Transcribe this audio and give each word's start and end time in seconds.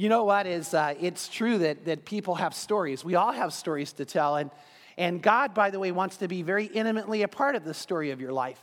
You 0.00 0.08
know 0.08 0.24
what 0.24 0.46
is 0.46 0.72
uh, 0.72 0.94
it's 0.98 1.28
true 1.28 1.58
that, 1.58 1.84
that 1.84 2.06
people 2.06 2.36
have 2.36 2.54
stories. 2.54 3.04
We 3.04 3.16
all 3.16 3.32
have 3.32 3.52
stories 3.52 3.92
to 3.92 4.06
tell. 4.06 4.36
And, 4.36 4.50
and 4.96 5.20
God, 5.20 5.52
by 5.52 5.68
the 5.68 5.78
way, 5.78 5.92
wants 5.92 6.16
to 6.16 6.26
be 6.26 6.40
very 6.40 6.64
intimately 6.64 7.20
a 7.20 7.28
part 7.28 7.54
of 7.54 7.64
the 7.64 7.74
story 7.74 8.10
of 8.10 8.18
your 8.18 8.32
life. 8.32 8.58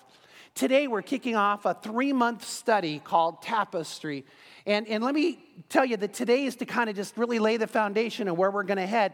Today, 0.55 0.87
we're 0.87 1.03
kicking 1.03 1.35
off 1.35 1.65
a 1.65 1.75
three 1.75 2.11
month 2.11 2.43
study 2.43 2.97
called 2.97 3.43
Tapestry. 3.43 4.25
And, 4.65 4.87
and 4.87 5.03
let 5.03 5.13
me 5.13 5.37
tell 5.69 5.85
you 5.85 5.95
that 5.97 6.11
today 6.11 6.45
is 6.45 6.55
to 6.55 6.65
kind 6.65 6.89
of 6.89 6.95
just 6.95 7.15
really 7.20 7.38
lay 7.38 7.57
the 7.57 7.67
foundation 7.67 8.27
of 8.27 8.35
where 8.35 8.49
we're 8.49 8.63
going 8.63 8.79
to 8.79 8.88
head. 8.88 9.13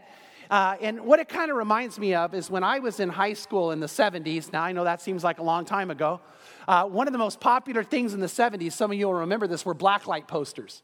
Uh, 0.50 0.76
and 0.80 1.02
what 1.02 1.20
it 1.20 1.28
kind 1.28 1.50
of 1.50 1.58
reminds 1.58 1.98
me 1.98 2.14
of 2.14 2.32
is 2.32 2.48
when 2.48 2.64
I 2.64 2.78
was 2.78 3.00
in 3.00 3.10
high 3.10 3.34
school 3.34 3.70
in 3.70 3.80
the 3.80 3.86
70s. 3.86 4.50
Now, 4.50 4.62
I 4.62 4.72
know 4.72 4.84
that 4.84 5.02
seems 5.02 5.24
like 5.24 5.40
a 5.40 5.44
long 5.44 5.66
time 5.66 5.90
ago. 5.90 6.22
Uh, 6.66 6.86
one 6.86 7.06
of 7.06 7.12
the 7.12 7.18
most 7.18 7.38
popular 7.38 7.84
things 7.84 8.14
in 8.14 8.20
the 8.20 8.28
70s, 8.28 8.72
some 8.72 8.90
of 8.90 8.96
you 8.96 9.08
will 9.08 9.12
remember 9.12 9.46
this, 9.46 9.66
were 9.66 9.74
blacklight 9.74 10.26
posters. 10.26 10.80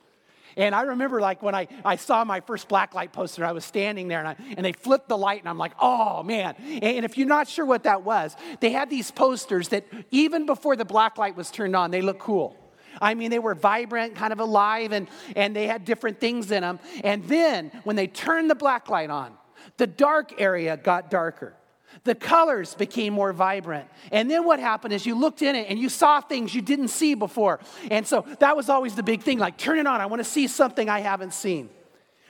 And 0.56 0.74
I 0.74 0.82
remember 0.82 1.20
like 1.20 1.42
when 1.42 1.54
I, 1.54 1.68
I 1.84 1.96
saw 1.96 2.24
my 2.24 2.40
first 2.40 2.68
blacklight 2.68 3.12
poster, 3.12 3.44
I 3.44 3.52
was 3.52 3.64
standing 3.64 4.08
there 4.08 4.20
and, 4.20 4.28
I, 4.28 4.36
and 4.56 4.64
they 4.64 4.72
flipped 4.72 5.08
the 5.08 5.18
light 5.18 5.40
and 5.40 5.48
I'm 5.48 5.58
like, 5.58 5.72
oh 5.80 6.22
man. 6.22 6.54
And 6.56 7.04
if 7.04 7.16
you're 7.18 7.28
not 7.28 7.48
sure 7.48 7.66
what 7.66 7.84
that 7.84 8.02
was, 8.02 8.36
they 8.60 8.70
had 8.70 8.90
these 8.90 9.10
posters 9.10 9.68
that 9.68 9.86
even 10.10 10.46
before 10.46 10.76
the 10.76 10.84
blacklight 10.84 11.36
was 11.36 11.50
turned 11.50 11.76
on, 11.76 11.90
they 11.90 12.02
looked 12.02 12.20
cool. 12.20 12.56
I 13.00 13.14
mean, 13.14 13.30
they 13.30 13.38
were 13.38 13.54
vibrant, 13.54 14.14
kind 14.14 14.32
of 14.32 14.40
alive, 14.40 14.92
and, 14.92 15.08
and 15.36 15.54
they 15.54 15.66
had 15.66 15.84
different 15.84 16.20
things 16.20 16.50
in 16.50 16.62
them. 16.62 16.80
And 17.04 17.24
then 17.24 17.70
when 17.84 17.96
they 17.96 18.06
turned 18.06 18.50
the 18.50 18.56
blacklight 18.56 19.10
on, 19.10 19.34
the 19.76 19.86
dark 19.86 20.40
area 20.40 20.76
got 20.76 21.10
darker. 21.10 21.54
The 22.04 22.14
colors 22.14 22.74
became 22.74 23.12
more 23.12 23.32
vibrant. 23.32 23.88
And 24.10 24.30
then 24.30 24.44
what 24.44 24.58
happened 24.58 24.94
is 24.94 25.04
you 25.04 25.14
looked 25.14 25.42
in 25.42 25.54
it 25.54 25.66
and 25.68 25.78
you 25.78 25.88
saw 25.88 26.20
things 26.20 26.54
you 26.54 26.62
didn't 26.62 26.88
see 26.88 27.14
before. 27.14 27.60
And 27.90 28.06
so 28.06 28.24
that 28.38 28.56
was 28.56 28.68
always 28.68 28.94
the 28.94 29.02
big 29.02 29.22
thing 29.22 29.38
like, 29.38 29.58
turn 29.58 29.78
it 29.78 29.86
on. 29.86 30.00
I 30.00 30.06
want 30.06 30.20
to 30.20 30.28
see 30.28 30.46
something 30.46 30.88
I 30.88 31.00
haven't 31.00 31.34
seen. 31.34 31.68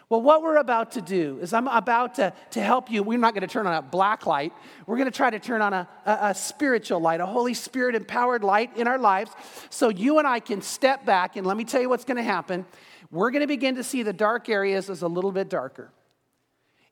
Well, 0.09 0.23
what 0.23 0.43
we're 0.43 0.57
about 0.57 0.91
to 0.93 1.01
do 1.01 1.39
is 1.41 1.53
I'm 1.53 1.69
about 1.69 2.17
to, 2.17 2.33
to 2.51 2.61
help 2.61 2.91
you. 2.91 3.05
We're 3.05 3.17
not 3.17 3.33
going 3.33 3.47
to 3.47 3.53
turn 3.53 3.69
on 3.69 3.75
a 3.75 3.83
black 3.83 4.27
light. 4.27 4.53
We're 4.87 4.97
going 4.97 5.09
to 5.09 5.17
try 5.17 5.31
to 5.31 5.39
turn 5.39 5.63
on 5.63 5.73
a, 5.73 5.89
a, 6.05 6.19
a 6.23 6.35
spiritual 6.35 6.99
light, 6.99 7.21
a 7.21 7.27
Holy 7.27 7.55
Spirit 7.55 7.95
empowered 7.95 8.43
light 8.43 8.77
in 8.77 8.89
our 8.89 8.99
lives 8.99 9.31
so 9.71 9.89
you 9.89 10.19
and 10.19 10.27
I 10.27 10.41
can 10.41 10.63
step 10.63 11.07
back. 11.07 11.37
And 11.37 11.47
let 11.47 11.57
me 11.57 11.65
tell 11.65 11.81
you 11.81 11.89
what's 11.89 12.05
going 12.05 12.17
to 12.17 12.25
happen. 12.25 12.67
We're 13.13 13.31
going 13.31 13.43
to 13.43 13.47
begin 13.47 13.77
to 13.77 13.85
see 13.85 14.03
the 14.03 14.13
dark 14.13 14.49
areas 14.49 14.91
as 14.91 15.03
a 15.03 15.09
little 15.09 15.31
bit 15.31 15.49
darker. 15.49 15.93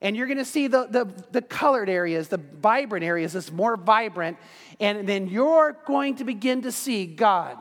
And 0.00 0.16
you're 0.16 0.27
going 0.27 0.38
to 0.38 0.44
see 0.44 0.68
the, 0.68 0.86
the, 0.86 1.08
the, 1.32 1.42
colored 1.42 1.88
areas, 1.88 2.28
the 2.28 2.36
vibrant 2.36 3.04
areas, 3.04 3.34
as 3.34 3.50
more 3.50 3.77
vibrant. 3.77 4.36
And 4.78 5.08
then 5.08 5.27
you're 5.27 5.77
going 5.86 6.16
to 6.16 6.24
begin 6.24 6.62
to 6.62 6.72
see 6.72 7.06
God 7.06 7.58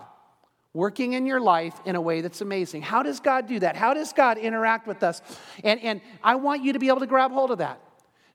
working 0.74 1.14
in 1.14 1.26
your 1.26 1.40
life 1.40 1.74
in 1.86 1.96
a 1.96 2.02
way 2.02 2.22
that's 2.22 2.42
amazing. 2.42 2.84
How 2.84 3.02
does 3.02 3.20
God 3.20 3.48
do 3.48 3.60
that? 3.60 3.76
How 3.76 3.96
does 3.96 4.14
God 4.14 4.38
interact 4.38 4.86
with 4.86 5.02
us? 5.02 5.24
And, 5.64 5.82
and 5.82 6.02
I 6.24 6.36
want 6.36 6.64
you 6.64 6.74
to 6.74 6.80
be 6.80 6.90
able 6.90 7.00
to 7.00 7.08
grab 7.08 7.32
hold 7.32 7.50
of 7.50 7.58
that. 7.58 7.82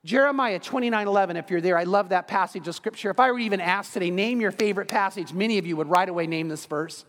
Jeremiah 0.03 0.59
29 0.59 1.07
11, 1.07 1.37
if 1.37 1.49
you're 1.49 1.61
there, 1.61 1.77
I 1.77 1.85
love 1.85 2.09
that 2.09 2.27
passage 2.27 2.67
of 2.67 2.75
scripture. 2.75 3.09
If 3.09 3.21
I 3.21 3.31
were 3.31 3.39
even 3.39 3.61
asked 3.61 3.93
today, 3.93 4.11
name 4.11 4.41
your 4.41 4.51
favorite 4.51 4.89
passage, 4.89 5.31
many 5.31 5.57
of 5.57 5.65
you 5.65 5.77
would 5.77 5.87
right 5.87 6.09
away 6.09 6.27
name 6.27 6.49
this 6.49 6.65
verse. 6.65 7.05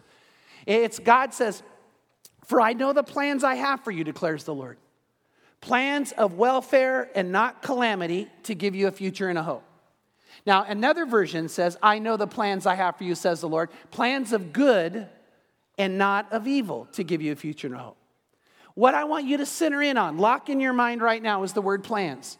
It's 0.65 1.00
God 1.00 1.34
says, 1.34 1.65
For 2.45 2.61
I 2.61 2.72
know 2.72 2.92
the 2.92 3.03
plans 3.03 3.42
I 3.42 3.56
have 3.56 3.83
for 3.83 3.91
you, 3.91 4.05
declares 4.05 4.45
the 4.45 4.55
Lord 4.55 4.78
plans 5.65 6.12
of 6.12 6.34
welfare 6.34 7.11
and 7.15 7.33
not 7.33 7.62
calamity 7.62 8.29
to 8.43 8.55
give 8.55 8.75
you 8.75 8.87
a 8.87 8.91
future 8.91 9.31
and 9.31 9.39
a 9.39 9.43
hope. 9.43 9.65
Now, 10.45 10.65
another 10.65 11.06
version 11.06 11.48
says, 11.48 11.79
I 11.83 11.98
know 12.01 12.19
the 12.19 12.27
plans 12.27 12.67
I 12.67 12.75
have 12.75 12.98
for 12.98 13.05
you, 13.05 13.15
says 13.15 13.41
the 13.41 13.48
Lord, 13.48 13.71
plans 13.91 14.34
of 14.34 14.53
good 14.53 15.09
and 15.79 15.97
not 15.97 16.31
of 16.34 16.47
evil 16.47 16.87
to 16.93 17.03
give 17.03 17.23
you 17.23 17.33
a 17.33 17.37
future 17.37 17.67
and 17.67 17.77
a 17.77 17.79
hope. 17.79 17.97
What 18.75 18.95
I 18.95 19.05
want 19.05 19.25
you 19.25 19.39
to 19.39 19.47
center 19.47 19.81
in 19.81 19.97
on, 19.97 20.19
lock 20.19 20.51
in 20.51 20.61
your 20.61 20.75
mind 20.75 21.01
right 21.01 21.23
now, 21.23 21.45
is 21.45 21.55
the 21.55 21.62
word 21.62 21.83
plans. 21.83 22.37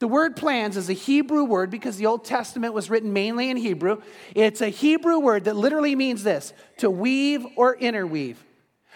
The 0.00 0.08
word 0.08 0.34
plans 0.34 0.76
is 0.76 0.90
a 0.90 0.94
Hebrew 0.94 1.44
word 1.44 1.70
because 1.70 1.96
the 1.96 2.06
Old 2.06 2.24
Testament 2.24 2.74
was 2.74 2.90
written 2.90 3.12
mainly 3.12 3.50
in 3.50 3.56
Hebrew. 3.56 4.02
It's 4.34 4.62
a 4.62 4.68
Hebrew 4.68 5.20
word 5.20 5.44
that 5.44 5.54
literally 5.54 5.94
means 5.94 6.24
this 6.24 6.52
to 6.78 6.90
weave 6.90 7.46
or 7.54 7.76
interweave. 7.76 8.44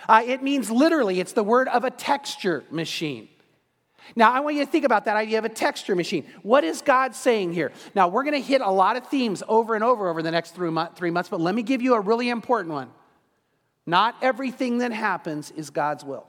Uh, 0.09 0.23
it 0.27 0.43
means 0.43 0.69
literally, 0.69 1.21
it's 1.21 1.33
the 1.33 1.45
word 1.45 1.69
of 1.69 1.85
a 1.85 1.91
texture 1.91 2.65
machine. 2.73 3.29
Now, 4.17 4.33
I 4.33 4.41
want 4.41 4.57
you 4.57 4.65
to 4.65 4.71
think 4.71 4.85
about 4.85 5.05
that 5.07 5.17
idea 5.17 5.39
of 5.39 5.45
a 5.45 5.49
texture 5.49 5.95
machine. 5.95 6.27
What 6.43 6.65
is 6.65 6.83
God 6.83 7.15
saying 7.15 7.53
here? 7.53 7.73
Now, 7.95 8.09
we're 8.09 8.25
going 8.25 8.35
to 8.35 8.47
hit 8.47 8.61
a 8.61 8.71
lot 8.71 8.97
of 8.97 9.07
themes 9.07 9.43
over 9.49 9.75
and 9.75 9.83
over 9.85 10.09
over 10.09 10.23
the 10.23 10.31
next 10.31 10.55
three 10.55 10.71
months, 10.71 11.29
but 11.29 11.41
let 11.41 11.55
me 11.55 11.63
give 11.63 11.83
you 11.83 11.95
a 11.95 12.01
really 12.01 12.29
important 12.29 12.75
one. 12.75 12.91
Not 13.87 14.17
everything 14.23 14.79
that 14.79 14.93
happens 14.93 15.51
is 15.53 15.71
God's 15.71 16.05
will. 16.05 16.27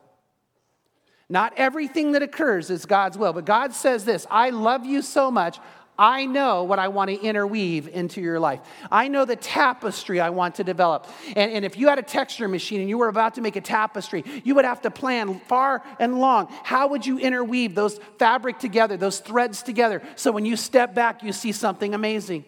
Not 1.30 1.54
everything 1.58 2.12
that 2.12 2.22
occurs 2.22 2.70
is 2.70 2.86
God's 2.86 3.18
will. 3.18 3.34
But 3.34 3.46
God 3.46 3.74
says 3.74 4.06
this 4.06 4.28
I 4.30 4.50
love 4.50 4.86
you 4.86 5.02
so 5.02 5.32
much, 5.32 5.60
I 5.98 6.26
know 6.26 6.64
what 6.64 6.80
I 6.80 6.88
want 6.88 7.10
to 7.12 7.22
interweave 7.22 7.88
into 7.88 8.20
your 8.20 8.40
life. 8.40 8.62
I 8.92 9.08
know 9.08 9.26
the 9.26 9.36
tapestry 9.36 10.20
I 10.20 10.32
want 10.32 10.56
to 10.56 10.64
develop. 10.64 11.08
And, 11.36 11.52
and, 11.52 11.66
if 11.66 11.78
you 11.78 11.88
had 11.88 12.00
a 12.00 12.04
texture 12.04 12.48
machine 12.48 12.82
and 12.82 12.90
you 12.90 12.98
were 12.98 13.10
about 13.10 13.36
to 13.36 13.42
make 13.42 13.56
a 13.56 13.62
tapestry, 13.62 14.24
you 14.44 14.56
would 14.56 14.66
have 14.66 14.82
to 14.82 14.92
plan 14.92 15.40
far 15.42 15.84
and 16.00 16.20
long. 16.20 16.48
How 16.64 16.88
would 16.88 17.06
you 17.06 17.20
interweave 17.20 17.76
those 17.76 18.00
fabric 18.18 18.58
together, 18.58 18.98
those 18.98 19.20
threads 19.20 19.62
together, 19.62 20.02
so 20.16 20.32
when 20.32 20.46
you 20.46 20.56
step 20.56 20.96
back, 20.96 21.22
you 21.22 21.32
see 21.32 21.52
something 21.52 21.94
amazing? 21.94 22.46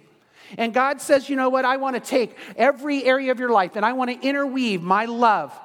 And 0.58 0.74
God 0.74 1.02
says, 1.02 1.30
you 1.30 1.36
know 1.36 1.50
what? 1.50 1.66
I 1.66 1.78
want 1.78 1.96
to 1.96 2.00
take 2.00 2.38
every 2.56 3.04
area 3.04 3.32
of 3.32 3.40
your 3.40 3.50
life 3.50 3.76
and 3.76 3.86
I 3.86 3.94
want 3.94 4.10
to 4.10 4.28
interweave 4.28 4.82
my 4.82 5.06
love 5.06 5.58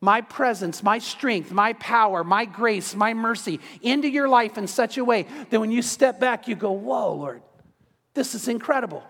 my 0.00 0.20
presence, 0.20 0.82
my 0.82 0.98
strength, 0.98 1.50
my 1.50 1.72
power, 1.74 2.22
my 2.22 2.44
grace, 2.44 2.94
my 2.94 3.14
mercy 3.14 3.60
into 3.82 4.08
your 4.08 4.28
life 4.28 4.56
in 4.56 4.66
such 4.66 4.96
a 4.96 5.04
way 5.04 5.26
that 5.50 5.58
when 5.58 5.72
you 5.72 5.82
step 5.82 6.20
back, 6.20 6.46
you 6.46 6.54
go, 6.54 6.72
Whoa, 6.72 7.14
Lord, 7.14 7.42
this 8.14 8.34
is 8.34 8.48
incredible. 8.48 9.02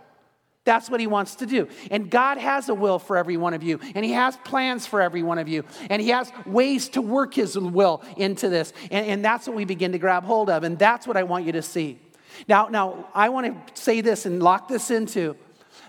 That's 0.64 0.90
what 0.90 1.00
he 1.00 1.06
wants 1.06 1.36
to 1.36 1.46
do. 1.46 1.66
And 1.90 2.10
God 2.10 2.36
has 2.36 2.68
a 2.68 2.74
will 2.74 2.98
for 2.98 3.16
every 3.16 3.38
one 3.38 3.54
of 3.54 3.62
you, 3.62 3.80
and 3.94 4.04
he 4.04 4.12
has 4.12 4.36
plans 4.38 4.86
for 4.86 5.00
every 5.00 5.22
one 5.22 5.38
of 5.38 5.48
you, 5.48 5.64
and 5.88 6.02
he 6.02 6.10
has 6.10 6.30
ways 6.44 6.90
to 6.90 7.00
work 7.00 7.32
his 7.32 7.58
will 7.58 8.02
into 8.18 8.50
this. 8.50 8.74
And, 8.90 9.06
and 9.06 9.24
that's 9.24 9.46
what 9.46 9.56
we 9.56 9.64
begin 9.64 9.92
to 9.92 9.98
grab 9.98 10.24
hold 10.24 10.50
of, 10.50 10.64
and 10.64 10.78
that's 10.78 11.06
what 11.06 11.16
I 11.16 11.22
want 11.22 11.46
you 11.46 11.52
to 11.52 11.62
see. 11.62 11.98
Now, 12.46 12.68
now 12.68 13.08
I 13.14 13.30
want 13.30 13.66
to 13.66 13.80
say 13.82 14.02
this 14.02 14.26
and 14.26 14.42
lock 14.42 14.68
this 14.68 14.90
into 14.90 15.36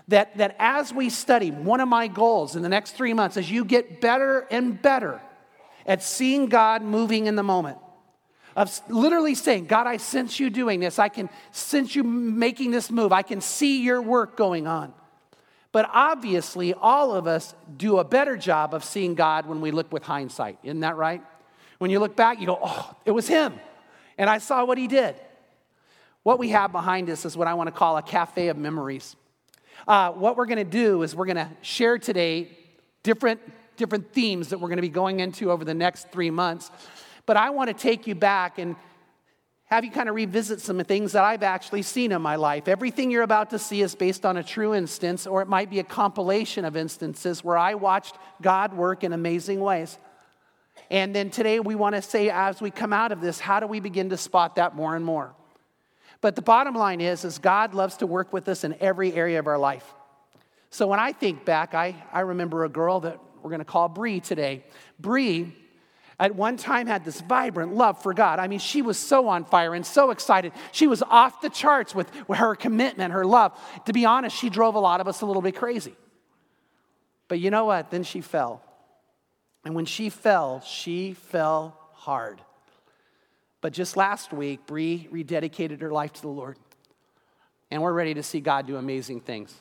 that, 0.08 0.36
that 0.38 0.56
as 0.58 0.92
we 0.92 1.10
study, 1.10 1.50
one 1.50 1.80
of 1.80 1.88
my 1.88 2.08
goals 2.08 2.56
in 2.56 2.62
the 2.62 2.68
next 2.68 2.92
three 2.92 3.14
months 3.14 3.36
is 3.36 3.50
you 3.50 3.64
get 3.64 4.00
better 4.00 4.46
and 4.50 4.80
better 4.80 5.20
at 5.86 6.02
seeing 6.02 6.46
God 6.46 6.82
moving 6.82 7.26
in 7.26 7.36
the 7.36 7.42
moment. 7.42 7.78
Of 8.56 8.80
literally 8.88 9.36
saying, 9.36 9.66
God, 9.66 9.86
I 9.86 9.96
sense 9.96 10.40
you 10.40 10.50
doing 10.50 10.80
this. 10.80 10.98
I 10.98 11.08
can 11.08 11.30
sense 11.52 11.94
you 11.94 12.02
making 12.02 12.72
this 12.72 12.90
move. 12.90 13.12
I 13.12 13.22
can 13.22 13.40
see 13.40 13.82
your 13.82 14.02
work 14.02 14.36
going 14.36 14.66
on. 14.66 14.92
But 15.72 15.88
obviously, 15.92 16.74
all 16.74 17.14
of 17.14 17.28
us 17.28 17.54
do 17.76 17.98
a 17.98 18.04
better 18.04 18.36
job 18.36 18.74
of 18.74 18.82
seeing 18.82 19.14
God 19.14 19.46
when 19.46 19.60
we 19.60 19.70
look 19.70 19.92
with 19.92 20.02
hindsight. 20.02 20.58
Isn't 20.64 20.80
that 20.80 20.96
right? 20.96 21.22
When 21.78 21.90
you 21.90 22.00
look 22.00 22.16
back, 22.16 22.40
you 22.40 22.46
go, 22.46 22.58
oh, 22.60 22.96
it 23.04 23.12
was 23.12 23.28
him. 23.28 23.54
And 24.18 24.28
I 24.28 24.38
saw 24.38 24.64
what 24.64 24.78
he 24.78 24.88
did. 24.88 25.14
What 26.22 26.38
we 26.38 26.50
have 26.50 26.72
behind 26.72 27.08
us 27.08 27.24
is 27.24 27.36
what 27.36 27.46
I 27.46 27.54
want 27.54 27.68
to 27.68 27.72
call 27.72 27.96
a 27.96 28.02
cafe 28.02 28.48
of 28.48 28.56
memories. 28.56 29.16
Uh, 29.86 30.12
what 30.12 30.36
we're 30.36 30.46
going 30.46 30.58
to 30.58 30.64
do 30.64 31.02
is 31.02 31.14
we're 31.14 31.26
going 31.26 31.36
to 31.36 31.50
share 31.62 31.98
today 31.98 32.56
different, 33.02 33.40
different 33.76 34.12
themes 34.12 34.48
that 34.48 34.58
we're 34.58 34.68
going 34.68 34.78
to 34.78 34.82
be 34.82 34.88
going 34.88 35.20
into 35.20 35.50
over 35.50 35.64
the 35.64 35.74
next 35.74 36.10
three 36.10 36.30
months. 36.30 36.70
But 37.26 37.36
I 37.36 37.50
want 37.50 37.68
to 37.68 37.74
take 37.74 38.06
you 38.06 38.14
back 38.14 38.58
and 38.58 38.76
have 39.64 39.84
you 39.84 39.90
kind 39.92 40.08
of 40.08 40.16
revisit 40.16 40.60
some 40.60 40.82
things 40.82 41.12
that 41.12 41.22
I've 41.22 41.44
actually 41.44 41.82
seen 41.82 42.10
in 42.10 42.20
my 42.20 42.34
life. 42.34 42.66
Everything 42.66 43.10
you're 43.10 43.22
about 43.22 43.50
to 43.50 43.58
see 43.58 43.82
is 43.82 43.94
based 43.94 44.26
on 44.26 44.36
a 44.36 44.42
true 44.42 44.74
instance, 44.74 45.28
or 45.28 45.42
it 45.42 45.48
might 45.48 45.70
be 45.70 45.78
a 45.78 45.84
compilation 45.84 46.64
of 46.64 46.76
instances 46.76 47.44
where 47.44 47.56
I 47.56 47.74
watched 47.74 48.16
God 48.42 48.74
work 48.74 49.04
in 49.04 49.12
amazing 49.12 49.60
ways. 49.60 49.96
And 50.90 51.14
then 51.14 51.30
today 51.30 51.60
we 51.60 51.76
want 51.76 51.94
to 51.94 52.02
say, 52.02 52.30
as 52.30 52.60
we 52.60 52.72
come 52.72 52.92
out 52.92 53.12
of 53.12 53.20
this, 53.20 53.38
how 53.38 53.60
do 53.60 53.68
we 53.68 53.78
begin 53.78 54.10
to 54.10 54.16
spot 54.16 54.56
that 54.56 54.74
more 54.74 54.96
and 54.96 55.04
more? 55.04 55.34
But 56.20 56.36
the 56.36 56.42
bottom 56.42 56.74
line 56.74 57.00
is, 57.00 57.24
is 57.24 57.38
God 57.38 57.74
loves 57.74 57.96
to 57.98 58.06
work 58.06 58.32
with 58.32 58.48
us 58.48 58.64
in 58.64 58.76
every 58.80 59.12
area 59.12 59.38
of 59.38 59.46
our 59.46 59.58
life. 59.58 59.84
So 60.70 60.86
when 60.86 61.00
I 61.00 61.12
think 61.12 61.44
back, 61.44 61.74
I, 61.74 61.96
I 62.12 62.20
remember 62.20 62.64
a 62.64 62.68
girl 62.68 63.00
that 63.00 63.18
we're 63.42 63.50
going 63.50 63.60
to 63.60 63.64
call 63.64 63.88
Bree 63.88 64.20
today. 64.20 64.64
Bree 64.98 65.56
at 66.18 66.34
one 66.34 66.58
time 66.58 66.86
had 66.86 67.04
this 67.04 67.22
vibrant 67.22 67.74
love 67.74 68.02
for 68.02 68.12
God. 68.12 68.38
I 68.38 68.46
mean, 68.46 68.58
she 68.58 68.82
was 68.82 68.98
so 68.98 69.28
on 69.28 69.46
fire 69.46 69.74
and 69.74 69.84
so 69.84 70.10
excited. 70.10 70.52
She 70.70 70.86
was 70.86 71.02
off 71.02 71.40
the 71.40 71.48
charts 71.48 71.94
with, 71.94 72.10
with 72.28 72.38
her 72.38 72.54
commitment, 72.54 73.14
her 73.14 73.24
love. 73.24 73.58
To 73.86 73.94
be 73.94 74.04
honest, 74.04 74.36
she 74.36 74.50
drove 74.50 74.74
a 74.74 74.80
lot 74.80 75.00
of 75.00 75.08
us 75.08 75.22
a 75.22 75.26
little 75.26 75.40
bit 75.40 75.56
crazy. 75.56 75.94
But 77.26 77.40
you 77.40 77.50
know 77.50 77.64
what? 77.64 77.90
Then 77.90 78.02
she 78.02 78.20
fell. 78.20 78.62
And 79.64 79.74
when 79.74 79.86
she 79.86 80.10
fell, 80.10 80.60
she 80.60 81.14
fell 81.14 81.76
hard. 81.92 82.42
But 83.60 83.72
just 83.72 83.96
last 83.96 84.32
week, 84.32 84.66
Bree 84.66 85.08
rededicated 85.12 85.80
her 85.82 85.90
life 85.90 86.12
to 86.14 86.22
the 86.22 86.28
Lord. 86.28 86.56
And 87.70 87.82
we're 87.82 87.92
ready 87.92 88.14
to 88.14 88.22
see 88.22 88.40
God 88.40 88.66
do 88.66 88.76
amazing 88.76 89.20
things. 89.20 89.54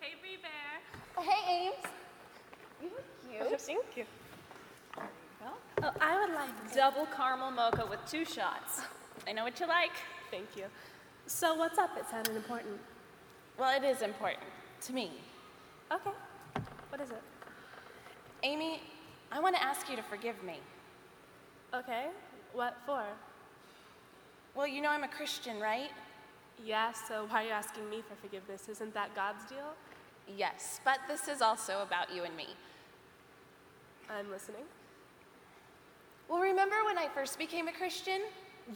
Hey, 0.00 0.14
Bree 0.20 0.36
Bear. 0.42 1.24
Hey, 1.24 1.66
Ames. 1.66 1.74
You 2.82 2.88
look 2.88 3.04
oh, 3.42 3.50
you. 3.50 3.56
Thank 3.58 3.96
you. 3.96 4.04
Oh, 5.82 5.92
I 6.00 6.20
would 6.20 6.34
like 6.34 6.74
double 6.74 7.06
caramel 7.06 7.50
mocha 7.50 7.86
with 7.88 8.00
two 8.06 8.24
shots. 8.24 8.82
I 9.26 9.32
know 9.32 9.44
what 9.44 9.58
you 9.60 9.66
like. 9.66 9.92
Thank 10.30 10.56
you. 10.56 10.64
So 11.26 11.54
what's 11.54 11.78
up? 11.78 11.90
It 11.96 12.04
sounded 12.10 12.36
important. 12.36 12.74
Well, 13.58 13.74
it 13.80 13.86
is 13.86 14.02
important 14.02 14.42
to 14.82 14.92
me. 14.92 15.12
Okay. 15.92 16.10
What 16.90 17.00
is 17.00 17.10
it? 17.10 17.22
Amy, 18.42 18.80
I 19.32 19.40
want 19.40 19.54
to 19.56 19.62
ask 19.62 19.88
you 19.88 19.96
to 19.96 20.02
forgive 20.02 20.42
me. 20.42 20.58
Okay. 21.72 22.06
What 22.52 22.76
for? 22.84 23.04
Well, 24.54 24.66
you 24.66 24.82
know 24.82 24.90
I'm 24.90 25.04
a 25.04 25.08
Christian, 25.08 25.60
right? 25.60 25.90
Yeah, 26.64 26.92
so 26.92 27.26
why 27.28 27.44
are 27.44 27.46
you 27.46 27.52
asking 27.52 27.88
me 27.88 28.02
for 28.02 28.16
forgiveness? 28.16 28.68
Isn't 28.68 28.92
that 28.94 29.14
God's 29.14 29.44
deal? 29.44 29.74
Yes, 30.36 30.80
but 30.84 30.98
this 31.08 31.28
is 31.28 31.40
also 31.40 31.82
about 31.82 32.14
you 32.14 32.24
and 32.24 32.36
me. 32.36 32.48
I'm 34.10 34.30
listening. 34.30 34.64
Well, 36.28 36.40
remember 36.40 36.76
when 36.84 36.98
I 36.98 37.08
first 37.14 37.38
became 37.38 37.68
a 37.68 37.72
Christian? 37.72 38.20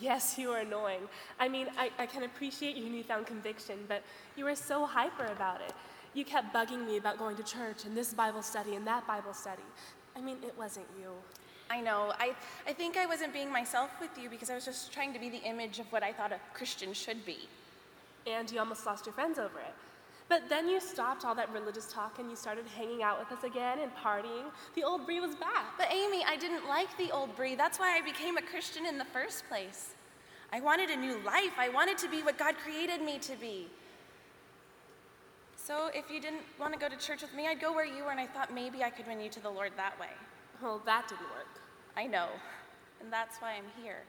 Yes, 0.00 0.38
you 0.38 0.48
were 0.48 0.58
annoying. 0.58 1.02
I 1.38 1.48
mean, 1.48 1.68
I, 1.76 1.90
I 1.98 2.06
can 2.06 2.24
appreciate 2.24 2.76
your 2.76 2.88
newfound 2.88 3.26
conviction, 3.26 3.78
but 3.86 4.02
you 4.36 4.44
were 4.44 4.56
so 4.56 4.86
hyper 4.86 5.26
about 5.26 5.60
it. 5.60 5.72
You 6.14 6.24
kept 6.24 6.54
bugging 6.54 6.86
me 6.86 6.96
about 6.96 7.18
going 7.18 7.36
to 7.36 7.42
church 7.42 7.84
and 7.84 7.96
this 7.96 8.14
Bible 8.14 8.42
study 8.42 8.76
and 8.76 8.86
that 8.86 9.06
Bible 9.06 9.34
study. 9.34 9.62
I 10.16 10.20
mean, 10.20 10.36
it 10.42 10.54
wasn't 10.56 10.86
you. 10.98 11.10
I 11.70 11.80
know. 11.80 12.12
I, 12.18 12.34
I 12.66 12.72
think 12.72 12.96
I 12.96 13.06
wasn't 13.06 13.32
being 13.32 13.50
myself 13.50 13.90
with 14.00 14.10
you 14.20 14.28
because 14.28 14.50
I 14.50 14.54
was 14.54 14.64
just 14.64 14.92
trying 14.92 15.12
to 15.12 15.18
be 15.18 15.28
the 15.28 15.38
image 15.38 15.78
of 15.78 15.90
what 15.90 16.02
I 16.02 16.12
thought 16.12 16.32
a 16.32 16.38
Christian 16.52 16.92
should 16.92 17.24
be. 17.24 17.48
And 18.26 18.50
you 18.50 18.58
almost 18.58 18.86
lost 18.86 19.06
your 19.06 19.12
friends 19.12 19.38
over 19.38 19.58
it. 19.58 19.74
But 20.28 20.48
then 20.48 20.68
you 20.68 20.80
stopped 20.80 21.24
all 21.24 21.34
that 21.34 21.52
religious 21.52 21.92
talk 21.92 22.18
and 22.18 22.30
you 22.30 22.36
started 22.36 22.64
hanging 22.76 23.02
out 23.02 23.18
with 23.18 23.36
us 23.36 23.44
again 23.44 23.78
and 23.80 23.94
partying. 23.94 24.44
The 24.74 24.82
old 24.82 25.04
Bree 25.04 25.20
was 25.20 25.34
back. 25.34 25.76
But 25.76 25.92
Amy, 25.92 26.24
I 26.26 26.36
didn't 26.36 26.66
like 26.66 26.96
the 26.96 27.10
old 27.10 27.36
Bree. 27.36 27.54
That's 27.54 27.78
why 27.78 27.96
I 27.96 28.00
became 28.00 28.38
a 28.38 28.42
Christian 28.42 28.86
in 28.86 28.96
the 28.96 29.04
first 29.04 29.46
place. 29.48 29.90
I 30.52 30.60
wanted 30.60 30.88
a 30.90 30.96
new 30.96 31.18
life. 31.24 31.52
I 31.58 31.68
wanted 31.68 31.98
to 31.98 32.08
be 32.08 32.22
what 32.22 32.38
God 32.38 32.54
created 32.56 33.02
me 33.02 33.18
to 33.18 33.36
be. 33.36 33.68
So 35.66 35.88
if 35.94 36.10
you 36.10 36.20
didn't 36.20 36.42
want 36.60 36.74
to 36.74 36.78
go 36.78 36.90
to 36.90 36.96
church 36.98 37.22
with 37.22 37.32
me, 37.32 37.46
I'd 37.46 37.58
go 37.58 37.72
where 37.72 37.86
you 37.86 38.04
were, 38.04 38.10
and 38.10 38.20
I 38.20 38.26
thought 38.26 38.52
maybe 38.52 38.84
I 38.84 38.90
could 38.90 39.06
win 39.06 39.18
you 39.18 39.30
to 39.30 39.40
the 39.40 39.48
Lord 39.48 39.72
that 39.78 39.98
way. 39.98 40.12
Well, 40.62 40.82
that 40.84 41.08
didn't 41.08 41.22
work. 41.22 41.48
I 41.96 42.06
know, 42.06 42.28
and 43.00 43.10
that's 43.10 43.38
why 43.38 43.52
I'm 43.52 43.82
here. 43.82 44.02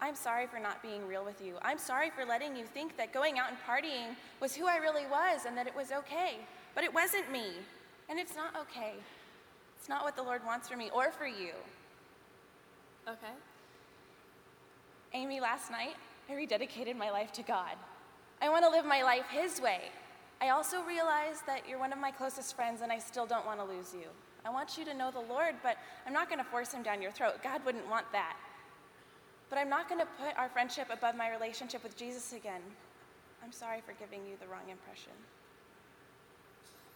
I'm 0.00 0.14
sorry 0.14 0.46
for 0.46 0.58
not 0.58 0.82
being 0.82 1.06
real 1.06 1.22
with 1.22 1.42
you. 1.44 1.56
I'm 1.60 1.76
sorry 1.76 2.08
for 2.08 2.24
letting 2.24 2.56
you 2.56 2.64
think 2.64 2.96
that 2.96 3.12
going 3.12 3.38
out 3.38 3.50
and 3.50 3.58
partying 3.68 4.16
was 4.40 4.54
who 4.54 4.66
I 4.66 4.76
really 4.76 5.06
was 5.06 5.44
and 5.46 5.54
that 5.58 5.66
it 5.66 5.76
was 5.76 5.92
okay. 5.92 6.38
But 6.74 6.82
it 6.82 6.94
wasn't 6.94 7.30
me, 7.30 7.44
and 8.08 8.18
it's 8.18 8.34
not 8.34 8.56
okay. 8.56 8.94
It's 9.78 9.88
not 9.90 10.02
what 10.02 10.16
the 10.16 10.22
Lord 10.22 10.42
wants 10.46 10.66
for 10.66 10.78
me 10.78 10.90
or 10.94 11.12
for 11.12 11.26
you. 11.26 11.52
Okay. 13.06 13.34
Amy, 15.12 15.40
last 15.40 15.70
night, 15.70 15.96
I 16.30 16.32
rededicated 16.32 16.96
my 16.96 17.10
life 17.10 17.32
to 17.32 17.42
God. 17.42 17.76
I 18.40 18.48
want 18.48 18.64
to 18.64 18.70
live 18.70 18.86
my 18.86 19.02
life 19.02 19.26
His 19.30 19.60
way. 19.60 19.90
I 20.40 20.50
also 20.50 20.82
realize 20.82 21.42
that 21.46 21.68
you're 21.68 21.78
one 21.78 21.92
of 21.92 21.98
my 21.98 22.10
closest 22.10 22.54
friends, 22.56 22.82
and 22.82 22.92
I 22.92 22.98
still 22.98 23.26
don't 23.26 23.46
want 23.46 23.60
to 23.60 23.64
lose 23.64 23.94
you. 23.94 24.08
I 24.44 24.50
want 24.50 24.76
you 24.76 24.84
to 24.84 24.94
know 24.94 25.10
the 25.10 25.20
Lord, 25.20 25.54
but 25.62 25.78
I'm 26.06 26.12
not 26.12 26.28
going 26.28 26.38
to 26.38 26.44
force 26.44 26.72
Him 26.72 26.82
down 26.82 27.00
your 27.00 27.10
throat. 27.10 27.34
God 27.42 27.64
wouldn't 27.64 27.88
want 27.88 28.10
that. 28.12 28.36
But 29.48 29.58
I'm 29.58 29.68
not 29.68 29.88
going 29.88 30.00
to 30.00 30.06
put 30.22 30.36
our 30.36 30.48
friendship 30.48 30.88
above 30.92 31.16
my 31.16 31.30
relationship 31.30 31.82
with 31.82 31.96
Jesus 31.96 32.32
again. 32.32 32.60
I'm 33.42 33.52
sorry 33.52 33.80
for 33.84 33.92
giving 33.92 34.20
you 34.26 34.34
the 34.40 34.46
wrong 34.46 34.68
impression. 34.70 35.12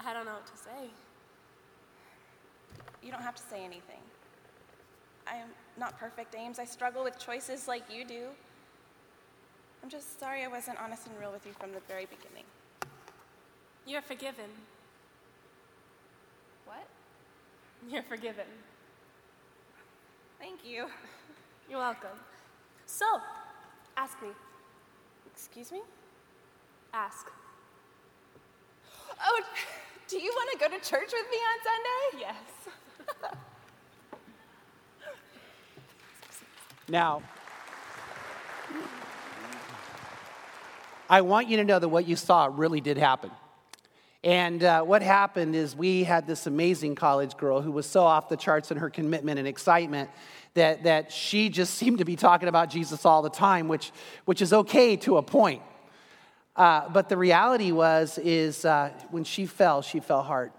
I 0.05 0.13
don't 0.13 0.25
know 0.25 0.35
what 0.35 0.47
to 0.47 0.57
say. 0.57 0.91
You 3.03 3.11
don't 3.11 3.23
have 3.23 3.35
to 3.37 3.43
say 3.43 3.65
anything. 3.65 4.01
I 5.27 5.37
am 5.37 5.49
not 5.79 5.99
perfect, 5.99 6.35
Ames. 6.35 6.59
I 6.59 6.65
struggle 6.65 7.05
with 7.05 7.19
choices 7.19 7.69
like 7.69 7.83
you 7.93 8.05
do. 8.05 8.29
I'm 9.83 9.91
just 9.91 10.19
sorry 10.19 10.43
I 10.43 10.49
wasn't 10.49 10.79
honest 10.83 11.07
and 11.07 11.19
real 11.19 11.33
with 11.33 11.47
you 11.47 11.53
from 11.53 11.73
the 11.73 11.81
very 11.89 12.07
beginning. 12.07 12.45
You're 13.87 14.03
forgiven. 14.03 14.51
What? 16.67 16.87
You're 17.89 18.03
forgiven. 18.03 18.47
Thank 20.39 20.65
you. 20.65 20.87
You're 21.69 21.79
welcome. 21.79 22.19
So, 22.87 23.07
ask 23.97 24.21
me. 24.23 24.29
Excuse 25.33 25.73
me? 25.73 25.81
Ask. 26.93 27.31
Oh, 29.25 29.43
do 30.09 30.19
you 30.19 30.33
want 30.35 30.51
to 30.53 30.59
go 30.59 30.69
to 30.77 30.85
church 30.85 31.13
with 31.13 31.27
me 31.31 31.37
on 31.37 31.59
Sunday? 31.65 32.27
Yes. 32.27 32.37
Now, 36.89 37.23
I 41.11 41.21
want 41.21 41.49
you 41.49 41.59
to 41.59 41.65
know 41.65 41.79
that 41.79 41.89
what 41.89 42.09
you 42.09 42.17
saw 42.17 42.49
really 42.51 42.81
did 42.81 42.97
happen. 42.97 43.31
And 44.29 44.63
uh, 44.63 44.83
what 44.83 45.01
happened 45.01 45.57
is 45.57 45.75
we 45.75 46.05
had 46.05 46.27
this 46.27 46.47
amazing 46.47 46.97
college 46.97 47.39
girl 47.39 47.63
who 47.63 47.73
was 47.73 47.87
so 47.87 48.03
off 48.03 48.29
the 48.29 48.37
charts 48.37 48.71
in 48.71 48.77
her 48.77 48.91
commitment 48.91 49.39
and 49.39 49.49
excitement 49.49 50.11
that, 50.53 50.83
that 50.83 51.11
she 51.11 51.49
just 51.49 51.73
seemed 51.79 51.97
to 51.97 52.05
be 52.05 52.15
talking 52.15 52.47
about 52.47 52.69
Jesus 52.69 53.07
all 53.07 53.23
the 53.23 53.31
time, 53.31 53.69
which, 53.69 53.91
which 54.27 54.43
is 54.43 54.53
okay 54.53 54.97
to 54.97 55.17
a 55.17 55.23
point. 55.23 55.63
Uh, 56.55 56.91
but 56.91 57.09
the 57.09 57.17
reality 57.17 57.73
was, 57.73 58.19
is 58.19 58.67
uh, 58.67 58.91
when 59.11 59.25
she 59.25 59.47
fell, 59.47 59.81
she 59.81 59.99
fell 59.99 60.23
hard. 60.23 60.53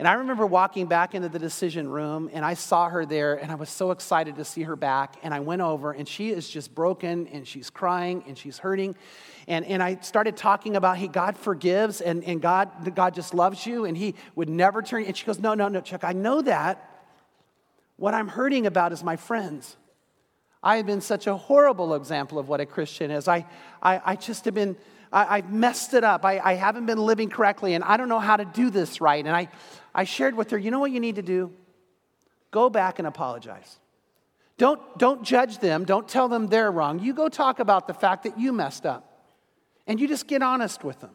And 0.00 0.08
I 0.08 0.14
remember 0.14 0.46
walking 0.46 0.86
back 0.86 1.14
into 1.14 1.28
the 1.28 1.38
decision 1.38 1.86
room 1.86 2.30
and 2.32 2.42
I 2.42 2.54
saw 2.54 2.88
her 2.88 3.04
there 3.04 3.34
and 3.34 3.52
I 3.52 3.56
was 3.56 3.68
so 3.68 3.90
excited 3.90 4.36
to 4.36 4.46
see 4.46 4.62
her 4.62 4.74
back. 4.74 5.16
And 5.22 5.34
I 5.34 5.40
went 5.40 5.60
over 5.60 5.92
and 5.92 6.08
she 6.08 6.30
is 6.30 6.48
just 6.48 6.74
broken 6.74 7.26
and 7.26 7.46
she's 7.46 7.68
crying 7.68 8.24
and 8.26 8.38
she's 8.38 8.56
hurting. 8.56 8.96
And, 9.46 9.62
and 9.66 9.82
I 9.82 9.96
started 9.96 10.38
talking 10.38 10.74
about, 10.74 10.96
hey, 10.96 11.06
God 11.06 11.36
forgives 11.36 12.00
and, 12.00 12.24
and 12.24 12.40
God, 12.40 12.94
God 12.94 13.12
just 13.12 13.34
loves 13.34 13.66
you 13.66 13.84
and 13.84 13.94
he 13.94 14.14
would 14.36 14.48
never 14.48 14.80
turn. 14.80 15.04
And 15.04 15.14
she 15.14 15.26
goes, 15.26 15.38
no, 15.38 15.52
no, 15.52 15.68
no, 15.68 15.82
Chuck, 15.82 16.02
I 16.02 16.12
know 16.12 16.40
that. 16.40 17.04
What 17.96 18.14
I'm 18.14 18.28
hurting 18.28 18.64
about 18.64 18.94
is 18.94 19.04
my 19.04 19.16
friends. 19.16 19.76
I 20.62 20.78
have 20.78 20.86
been 20.86 21.02
such 21.02 21.26
a 21.26 21.36
horrible 21.36 21.94
example 21.94 22.38
of 22.38 22.48
what 22.48 22.62
a 22.62 22.64
Christian 22.64 23.10
is. 23.10 23.28
I, 23.28 23.44
I, 23.82 24.00
I 24.02 24.16
just 24.16 24.46
have 24.46 24.54
been, 24.54 24.78
I, 25.12 25.36
have 25.36 25.52
messed 25.52 25.94
it 25.94 26.04
up. 26.04 26.24
I, 26.24 26.38
I 26.38 26.54
haven't 26.54 26.86
been 26.86 26.98
living 26.98 27.30
correctly 27.30 27.74
and 27.74 27.82
I 27.82 27.96
don't 27.96 28.08
know 28.08 28.20
how 28.20 28.36
to 28.36 28.44
do 28.44 28.70
this 28.70 29.00
right. 29.00 29.24
And 29.24 29.34
I, 29.34 29.48
I 29.94 30.04
shared 30.04 30.36
with 30.36 30.50
her, 30.50 30.58
you 30.58 30.70
know 30.70 30.78
what 30.78 30.92
you 30.92 31.00
need 31.00 31.16
to 31.16 31.22
do? 31.22 31.52
Go 32.50 32.70
back 32.70 32.98
and 32.98 33.08
apologize. 33.08 33.78
Don't, 34.56 34.80
don't 34.98 35.22
judge 35.22 35.58
them. 35.58 35.84
Don't 35.84 36.08
tell 36.08 36.28
them 36.28 36.48
they're 36.48 36.70
wrong. 36.70 36.98
You 36.98 37.14
go 37.14 37.28
talk 37.28 37.60
about 37.60 37.86
the 37.86 37.94
fact 37.94 38.24
that 38.24 38.38
you 38.38 38.52
messed 38.52 38.86
up. 38.86 39.06
And 39.86 39.98
you 39.98 40.06
just 40.06 40.26
get 40.26 40.42
honest 40.42 40.84
with 40.84 41.00
them. 41.00 41.10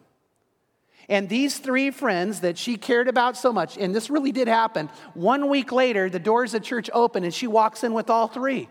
And 1.07 1.29
these 1.29 1.59
three 1.59 1.91
friends 1.91 2.41
that 2.41 2.57
she 2.57 2.77
cared 2.77 3.07
about 3.07 3.37
so 3.37 3.53
much, 3.53 3.77
and 3.77 3.93
this 3.93 4.09
really 4.09 4.31
did 4.31 4.47
happen, 4.47 4.89
one 5.13 5.49
week 5.49 5.71
later, 5.71 6.09
the 6.09 6.19
doors 6.19 6.53
of 6.53 6.63
church 6.63 6.89
open 6.91 7.23
and 7.23 7.33
she 7.33 7.47
walks 7.47 7.83
in 7.83 7.93
with 7.93 8.09
all 8.09 8.27
three. 8.27 8.67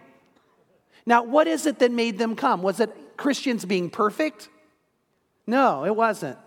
Now, 1.06 1.22
what 1.22 1.46
is 1.46 1.66
it 1.66 1.78
that 1.78 1.92
made 1.92 2.18
them 2.18 2.34
come? 2.34 2.62
Was 2.62 2.80
it 2.80 3.16
Christians 3.16 3.64
being 3.64 3.90
perfect? 3.90 4.48
No, 5.46 5.84
it 5.84 5.94
wasn't. 5.94 6.38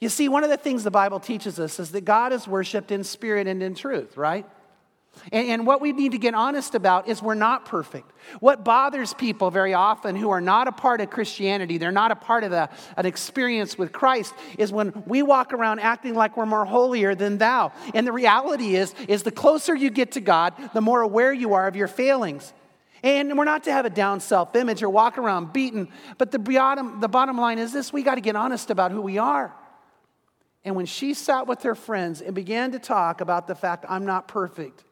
You 0.00 0.08
see, 0.08 0.28
one 0.28 0.44
of 0.44 0.50
the 0.50 0.56
things 0.56 0.84
the 0.84 0.90
Bible 0.90 1.18
teaches 1.18 1.58
us 1.58 1.80
is 1.80 1.90
that 1.92 2.04
God 2.04 2.32
is 2.32 2.46
worshiped 2.46 2.92
in 2.92 3.02
spirit 3.02 3.46
and 3.46 3.62
in 3.62 3.74
truth, 3.74 4.16
right? 4.16 4.46
And, 5.32 5.48
and, 5.48 5.66
what 5.66 5.80
we 5.80 5.92
need 5.92 6.12
to 6.12 6.18
get 6.18 6.34
honest 6.34 6.76
about 6.76 7.08
is 7.08 7.20
we're 7.20 7.34
not 7.34 7.64
perfect. 7.64 8.12
What 8.40 8.64
bothers 8.64 9.14
people 9.14 9.50
very 9.50 9.74
often 9.74 10.14
who 10.14 10.30
are 10.30 10.40
not 10.40 10.68
a 10.68 10.72
part 10.72 11.00
of 11.00 11.10
Christianity, 11.10 11.78
they're 11.78 11.90
not 11.90 12.12
a 12.12 12.16
part 12.16 12.44
of 12.44 12.52
the, 12.52 12.68
an 12.96 13.06
experience 13.06 13.76
with 13.76 13.92
Christ, 13.92 14.32
is 14.58 14.70
when 14.70 15.02
we 15.06 15.22
walk 15.22 15.52
around 15.52 15.80
acting 15.80 16.14
like 16.14 16.36
we're 16.36 16.46
more 16.46 16.64
holier 16.64 17.16
than 17.16 17.38
thou. 17.38 17.72
And 17.94 18.06
the 18.06 18.12
reality 18.12 18.76
is, 18.76 18.94
is 19.08 19.24
the 19.24 19.32
closer 19.32 19.74
you 19.74 19.90
get 19.90 20.12
to 20.12 20.20
God, 20.20 20.54
the 20.72 20.80
more 20.80 21.00
aware 21.00 21.32
you 21.32 21.54
are 21.54 21.66
of 21.66 21.74
your 21.74 21.88
failings. 21.88 22.52
And 23.02 23.36
we're 23.38 23.44
not 23.44 23.64
to 23.64 23.72
have 23.72 23.86
a 23.86 23.90
down 23.90 24.20
self 24.20 24.54
image 24.56 24.82
or 24.82 24.88
walk 24.88 25.18
around 25.18 25.52
beaten, 25.52 25.88
but 26.16 26.30
the 26.30 26.38
bottom, 26.38 27.00
the 27.00 27.08
bottom 27.08 27.38
line 27.38 27.58
is 27.58 27.72
this 27.72 27.92
we 27.92 28.02
got 28.02 28.16
to 28.16 28.20
get 28.20 28.36
honest 28.36 28.70
about 28.70 28.92
who 28.92 29.00
we 29.00 29.18
are. 29.18 29.54
And 30.64 30.74
when 30.74 30.86
she 30.86 31.14
sat 31.14 31.46
with 31.46 31.62
her 31.62 31.74
friends 31.74 32.20
and 32.20 32.34
began 32.34 32.72
to 32.72 32.78
talk 32.78 33.20
about 33.20 33.46
the 33.46 33.54
fact, 33.54 33.84
I'm 33.88 34.04
not 34.04 34.28
perfect, 34.28 34.84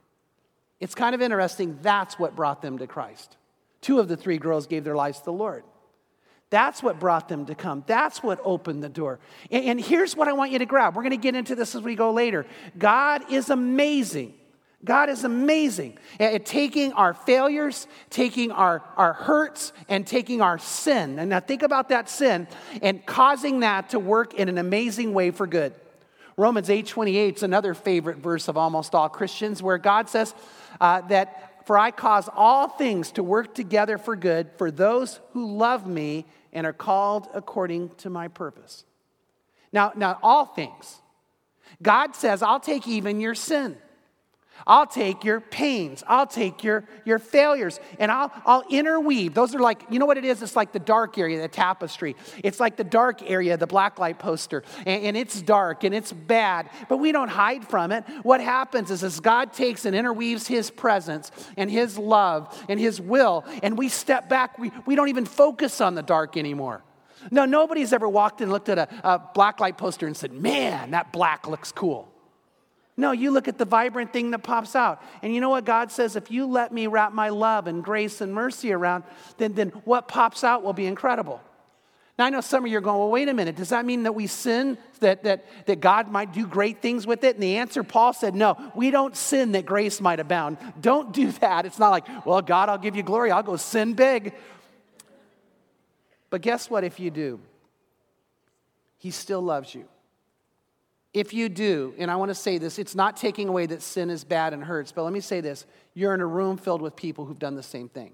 it's 0.80 0.94
kind 0.94 1.14
of 1.14 1.22
interesting. 1.22 1.78
That's 1.82 2.18
what 2.18 2.36
brought 2.36 2.62
them 2.62 2.78
to 2.78 2.86
Christ. 2.86 3.36
Two 3.80 3.98
of 3.98 4.08
the 4.08 4.16
three 4.16 4.38
girls 4.38 4.66
gave 4.66 4.84
their 4.84 4.96
lives 4.96 5.18
to 5.20 5.26
the 5.26 5.32
Lord. 5.32 5.64
That's 6.48 6.82
what 6.82 7.00
brought 7.00 7.28
them 7.28 7.46
to 7.46 7.54
come. 7.54 7.82
That's 7.86 8.22
what 8.22 8.38
opened 8.44 8.82
the 8.82 8.88
door. 8.88 9.18
And, 9.50 9.80
here's 9.80 10.16
what 10.16 10.28
I 10.28 10.32
want 10.32 10.52
you 10.52 10.60
to 10.60 10.66
grab. 10.66 10.94
We're 10.94 11.02
going 11.02 11.10
to 11.10 11.16
get 11.16 11.34
into 11.34 11.56
this 11.56 11.74
as 11.74 11.82
we 11.82 11.96
go 11.96 12.12
later. 12.12 12.46
God 12.78 13.32
is 13.32 13.50
amazing. 13.50 14.34
God 14.86 15.10
is 15.10 15.24
amazing 15.24 15.98
at 16.20 16.46
taking 16.46 16.92
our 16.92 17.12
failures, 17.12 17.88
taking 18.08 18.52
our, 18.52 18.82
our 18.96 19.12
hurts, 19.12 19.72
and 19.88 20.06
taking 20.06 20.40
our 20.40 20.58
sin. 20.58 21.18
And 21.18 21.30
now 21.30 21.40
think 21.40 21.62
about 21.62 21.88
that 21.88 22.08
sin 22.08 22.46
and 22.80 23.04
causing 23.04 23.60
that 23.60 23.90
to 23.90 23.98
work 23.98 24.34
in 24.34 24.48
an 24.48 24.58
amazing 24.58 25.12
way 25.12 25.32
for 25.32 25.46
good. 25.46 25.74
Romans 26.36 26.68
8:28 26.68 27.36
is 27.36 27.42
another 27.42 27.74
favorite 27.74 28.18
verse 28.18 28.46
of 28.46 28.56
almost 28.56 28.94
all 28.94 29.08
Christians 29.08 29.62
where 29.62 29.78
God 29.78 30.08
says 30.08 30.34
uh, 30.80 31.00
that 31.02 31.66
for 31.66 31.76
I 31.76 31.90
cause 31.90 32.28
all 32.32 32.68
things 32.68 33.10
to 33.12 33.24
work 33.24 33.54
together 33.54 33.98
for 33.98 34.14
good 34.14 34.50
for 34.56 34.70
those 34.70 35.18
who 35.32 35.56
love 35.56 35.84
me 35.86 36.26
and 36.52 36.64
are 36.64 36.72
called 36.72 37.26
according 37.34 37.90
to 37.96 38.10
my 38.10 38.28
purpose. 38.28 38.84
Now, 39.72 39.92
now 39.96 40.18
all 40.22 40.44
things. 40.44 41.00
God 41.82 42.14
says, 42.14 42.40
I'll 42.40 42.60
take 42.60 42.86
even 42.86 43.20
your 43.20 43.34
sin. 43.34 43.76
I'll 44.66 44.86
take 44.86 45.24
your 45.24 45.40
pains. 45.40 46.04
I'll 46.06 46.26
take 46.26 46.62
your, 46.62 46.84
your 47.04 47.18
failures 47.18 47.80
and 47.98 48.10
I'll, 48.10 48.32
I'll 48.44 48.64
interweave. 48.70 49.34
Those 49.34 49.54
are 49.54 49.58
like, 49.58 49.82
you 49.90 49.98
know 49.98 50.06
what 50.06 50.18
it 50.18 50.24
is? 50.24 50.42
It's 50.42 50.56
like 50.56 50.72
the 50.72 50.78
dark 50.78 51.18
area, 51.18 51.40
the 51.40 51.48
tapestry. 51.48 52.16
It's 52.44 52.60
like 52.60 52.76
the 52.76 52.84
dark 52.84 53.28
area, 53.28 53.56
the 53.56 53.66
blacklight 53.66 54.18
poster. 54.18 54.62
And, 54.86 55.04
and 55.04 55.16
it's 55.16 55.40
dark 55.42 55.84
and 55.84 55.94
it's 55.94 56.12
bad, 56.12 56.70
but 56.88 56.98
we 56.98 57.12
don't 57.12 57.28
hide 57.28 57.66
from 57.66 57.92
it. 57.92 58.04
What 58.22 58.40
happens 58.40 58.90
is 58.90 59.02
as 59.02 59.20
God 59.20 59.52
takes 59.52 59.84
and 59.84 59.96
interweaves 59.96 60.46
his 60.46 60.70
presence 60.70 61.30
and 61.56 61.70
his 61.70 61.98
love 61.98 62.64
and 62.68 62.78
his 62.78 63.00
will, 63.00 63.44
and 63.62 63.76
we 63.76 63.88
step 63.88 64.28
back, 64.28 64.58
we, 64.58 64.72
we 64.86 64.94
don't 64.94 65.08
even 65.08 65.24
focus 65.24 65.80
on 65.80 65.94
the 65.94 66.02
dark 66.02 66.36
anymore. 66.36 66.82
No, 67.30 67.44
nobody's 67.44 67.92
ever 67.92 68.08
walked 68.08 68.40
and 68.40 68.52
looked 68.52 68.68
at 68.68 68.78
a, 68.78 68.88
a 69.02 69.18
blacklight 69.34 69.76
poster 69.76 70.06
and 70.06 70.16
said, 70.16 70.32
man, 70.32 70.92
that 70.92 71.12
black 71.12 71.48
looks 71.48 71.72
cool. 71.72 72.12
No, 72.96 73.12
you 73.12 73.30
look 73.30 73.46
at 73.46 73.58
the 73.58 73.66
vibrant 73.66 74.12
thing 74.12 74.30
that 74.30 74.38
pops 74.38 74.74
out. 74.74 75.02
And 75.20 75.34
you 75.34 75.40
know 75.40 75.50
what 75.50 75.66
God 75.66 75.92
says? 75.92 76.16
If 76.16 76.30
you 76.30 76.46
let 76.46 76.72
me 76.72 76.86
wrap 76.86 77.12
my 77.12 77.28
love 77.28 77.66
and 77.66 77.84
grace 77.84 78.22
and 78.22 78.32
mercy 78.32 78.72
around, 78.72 79.04
then, 79.36 79.52
then 79.52 79.68
what 79.84 80.08
pops 80.08 80.42
out 80.42 80.62
will 80.62 80.72
be 80.72 80.86
incredible. 80.86 81.40
Now, 82.18 82.24
I 82.24 82.30
know 82.30 82.40
some 82.40 82.64
of 82.64 82.70
you 82.70 82.78
are 82.78 82.80
going, 82.80 82.98
well, 82.98 83.10
wait 83.10 83.28
a 83.28 83.34
minute. 83.34 83.56
Does 83.56 83.68
that 83.68 83.84
mean 83.84 84.04
that 84.04 84.14
we 84.14 84.26
sin, 84.26 84.78
that, 85.00 85.24
that, 85.24 85.44
that 85.66 85.80
God 85.80 86.10
might 86.10 86.32
do 86.32 86.46
great 86.46 86.80
things 86.80 87.06
with 87.06 87.22
it? 87.24 87.34
And 87.34 87.42
the 87.42 87.58
answer, 87.58 87.82
Paul 87.84 88.14
said, 88.14 88.34
no, 88.34 88.72
we 88.74 88.90
don't 88.90 89.14
sin 89.14 89.52
that 89.52 89.66
grace 89.66 90.00
might 90.00 90.18
abound. 90.18 90.56
Don't 90.80 91.12
do 91.12 91.30
that. 91.32 91.66
It's 91.66 91.78
not 91.78 91.90
like, 91.90 92.06
well, 92.24 92.40
God, 92.40 92.70
I'll 92.70 92.78
give 92.78 92.96
you 92.96 93.02
glory. 93.02 93.30
I'll 93.30 93.42
go 93.42 93.56
sin 93.56 93.92
big. 93.92 94.32
But 96.30 96.40
guess 96.40 96.70
what 96.70 96.84
if 96.84 96.98
you 96.98 97.10
do? 97.10 97.40
He 98.96 99.10
still 99.10 99.42
loves 99.42 99.74
you. 99.74 99.86
If 101.16 101.32
you 101.32 101.48
do, 101.48 101.94
and 101.96 102.10
I 102.10 102.16
want 102.16 102.28
to 102.28 102.34
say 102.34 102.58
this, 102.58 102.78
it's 102.78 102.94
not 102.94 103.16
taking 103.16 103.48
away 103.48 103.64
that 103.64 103.80
sin 103.80 104.10
is 104.10 104.22
bad 104.22 104.52
and 104.52 104.62
hurts, 104.62 104.92
but 104.92 105.02
let 105.02 105.14
me 105.14 105.20
say 105.20 105.40
this 105.40 105.64
you're 105.94 106.12
in 106.12 106.20
a 106.20 106.26
room 106.26 106.58
filled 106.58 106.82
with 106.82 106.94
people 106.94 107.24
who've 107.24 107.38
done 107.38 107.54
the 107.54 107.62
same 107.62 107.88
thing. 107.88 108.12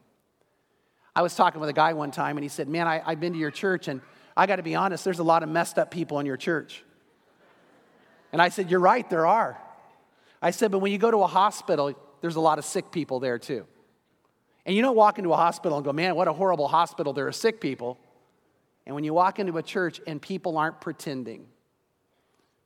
I 1.13 1.23
was 1.23 1.35
talking 1.35 1.61
with 1.61 1.69
a 1.69 1.73
guy 1.73 1.95
one 1.95 2.13
time, 2.13 2.37
and 2.37 2.45
he 2.45 2.49
said, 2.49 2.69
Man, 2.69 2.87
I, 2.87 3.01
have 3.01 3.19
been 3.19 3.33
to 3.33 3.39
your 3.41 3.51
church, 3.51 3.89
and 3.89 4.03
I 4.37 4.47
got 4.47 4.57
to 4.57 4.63
be 4.63 4.77
honest, 4.77 5.03
there's 5.03 5.19
a 5.19 5.25
lot 5.25 5.43
of 5.43 5.49
messed 5.49 5.81
up 5.81 5.91
people 5.91 6.21
in 6.21 6.27
your 6.27 6.37
church. 6.37 6.85
And 8.31 8.41
I 8.41 8.51
said, 8.51 8.71
You're 8.71 8.79
right, 8.79 9.11
there 9.11 9.27
are. 9.27 9.59
I 10.41 10.53
said, 10.53 10.71
But 10.71 10.79
when 10.79 10.93
you 10.93 10.99
go 10.99 11.11
to 11.11 11.25
a 11.25 11.27
hospital, 11.27 11.93
there's 12.21 12.37
a 12.37 12.41
lot 12.41 12.61
of 12.61 12.65
sick 12.65 12.93
people 12.93 13.19
there 13.19 13.41
too. 13.41 13.67
And 14.65 14.77
you 14.77 14.83
don't 14.83 14.95
walk 14.95 15.19
into 15.19 15.33
a 15.33 15.37
hospital 15.37 15.77
and 15.77 15.85
go, 15.85 15.93
Man, 15.93 16.15
what 16.15 16.29
a 16.29 16.33
horrible 16.33 16.69
hospital, 16.69 17.13
there 17.13 17.27
are 17.27 17.33
sick 17.33 17.61
people. 17.61 17.99
And 18.87 18.95
when 18.95 19.03
you 19.03 19.13
walk 19.13 19.41
into 19.41 19.59
a 19.59 19.63
church 19.63 20.01
and 20.07 20.23
people 20.23 20.57
aren't 20.57 20.81
pretending, 20.81 21.47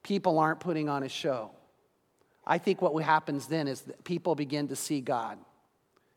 people 0.07 0.39
aren't 0.39 0.61
putting 0.61 0.89
on 0.89 1.03
a 1.03 1.09
show. 1.09 1.51
I 2.47 2.59
think 2.59 2.81
what 2.81 2.95
happens 3.03 3.49
then 3.49 3.67
is 3.67 3.81
that 3.83 4.05
people 4.05 4.37
begin 4.37 4.69
to 4.69 4.77
see 4.77 5.01
God. 5.01 5.37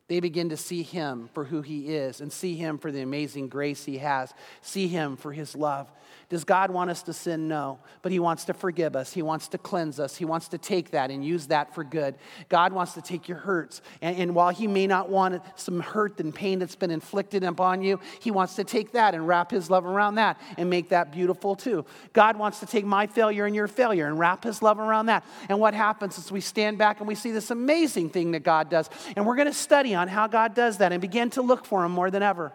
They 0.09 0.19
begin 0.19 0.49
to 0.49 0.57
see 0.57 0.81
Him 0.81 1.29
for 1.33 1.45
who 1.45 1.61
He 1.61 1.95
is 1.95 2.19
and 2.19 2.33
see 2.33 2.55
Him 2.55 2.79
for 2.79 2.91
the 2.91 3.01
amazing 3.01 3.47
grace 3.47 3.85
He 3.85 3.99
has, 3.99 4.33
see 4.61 4.87
Him 4.87 5.15
for 5.15 5.31
His 5.31 5.55
love. 5.55 5.87
Does 6.29 6.43
God 6.43 6.69
want 6.69 6.91
us 6.91 7.01
to 7.03 7.13
sin? 7.13 7.47
No. 7.47 7.79
But 8.03 8.11
He 8.11 8.19
wants 8.19 8.45
to 8.45 8.53
forgive 8.53 8.95
us. 8.95 9.13
He 9.13 9.23
wants 9.23 9.47
to 9.49 9.57
cleanse 9.57 9.99
us. 9.99 10.15
He 10.15 10.25
wants 10.25 10.47
to 10.49 10.59
take 10.59 10.91
that 10.91 11.09
and 11.09 11.25
use 11.25 11.47
that 11.47 11.73
for 11.73 11.83
good. 11.83 12.15
God 12.49 12.71
wants 12.71 12.93
to 12.93 13.01
take 13.01 13.27
your 13.27 13.39
hurts. 13.39 13.81
And, 14.01 14.17
and, 14.17 14.35
while 14.35 14.49
He 14.49 14.67
may 14.67 14.85
not 14.85 15.09
want 15.09 15.41
some 15.55 15.79
hurt 15.79 16.19
and 16.19 16.33
pain 16.33 16.59
that's 16.59 16.75
been 16.75 16.91
inflicted 16.91 17.43
upon 17.43 17.81
you, 17.81 17.99
He 18.19 18.29
wants 18.29 18.55
to 18.55 18.63
take 18.63 18.91
that 18.91 19.15
and 19.15 19.27
wrap 19.27 19.49
His 19.49 19.71
love 19.71 19.85
around 19.85 20.15
that 20.15 20.39
and 20.57 20.69
make 20.69 20.89
that 20.89 21.11
beautiful 21.11 21.55
too. 21.55 21.85
God 22.13 22.37
wants 22.37 22.59
to 22.59 22.67
take 22.67 22.85
my 22.85 23.07
failure 23.07 23.45
and 23.45 23.55
your 23.55 23.67
failure 23.67 24.07
and 24.07 24.19
wrap 24.19 24.43
His 24.43 24.61
love 24.61 24.79
around 24.79 25.07
that. 25.07 25.25
And 25.49 25.59
what 25.59 25.73
happens 25.73 26.17
is 26.19 26.31
we 26.31 26.41
stand 26.41 26.77
back 26.77 26.99
and 26.99 27.07
we 27.07 27.15
see 27.15 27.31
this 27.31 27.49
amazing 27.49 28.09
thing 28.11 28.31
that 28.31 28.43
God 28.43 28.69
does. 28.69 28.89
And 29.15 29.25
we're 29.25 29.35
going 29.35 29.47
to 29.47 29.53
study 29.53 29.95
on 29.99 30.07
how 30.07 30.27
God 30.27 30.55
does 30.55 30.77
that 30.77 30.91
and 30.91 31.01
begin 31.01 31.29
to 31.31 31.41
look 31.41 31.65
for 31.65 31.85
Him 31.85 31.91
more 31.91 32.09
than 32.09 32.23
ever. 32.23 32.51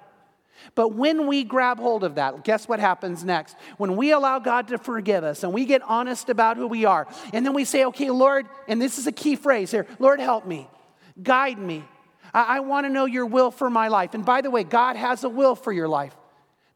But 0.75 0.95
when 0.95 1.27
we 1.27 1.45
grab 1.45 1.79
hold 1.79 2.05
of 2.05 2.15
that, 2.15 2.45
guess 2.45 2.67
what 2.69 2.81
happens 2.81 3.25
next? 3.25 3.57
When 3.77 3.97
we 3.97 4.13
allow 4.13 4.39
God 4.39 4.69
to 4.69 4.79
forgive 4.79 5.25
us 5.25 5.43
and 5.43 5.53
we 5.53 5.65
get 5.65 5.83
honest 5.83 6.29
about 6.29 6.57
who 6.57 6.67
we 6.67 6.85
are, 6.85 7.07
and 7.33 7.45
then 7.45 7.55
we 7.55 7.65
say, 7.65 7.85
okay, 7.87 8.11
Lord, 8.11 8.47
and 8.69 8.81
this 8.81 8.99
is 8.99 9.07
a 9.07 9.13
key 9.13 9.37
phrase 9.37 9.71
here 9.71 9.87
Lord, 9.99 10.21
help 10.21 10.47
me, 10.47 10.69
guide 11.23 11.59
me. 11.59 11.85
I, 12.33 12.57
I 12.57 12.61
want 12.61 12.87
to 12.87 12.91
know 12.91 13.05
your 13.05 13.27
will 13.27 13.51
for 13.51 13.69
my 13.69 13.89
life. 13.89 14.15
And 14.15 14.25
by 14.25 14.41
the 14.41 14.51
way, 14.51 14.65
God 14.65 14.97
has 14.97 15.25
a 15.25 15.29
will 15.29 15.55
for 15.55 15.73
your 15.73 15.89
life. 15.89 16.17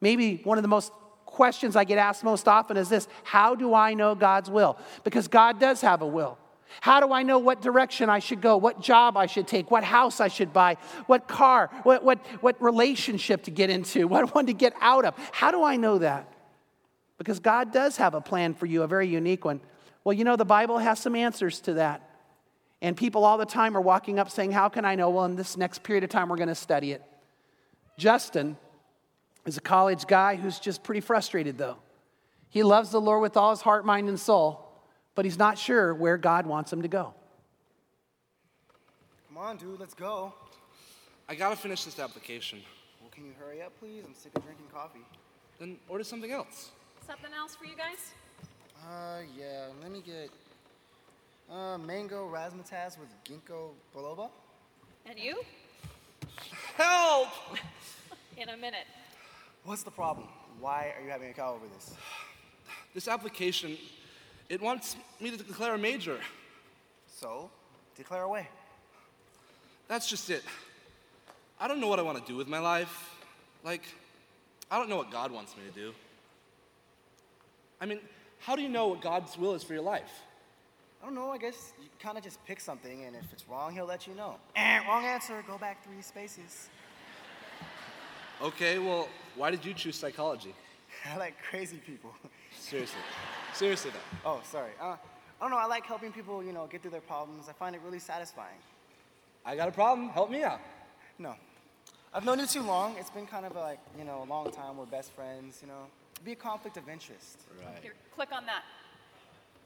Maybe 0.00 0.40
one 0.44 0.58
of 0.58 0.62
the 0.62 0.68
most 0.68 0.92
questions 1.24 1.76
I 1.76 1.84
get 1.84 1.98
asked 1.98 2.24
most 2.24 2.48
often 2.48 2.76
is 2.76 2.88
this 2.88 3.08
How 3.24 3.54
do 3.54 3.74
I 3.74 3.94
know 3.94 4.14
God's 4.14 4.50
will? 4.50 4.78
Because 5.04 5.28
God 5.28 5.58
does 5.60 5.80
have 5.80 6.02
a 6.02 6.06
will. 6.06 6.38
How 6.80 7.00
do 7.00 7.12
I 7.12 7.22
know 7.22 7.38
what 7.38 7.60
direction 7.60 8.08
I 8.08 8.18
should 8.18 8.40
go, 8.40 8.56
what 8.56 8.80
job 8.80 9.16
I 9.16 9.26
should 9.26 9.46
take, 9.46 9.70
what 9.70 9.84
house 9.84 10.20
I 10.20 10.28
should 10.28 10.52
buy, 10.52 10.76
what 11.06 11.28
car, 11.28 11.70
what, 11.82 12.04
what, 12.04 12.24
what 12.40 12.60
relationship 12.62 13.44
to 13.44 13.50
get 13.50 13.70
into, 13.70 14.06
what 14.08 14.34
one 14.34 14.46
to 14.46 14.52
get 14.52 14.74
out 14.80 15.04
of? 15.04 15.14
How 15.32 15.50
do 15.50 15.62
I 15.62 15.76
know 15.76 15.98
that? 15.98 16.32
Because 17.18 17.40
God 17.40 17.72
does 17.72 17.96
have 17.96 18.14
a 18.14 18.20
plan 18.20 18.54
for 18.54 18.66
you, 18.66 18.82
a 18.82 18.86
very 18.86 19.08
unique 19.08 19.44
one. 19.44 19.60
Well, 20.04 20.12
you 20.12 20.24
know, 20.24 20.36
the 20.36 20.44
Bible 20.44 20.78
has 20.78 20.98
some 21.00 21.16
answers 21.16 21.60
to 21.60 21.74
that. 21.74 22.04
And 22.80 22.96
people 22.96 23.24
all 23.24 23.38
the 23.38 23.46
time 23.46 23.76
are 23.76 23.80
walking 23.80 24.20
up 24.20 24.30
saying, 24.30 24.52
How 24.52 24.68
can 24.68 24.84
I 24.84 24.94
know? 24.94 25.10
Well, 25.10 25.24
in 25.24 25.34
this 25.34 25.56
next 25.56 25.82
period 25.82 26.04
of 26.04 26.10
time, 26.10 26.28
we're 26.28 26.36
going 26.36 26.48
to 26.48 26.54
study 26.54 26.92
it. 26.92 27.02
Justin 27.96 28.56
is 29.46 29.56
a 29.56 29.60
college 29.60 30.06
guy 30.06 30.36
who's 30.36 30.60
just 30.60 30.84
pretty 30.84 31.00
frustrated, 31.00 31.58
though. 31.58 31.78
He 32.50 32.62
loves 32.62 32.90
the 32.90 33.00
Lord 33.00 33.20
with 33.20 33.36
all 33.36 33.50
his 33.50 33.60
heart, 33.60 33.84
mind, 33.84 34.08
and 34.08 34.18
soul 34.18 34.67
but 35.18 35.24
he's 35.24 35.36
not 35.36 35.58
sure 35.58 35.92
where 35.92 36.16
God 36.16 36.46
wants 36.46 36.72
him 36.72 36.82
to 36.82 36.86
go. 36.86 37.12
Come 39.26 39.36
on, 39.36 39.56
dude, 39.56 39.80
let's 39.80 39.92
go. 39.92 40.32
I 41.28 41.34
gotta 41.34 41.56
finish 41.56 41.82
this 41.82 41.98
application. 41.98 42.60
Well, 43.00 43.10
can 43.10 43.24
you 43.24 43.32
hurry 43.36 43.60
up, 43.60 43.76
please? 43.80 44.04
I'm 44.06 44.14
sick 44.14 44.30
of 44.36 44.44
drinking 44.44 44.66
coffee. 44.72 45.04
Then 45.58 45.76
order 45.88 46.04
something 46.04 46.30
else. 46.30 46.70
Something 47.04 47.32
else 47.36 47.56
for 47.56 47.64
you 47.64 47.74
guys? 47.74 48.12
Uh, 48.80 49.22
yeah, 49.36 49.66
let 49.82 49.90
me 49.90 50.04
get 50.06 50.30
uh, 51.50 51.78
mango 51.78 52.30
razzmatazz 52.32 52.96
with 52.96 53.08
ginkgo 53.24 53.70
biloba. 53.92 54.30
And 55.04 55.18
you? 55.18 55.42
Help! 56.76 57.30
In 58.36 58.50
a 58.50 58.56
minute. 58.56 58.86
What's 59.64 59.82
the 59.82 59.90
problem? 59.90 60.28
Why 60.60 60.94
are 60.96 61.04
you 61.04 61.10
having 61.10 61.28
a 61.28 61.32
cow 61.32 61.54
over 61.54 61.66
this? 61.74 61.92
This 62.94 63.08
application 63.08 63.76
it 64.48 64.60
wants 64.60 64.96
me 65.20 65.30
to 65.30 65.36
declare 65.36 65.74
a 65.74 65.78
major. 65.78 66.18
So, 67.08 67.50
declare 67.96 68.22
away. 68.22 68.48
That's 69.88 70.08
just 70.08 70.30
it. 70.30 70.42
I 71.60 71.66
don't 71.66 71.80
know 71.80 71.88
what 71.88 71.98
I 71.98 72.02
want 72.02 72.24
to 72.24 72.32
do 72.32 72.36
with 72.36 72.48
my 72.48 72.58
life. 72.58 73.14
Like, 73.64 73.82
I 74.70 74.78
don't 74.78 74.88
know 74.88 74.96
what 74.96 75.10
God 75.10 75.32
wants 75.32 75.56
me 75.56 75.62
to 75.68 75.74
do. 75.74 75.94
I 77.80 77.86
mean, 77.86 78.00
how 78.40 78.54
do 78.54 78.62
you 78.62 78.68
know 78.68 78.88
what 78.88 79.00
God's 79.00 79.36
will 79.36 79.54
is 79.54 79.62
for 79.62 79.72
your 79.72 79.82
life? 79.82 80.10
I 81.02 81.06
don't 81.06 81.14
know. 81.14 81.30
I 81.30 81.38
guess 81.38 81.72
you 81.80 81.88
kind 82.00 82.18
of 82.18 82.24
just 82.24 82.44
pick 82.44 82.60
something, 82.60 83.04
and 83.04 83.16
if 83.16 83.32
it's 83.32 83.48
wrong, 83.48 83.72
he'll 83.72 83.86
let 83.86 84.06
you 84.06 84.14
know. 84.14 84.36
Eh, 84.56 84.78
wrong 84.86 85.04
answer. 85.04 85.42
Go 85.46 85.58
back 85.58 85.84
three 85.84 86.02
spaces. 86.02 86.68
Okay, 88.42 88.78
well, 88.78 89.08
why 89.36 89.50
did 89.50 89.64
you 89.64 89.74
choose 89.74 89.96
psychology? 89.96 90.54
I 91.10 91.16
like 91.16 91.34
crazy 91.42 91.78
people. 91.78 92.12
Seriously. 92.58 93.00
Seriously, 93.54 93.90
though. 93.90 94.30
Oh, 94.30 94.40
sorry. 94.44 94.72
Uh, 94.80 94.84
I 94.84 94.96
don't 95.40 95.50
know. 95.50 95.56
I 95.56 95.66
like 95.66 95.86
helping 95.86 96.12
people, 96.12 96.42
you 96.42 96.52
know, 96.52 96.66
get 96.66 96.82
through 96.82 96.90
their 96.90 97.00
problems. 97.00 97.48
I 97.48 97.52
find 97.52 97.74
it 97.74 97.80
really 97.84 97.98
satisfying. 97.98 98.58
I 99.44 99.56
got 99.56 99.68
a 99.68 99.72
problem. 99.72 100.08
Help 100.10 100.30
me 100.30 100.42
out. 100.42 100.60
No. 101.18 101.34
I've 102.12 102.24
known 102.24 102.38
you 102.38 102.46
too 102.46 102.62
long. 102.62 102.96
It's 102.98 103.10
been 103.10 103.26
kind 103.26 103.46
of 103.46 103.54
like, 103.54 103.78
you 103.98 104.04
know, 104.04 104.22
a 104.22 104.28
long 104.28 104.50
time. 104.50 104.76
We're 104.76 104.86
best 104.86 105.12
friends, 105.12 105.58
you 105.62 105.68
know. 105.68 105.86
It'd 106.14 106.24
Be 106.24 106.32
a 106.32 106.36
conflict 106.36 106.76
of 106.76 106.88
interest. 106.88 107.38
Right. 107.58 107.82
Here, 107.82 107.94
click 108.14 108.30
on 108.32 108.44
that. 108.46 108.62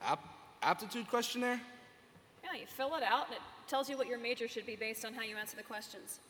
App- 0.02 0.28
aptitude 0.62 1.08
questionnaire? 1.08 1.60
Yeah, 2.44 2.60
you 2.60 2.66
fill 2.66 2.94
it 2.96 3.02
out 3.02 3.26
and 3.26 3.36
it 3.36 3.42
tells 3.68 3.88
you 3.88 3.96
what 3.96 4.06
your 4.06 4.18
major 4.18 4.48
should 4.48 4.66
be 4.66 4.76
based 4.76 5.04
on 5.04 5.14
how 5.14 5.22
you 5.22 5.36
answer 5.36 5.56
the 5.56 5.62
questions. 5.62 6.20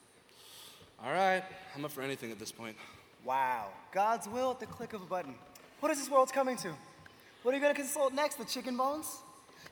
All 1.02 1.12
right. 1.12 1.42
I'm 1.74 1.84
up 1.84 1.90
for 1.90 2.02
anything 2.02 2.30
at 2.30 2.38
this 2.38 2.52
point. 2.52 2.76
Wow. 3.24 3.68
God's 3.92 4.28
will 4.28 4.50
at 4.50 4.60
the 4.60 4.66
click 4.66 4.92
of 4.92 5.02
a 5.02 5.06
button. 5.06 5.34
What 5.80 5.92
is 5.92 5.98
this 5.98 6.10
world 6.10 6.32
coming 6.32 6.56
to? 6.58 6.72
What 7.42 7.52
are 7.52 7.56
you 7.56 7.62
going 7.62 7.74
to 7.74 7.80
consult 7.80 8.12
next? 8.12 8.36
The 8.36 8.44
chicken 8.44 8.76
bones? 8.76 9.18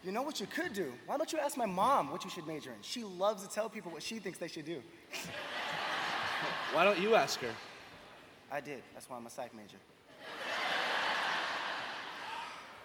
You 0.04 0.12
know 0.12 0.22
what 0.22 0.40
you 0.40 0.46
could 0.46 0.72
do? 0.72 0.92
Why 1.06 1.16
don't 1.16 1.32
you 1.32 1.38
ask 1.38 1.56
my 1.56 1.66
mom 1.66 2.10
what 2.10 2.24
you 2.24 2.30
should 2.30 2.46
major 2.46 2.70
in? 2.70 2.76
She 2.82 3.04
loves 3.04 3.46
to 3.46 3.52
tell 3.52 3.68
people 3.68 3.92
what 3.92 4.02
she 4.02 4.18
thinks 4.18 4.38
they 4.38 4.48
should 4.48 4.64
do. 4.64 4.82
Why 6.72 6.84
don't 6.84 6.98
you 6.98 7.14
ask 7.14 7.40
her? 7.40 7.50
I 8.50 8.60
did. 8.60 8.82
That's 8.94 9.08
why 9.08 9.16
I'm 9.16 9.26
a 9.26 9.30
psych 9.30 9.54
major. 9.54 9.76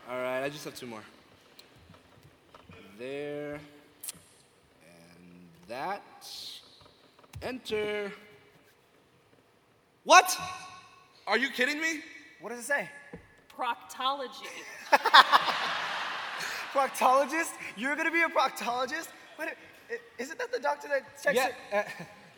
All 0.10 0.18
right, 0.18 0.44
I 0.44 0.50
just 0.50 0.66
have 0.66 0.76
two 0.76 0.86
more. 0.86 1.02
there, 3.00 3.54
and 3.54 5.48
that. 5.68 6.04
Enter. 7.42 8.12
What? 10.06 10.38
Are 11.28 11.38
you 11.38 11.50
kidding 11.50 11.82
me? 11.82 12.02
What 12.40 12.50
does 12.52 12.60
it 12.60 12.66
say? 12.66 12.90
Proctology. 13.58 14.48
Proctologist? 16.72 17.52
You're 17.76 17.96
gonna 17.96 18.12
be 18.12 18.22
a 18.22 18.30
proctologist? 18.30 19.08
Wait, 19.40 19.50
isn't 20.18 20.38
that 20.38 20.52
the 20.52 20.60
doctor 20.60 20.88
that 20.90 21.04
checks 21.22 21.36
Yeah. 21.36 21.48
it? 21.48 21.56
uh, 21.74 21.84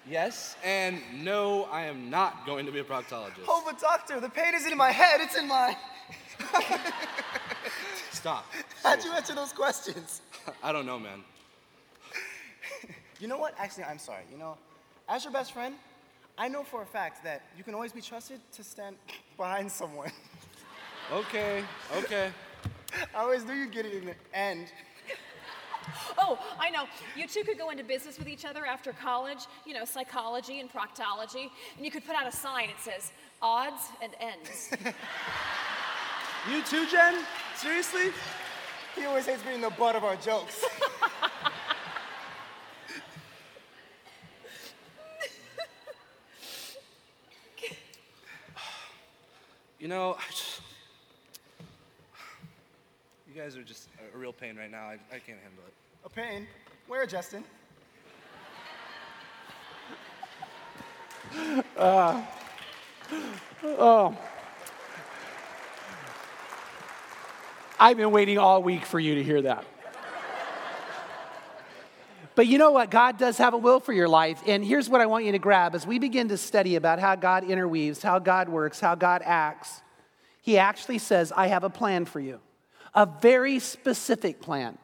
yes, 0.10 0.56
and 0.64 1.02
no, 1.14 1.66
I 1.66 1.84
am 1.84 2.10
not 2.10 2.46
going 2.46 2.66
to 2.66 2.72
be 2.72 2.80
a 2.80 2.84
proctologist. 2.84 3.46
Oh, 3.48 3.62
but 3.66 3.80
doctor, 3.80 4.20
the 4.20 4.30
pain 4.30 4.54
isn't 4.56 4.72
in 4.72 4.78
my 4.78 4.92
head, 4.92 5.20
it's 5.22 5.36
in 5.38 5.48
my. 5.48 5.76
Stop. 8.12 8.46
How'd 8.84 9.04
you 9.04 9.12
answer 9.12 9.36
those 9.36 9.52
questions? 9.54 10.22
I 10.64 10.72
don't 10.72 10.86
know, 10.86 10.98
man. 11.00 11.24
You 13.20 13.28
know 13.28 13.38
what? 13.38 13.56
Actually, 13.58 13.86
I'm 13.86 14.00
sorry. 14.00 14.24
You 14.32 14.38
know, 14.38 14.58
as 15.10 15.24
your 15.24 15.34
best 15.34 15.52
friend, 15.52 15.76
I 16.38 16.48
know 16.48 16.64
for 16.64 16.82
a 16.84 16.86
fact 16.86 17.24
that 17.24 17.42
you 17.58 17.64
can 17.64 17.74
always 17.74 17.92
be 17.92 18.02
trusted 18.02 18.40
to 18.54 18.64
stand 18.64 18.96
behind 19.38 19.72
someone. 19.72 20.12
Okay, 21.12 21.64
okay. 21.98 22.30
I 23.16 23.20
always 23.20 23.44
knew 23.44 23.54
you'd 23.54 23.72
get 23.72 23.86
it 23.86 23.94
in 23.94 24.06
the 24.06 24.16
end. 24.34 24.68
Oh, 26.18 26.38
I 26.60 26.70
know. 26.70 26.84
You 27.16 27.28
two 27.28 27.44
could 27.44 27.58
go 27.58 27.70
into 27.70 27.84
business 27.84 28.20
with 28.20 28.28
each 28.28 28.44
other 28.44 28.66
after 28.66 28.92
college, 28.92 29.46
you 29.66 29.74
know, 29.74 29.86
psychology 29.86 30.60
and 30.60 30.70
proctology, 30.72 31.50
and 31.78 31.86
you 31.86 31.92
could 31.92 32.06
put 32.06 32.16
out 32.16 32.28
a 32.28 32.32
sign 32.32 32.68
that 32.68 32.82
says 32.82 33.12
odds 33.42 33.84
and 34.02 34.12
ends. 34.20 34.72
You 36.50 36.62
too, 36.62 36.88
Jen? 36.88 37.26
Seriously? 37.58 38.14
He 38.96 39.04
always 39.04 39.26
hates 39.26 39.44
being 39.44 39.60
the 39.60 39.70
butt 39.72 39.98
of 39.98 40.06
our 40.06 40.16
jokes. 40.16 40.64
You 49.80 49.88
know, 49.88 50.16
I 50.18 50.32
just, 50.32 50.62
you 53.32 53.40
guys 53.40 53.56
are 53.56 53.64
just 53.64 53.88
a- 54.00 54.16
a 54.16 54.20
real 54.20 54.34
pain 54.34 54.58
right 54.58 54.72
now. 54.72 54.86
I, 54.88 54.94
I 55.12 55.20
can't 55.20 55.38
handle 55.40 55.64
it. 55.68 55.74
a 56.06 56.10
pain. 56.10 56.48
Where, 56.88 57.06
Justin? 57.06 57.44
Uh, 61.78 62.22
oh. 63.64 64.18
I've 67.80 67.98
been 67.98 68.12
waiting 68.12 68.40
all 68.40 68.64
week 68.64 68.86
for 68.86 69.00
you 69.00 69.16
to 69.16 69.24
hear 69.24 69.42
that. 69.44 69.64
But 72.38 72.46
you 72.46 72.60
know 72.60 72.70
what? 72.70 72.92
God 72.92 73.18
does 73.18 73.40
have 73.40 73.56
a 73.56 73.58
will 73.58 73.80
for 73.80 73.94
your 73.94 74.08
life. 74.08 74.44
And 74.46 74.64
here's 74.64 74.88
what 74.88 75.02
I 75.02 75.08
want 75.08 75.26
you 75.26 75.32
to 75.32 75.40
grab 75.40 75.74
as 75.74 75.88
we 75.88 75.98
begin 75.98 76.28
to 76.28 76.38
study 76.38 76.76
about 76.76 77.00
how 77.00 77.16
God 77.16 77.44
interweaves, 77.44 78.04
how 78.04 78.20
God 78.20 78.48
works, 78.48 78.80
how 78.80 78.94
God 78.94 79.24
acts. 79.26 79.82
He 80.44 80.60
actually 80.60 81.00
says, 81.00 81.34
I 81.36 81.48
have 81.48 81.64
a 81.64 81.70
plan 81.72 82.06
for 82.06 82.20
you, 82.20 82.40
a 82.94 83.08
very 83.08 83.58
specific 83.58 84.40
plan. 84.40 84.78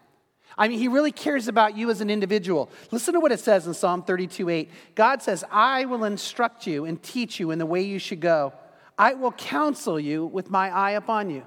I 0.57 0.67
mean, 0.67 0.79
he 0.79 0.87
really 0.87 1.11
cares 1.11 1.47
about 1.47 1.77
you 1.77 1.91
as 1.91 2.01
an 2.01 2.09
individual. 2.09 2.71
Listen 2.89 3.13
to 3.13 3.19
what 3.19 3.31
it 3.31 3.39
says 3.39 3.67
in 3.67 3.75
Psalm 3.75 4.01
32 4.01 4.49
8. 4.49 4.71
God 4.95 5.21
says, 5.21 5.43
I 5.51 5.85
will 5.85 6.05
instruct 6.05 6.65
you 6.65 6.85
and 6.85 7.01
teach 7.03 7.39
you 7.39 7.51
in 7.51 7.59
the 7.59 7.67
way 7.67 7.83
you 7.83 7.99
should 7.99 8.19
go. 8.19 8.51
I 8.97 9.13
will 9.13 9.31
counsel 9.31 9.99
you 9.99 10.25
with 10.25 10.49
my 10.49 10.71
eye 10.71 10.91
upon 10.93 11.29
you. 11.29 11.45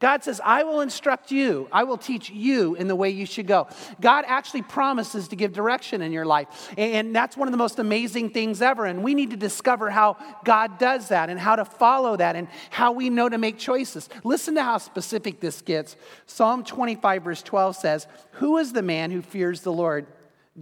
God 0.00 0.24
says, 0.24 0.40
I 0.42 0.62
will 0.64 0.80
instruct 0.80 1.30
you. 1.30 1.68
I 1.70 1.84
will 1.84 1.98
teach 1.98 2.30
you 2.30 2.74
in 2.74 2.88
the 2.88 2.96
way 2.96 3.10
you 3.10 3.26
should 3.26 3.46
go. 3.46 3.68
God 4.00 4.24
actually 4.26 4.62
promises 4.62 5.28
to 5.28 5.36
give 5.36 5.52
direction 5.52 6.00
in 6.00 6.10
your 6.10 6.24
life. 6.24 6.72
And 6.78 7.14
that's 7.14 7.36
one 7.36 7.46
of 7.46 7.52
the 7.52 7.58
most 7.58 7.78
amazing 7.78 8.30
things 8.30 8.62
ever. 8.62 8.86
And 8.86 9.04
we 9.04 9.14
need 9.14 9.30
to 9.30 9.36
discover 9.36 9.90
how 9.90 10.16
God 10.42 10.78
does 10.78 11.08
that 11.08 11.28
and 11.28 11.38
how 11.38 11.54
to 11.54 11.66
follow 11.66 12.16
that 12.16 12.34
and 12.34 12.48
how 12.70 12.92
we 12.92 13.10
know 13.10 13.28
to 13.28 13.36
make 13.36 13.58
choices. 13.58 14.08
Listen 14.24 14.54
to 14.54 14.62
how 14.62 14.78
specific 14.78 15.38
this 15.40 15.60
gets. 15.60 15.96
Psalm 16.24 16.64
25, 16.64 17.22
verse 17.22 17.42
12 17.42 17.76
says, 17.76 18.06
Who 18.32 18.56
is 18.56 18.72
the 18.72 18.82
man 18.82 19.10
who 19.10 19.20
fears 19.20 19.60
the 19.60 19.72
Lord? 19.72 20.06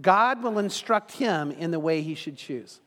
God 0.01 0.43
will 0.43 0.59
instruct 0.59 1.13
him 1.13 1.51
in 1.51 1.71
the 1.71 1.79
way 1.79 2.01
he 2.01 2.13
should 2.13 2.35
choose. 2.35 2.81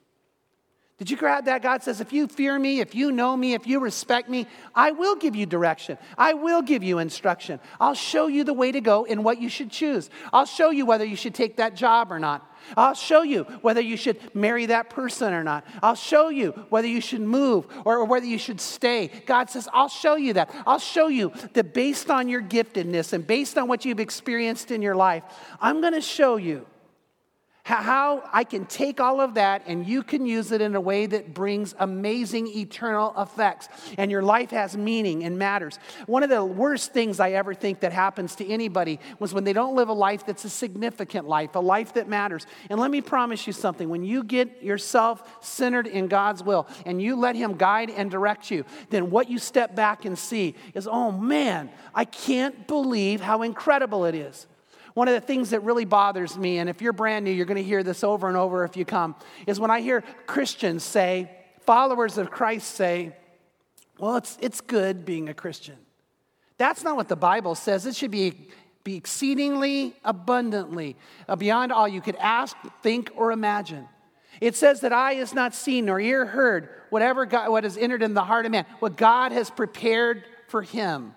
Did 0.99 1.11
you 1.11 1.17
grab 1.17 1.47
that? 1.47 1.63
God 1.63 1.83
says, 1.83 2.01
if 2.01 2.13
you 2.13 2.29
fear 2.29 2.57
me, 2.57 2.79
if 2.79 2.95
you 2.95 3.11
know 3.11 3.37
me, 3.37 3.55
if 3.55 3.67
you 3.67 3.81
respect 3.81 4.29
me, 4.29 4.47
I 4.73 4.93
will 4.93 5.17
give 5.17 5.35
you 5.35 5.47
direction. 5.47 5.99
I 6.17 6.35
will 6.35 6.63
give 6.63 6.85
you 6.85 6.99
instruction. 6.99 7.59
I'll 7.81 7.95
show 7.95 8.29
you 8.29 8.45
the 8.45 8.53
way 8.53 8.71
to 8.71 8.81
go 8.81 9.05
and 9.05 9.25
what 9.25 9.41
you 9.41 9.49
should 9.49 9.71
choose. 9.71 10.11
I'll 10.33 10.45
show 10.45 10.71
you 10.71 10.87
whether 10.87 11.05
you 11.05 11.17
should 11.17 11.35
take 11.35 11.57
that 11.57 11.75
job 11.75 12.13
or 12.13 12.21
not. 12.21 12.49
I'll 12.77 12.95
show 12.95 13.23
you 13.23 13.45
whether 13.63 13.81
you 13.81 13.97
should 13.97 14.19
marry 14.33 14.67
that 14.67 14.91
person 14.91 15.33
or 15.33 15.43
not. 15.43 15.67
I'll 15.83 15.97
show 15.97 16.29
you 16.29 16.53
whether 16.69 16.87
you 16.87 17.01
should 17.01 17.23
move 17.23 17.67
or, 17.85 17.99
or 17.99 18.05
whether 18.05 18.27
you 18.27 18.39
should 18.39 18.61
stay. 18.61 19.11
God 19.27 19.51
says, 19.51 19.69
I'll 19.73 19.89
show 19.89 20.15
you 20.15 20.35
that. 20.35 20.55
I'll 20.67 20.79
show 20.79 21.09
you 21.09 21.33
that 21.55 21.75
based 21.75 22.11
on 22.11 22.29
your 22.29 22.43
giftedness 22.43 23.13
and 23.13 23.27
based 23.27 23.59
on 23.59 23.67
what 23.67 23.85
you've 23.85 23.99
experienced 23.99 24.71
in 24.71 24.83
your 24.83 24.95
life, 24.95 25.25
I'm 25.61 25.81
going 25.81 25.95
to 25.95 26.01
show 26.01 26.37
you 26.37 26.67
how 27.65 28.29
I 28.33 28.43
can 28.43 28.67
take 28.67 29.01
all 29.01 29.21
of 29.21 29.35
that 29.35 29.63
and 29.67 29.87
you 29.87 30.03
can 30.03 30.27
use 30.27 30.51
it 30.51 30.61
in 30.61 30.75
a 30.75 30.81
way 30.81 31.07
that 31.07 31.33
brings 31.33 31.75
amazing 31.79 32.49
eternal 32.49 33.15
effects. 33.17 33.69
And 33.97 34.11
your 34.11 34.23
life 34.23 34.51
has 34.51 34.77
meaning 34.77 35.23
and 35.23 35.39
matters. 35.39 35.79
One 36.07 36.25
of 36.25 36.31
the 36.31 36.45
worst 36.45 36.93
things 36.93 37.21
I 37.21 37.33
ever 37.33 37.55
think 37.55 37.81
that 37.81 37.93
happens 37.93 38.35
to 38.37 38.49
anybody 38.49 38.99
was 39.21 39.33
when 39.33 39.45
they 39.45 39.53
don't 39.53 39.77
live 39.77 39.89
a 39.89 39.93
life 39.93 40.27
that's 40.27 40.45
a 40.45 40.51
significant 40.51 41.29
life, 41.29 41.55
a 41.55 41.61
life 41.61 41.95
that 41.95 42.09
matters. 42.09 42.47
And 42.69 42.81
let 42.81 42.91
me 42.91 43.01
promise 43.01 43.47
you 43.47 43.53
something 43.53 43.89
when 43.89 44.03
you 44.03 44.25
get 44.25 44.63
yourself 44.63 45.39
centered 45.41 45.87
in 45.87 46.09
God's 46.09 46.43
will 46.43 46.67
and 46.85 47.01
you 47.01 47.15
let 47.15 47.37
Him 47.37 47.57
guide 47.57 47.91
and 47.91 48.11
direct 48.11 48.51
you, 48.51 48.65
then 48.91 49.11
what 49.11 49.31
you 49.31 49.39
step 49.39 49.77
back 49.77 50.05
and 50.05 50.19
see 50.19 50.57
is, 50.75 50.89
oh 50.91 51.13
man, 51.13 51.71
I 51.95 52.07
can't 52.07 52.67
believe 52.67 53.21
how 53.21 53.43
incredible 53.43 54.05
it 54.05 54.17
is. 54.17 54.49
One 54.95 55.09
of 55.09 55.15
the 55.15 55.21
things 55.21 55.51
that 55.51 55.63
really 55.63 55.85
bothers 55.85 56.37
me, 56.37 56.59
and 56.59 56.69
if 56.69 56.83
you're 56.83 56.93
brand 56.93 57.25
new, 57.25 57.31
you're 57.31 57.47
going 57.47 57.57
to 57.57 57.63
hear 57.63 57.83
this 57.83 58.05
over 58.05 58.29
and 58.29 58.37
over 58.37 58.65
if 58.65 58.77
you 58.77 58.85
come, 58.85 59.15
is 59.47 59.59
when 59.59 59.71
I 59.71 59.81
hear 59.81 60.03
Christians 60.27 60.83
say, 60.83 61.31
followers 61.61 62.19
of 62.19 62.31
Christ 62.31 62.75
say, 62.75 63.17
well, 63.99 64.17
it's, 64.17 64.37
it's 64.41 64.61
good 64.61 65.05
being 65.05 65.29
a 65.29 65.35
Christian. 65.35 65.77
That's 66.59 66.85
not 66.85 66.97
what 66.97 67.09
the 67.09 67.17
Bible 67.17 67.55
says. 67.55 67.87
It 67.87 67.97
should 67.97 68.11
be, 68.11 68.49
be 68.85 68.97
exceedingly 68.97 69.95
abundantly, 70.05 70.97
uh, 71.29 71.37
beyond 71.37 71.73
all 71.73 71.89
you 71.89 72.01
could 72.01 72.17
ask, 72.17 72.57
think, 72.83 73.11
or 73.17 73.33
imagine. 73.33 73.89
It 74.41 74.57
says 74.57 74.81
that 74.81 74.93
eye 74.93 75.15
is 75.15 75.35
not 75.35 75.55
seen 75.55 75.87
nor 75.87 76.01
ear 76.01 76.27
heard, 76.27 76.69
whatever 76.91 77.27
God, 77.27 77.51
what 77.51 77.65
is 77.65 77.77
entered 77.77 78.03
in 78.03 78.15
the 78.15 78.25
heart 78.25 78.45
of 78.45 78.53
man, 78.53 78.67
what 78.81 78.97
God 78.97 79.33
has 79.33 79.51
prepared 79.51 80.25
for 80.49 80.63
him. 80.63 81.15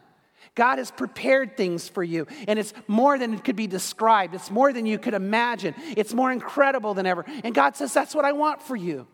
God 0.54 0.78
has 0.78 0.92
prepared 0.92 1.58
things 1.58 1.90
for 1.90 2.04
you, 2.04 2.28
and 2.48 2.60
it's 2.60 2.74
more 2.88 3.18
than 3.18 3.34
it 3.34 3.44
could 3.44 3.56
be 3.56 3.68
described. 3.68 4.36
It's 4.36 4.52
more 4.52 4.72
than 4.72 4.86
you 4.86 5.00
could 5.00 5.14
imagine. 5.14 5.74
It's 5.98 6.14
more 6.14 6.32
incredible 6.32 6.94
than 6.94 7.06
ever. 7.06 7.26
And 7.44 7.56
God 7.56 7.76
says, 7.76 7.94
That's 7.94 8.14
what 8.14 8.26
I 8.26 8.34
want 8.34 8.62
for 8.62 8.76
you. 8.76 9.08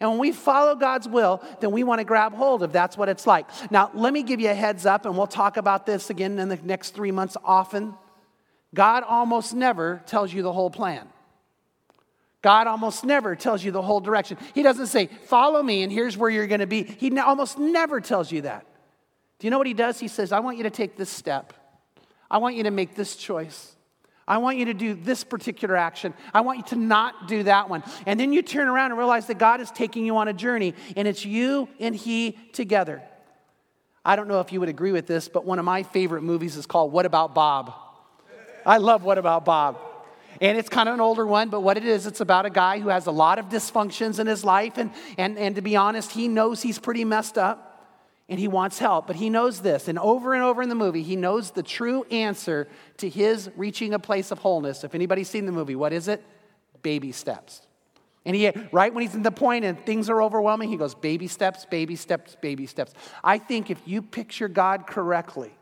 And 0.00 0.10
when 0.10 0.18
we 0.18 0.32
follow 0.32 0.74
God's 0.74 1.08
will, 1.08 1.42
then 1.60 1.70
we 1.70 1.82
want 1.82 2.00
to 2.00 2.04
grab 2.04 2.34
hold 2.34 2.62
of 2.62 2.72
that's 2.72 2.98
what 2.98 3.08
it's 3.08 3.26
like. 3.26 3.46
Now, 3.70 3.90
let 3.94 4.12
me 4.12 4.22
give 4.22 4.40
you 4.40 4.50
a 4.50 4.54
heads 4.54 4.84
up, 4.84 5.06
and 5.06 5.16
we'll 5.16 5.26
talk 5.26 5.56
about 5.56 5.86
this 5.86 6.10
again 6.10 6.38
in 6.38 6.48
the 6.48 6.58
next 6.62 6.90
three 6.90 7.12
months 7.12 7.36
often. 7.44 7.94
God 8.74 9.04
almost 9.04 9.54
never 9.54 10.02
tells 10.06 10.32
you 10.32 10.42
the 10.42 10.52
whole 10.52 10.70
plan. 10.70 11.08
God 12.42 12.66
almost 12.66 13.04
never 13.04 13.34
tells 13.34 13.64
you 13.64 13.72
the 13.72 13.82
whole 13.82 14.00
direction. 14.00 14.36
He 14.54 14.62
doesn't 14.62 14.88
say, 14.88 15.06
Follow 15.06 15.62
me, 15.62 15.82
and 15.82 15.90
here's 15.90 16.16
where 16.16 16.30
you're 16.30 16.46
going 16.46 16.60
to 16.60 16.66
be. 16.66 16.82
He 16.82 17.18
almost 17.18 17.58
never 17.58 18.00
tells 18.00 18.30
you 18.30 18.42
that. 18.42 18.66
Do 19.38 19.46
you 19.46 19.50
know 19.50 19.58
what 19.58 19.66
he 19.66 19.74
does? 19.74 20.00
He 20.00 20.08
says, 20.08 20.32
I 20.32 20.40
want 20.40 20.56
you 20.56 20.62
to 20.64 20.70
take 20.70 20.96
this 20.96 21.10
step. 21.10 21.52
I 22.30 22.38
want 22.38 22.54
you 22.56 22.64
to 22.64 22.70
make 22.70 22.94
this 22.94 23.16
choice. 23.16 23.76
I 24.28 24.38
want 24.38 24.56
you 24.58 24.64
to 24.64 24.74
do 24.74 24.94
this 24.94 25.22
particular 25.22 25.76
action. 25.76 26.12
I 26.34 26.40
want 26.40 26.58
you 26.58 26.64
to 26.64 26.76
not 26.76 27.28
do 27.28 27.44
that 27.44 27.68
one. 27.68 27.84
And 28.06 28.18
then 28.18 28.32
you 28.32 28.42
turn 28.42 28.66
around 28.66 28.90
and 28.90 28.98
realize 28.98 29.26
that 29.28 29.38
God 29.38 29.60
is 29.60 29.70
taking 29.70 30.04
you 30.04 30.16
on 30.16 30.26
a 30.26 30.32
journey, 30.32 30.74
and 30.96 31.06
it's 31.06 31.24
you 31.24 31.68
and 31.78 31.94
He 31.94 32.32
together. 32.52 33.02
I 34.04 34.16
don't 34.16 34.26
know 34.26 34.40
if 34.40 34.52
you 34.52 34.60
would 34.60 34.68
agree 34.68 34.92
with 34.92 35.06
this, 35.06 35.28
but 35.28 35.44
one 35.44 35.58
of 35.58 35.64
my 35.64 35.82
favorite 35.82 36.22
movies 36.22 36.56
is 36.56 36.66
called 36.66 36.92
What 36.92 37.06
About 37.06 37.34
Bob? 37.34 37.72
I 38.64 38.78
love 38.78 39.04
What 39.04 39.18
About 39.18 39.44
Bob. 39.44 39.78
And 40.40 40.58
it's 40.58 40.68
kind 40.68 40.88
of 40.88 40.94
an 40.94 41.00
older 41.00 41.26
one, 41.26 41.48
but 41.48 41.60
what 41.60 41.76
it 41.76 41.84
is, 41.84 42.06
it's 42.06 42.20
about 42.20 42.46
a 42.46 42.50
guy 42.50 42.78
who 42.78 42.88
has 42.88 43.06
a 43.06 43.10
lot 43.10 43.38
of 43.38 43.46
dysfunctions 43.48 44.18
in 44.18 44.26
his 44.26 44.44
life. 44.44 44.76
And, 44.76 44.90
and, 45.16 45.38
and 45.38 45.54
to 45.56 45.62
be 45.62 45.76
honest, 45.76 46.12
he 46.12 46.28
knows 46.28 46.62
he's 46.62 46.78
pretty 46.78 47.04
messed 47.04 47.38
up 47.38 47.65
and 48.28 48.40
he 48.40 48.48
wants 48.48 48.78
help, 48.78 49.06
but 49.06 49.16
he 49.16 49.30
knows 49.30 49.60
this. 49.60 49.86
And 49.88 49.98
over 49.98 50.34
and 50.34 50.42
over 50.42 50.62
in 50.62 50.68
the 50.68 50.74
movie, 50.74 51.02
he 51.02 51.16
knows 51.16 51.52
the 51.52 51.62
true 51.62 52.04
answer 52.04 52.66
to 52.98 53.08
his 53.08 53.50
reaching 53.56 53.94
a 53.94 53.98
place 53.98 54.30
of 54.30 54.38
wholeness. 54.38 54.82
If 54.82 54.94
anybody's 54.94 55.28
seen 55.28 55.46
the 55.46 55.52
movie, 55.52 55.76
what 55.76 55.92
is 55.92 56.08
it? 56.08 56.24
Baby 56.82 57.12
steps. 57.12 57.62
And 58.24 58.34
he, 58.34 58.50
right 58.72 58.92
when 58.92 59.02
he's 59.02 59.14
in 59.14 59.22
the 59.22 59.30
point 59.30 59.64
and 59.64 59.78
things 59.86 60.10
are 60.10 60.20
overwhelming, 60.20 60.68
he 60.68 60.76
goes, 60.76 60.96
baby 60.96 61.28
steps, 61.28 61.64
baby 61.64 61.94
steps, 61.94 62.36
baby 62.40 62.66
steps. 62.66 62.92
I 63.22 63.38
think 63.38 63.70
if 63.70 63.80
you 63.86 64.02
picture 64.02 64.48
God 64.48 64.88
correctly, 64.88 65.52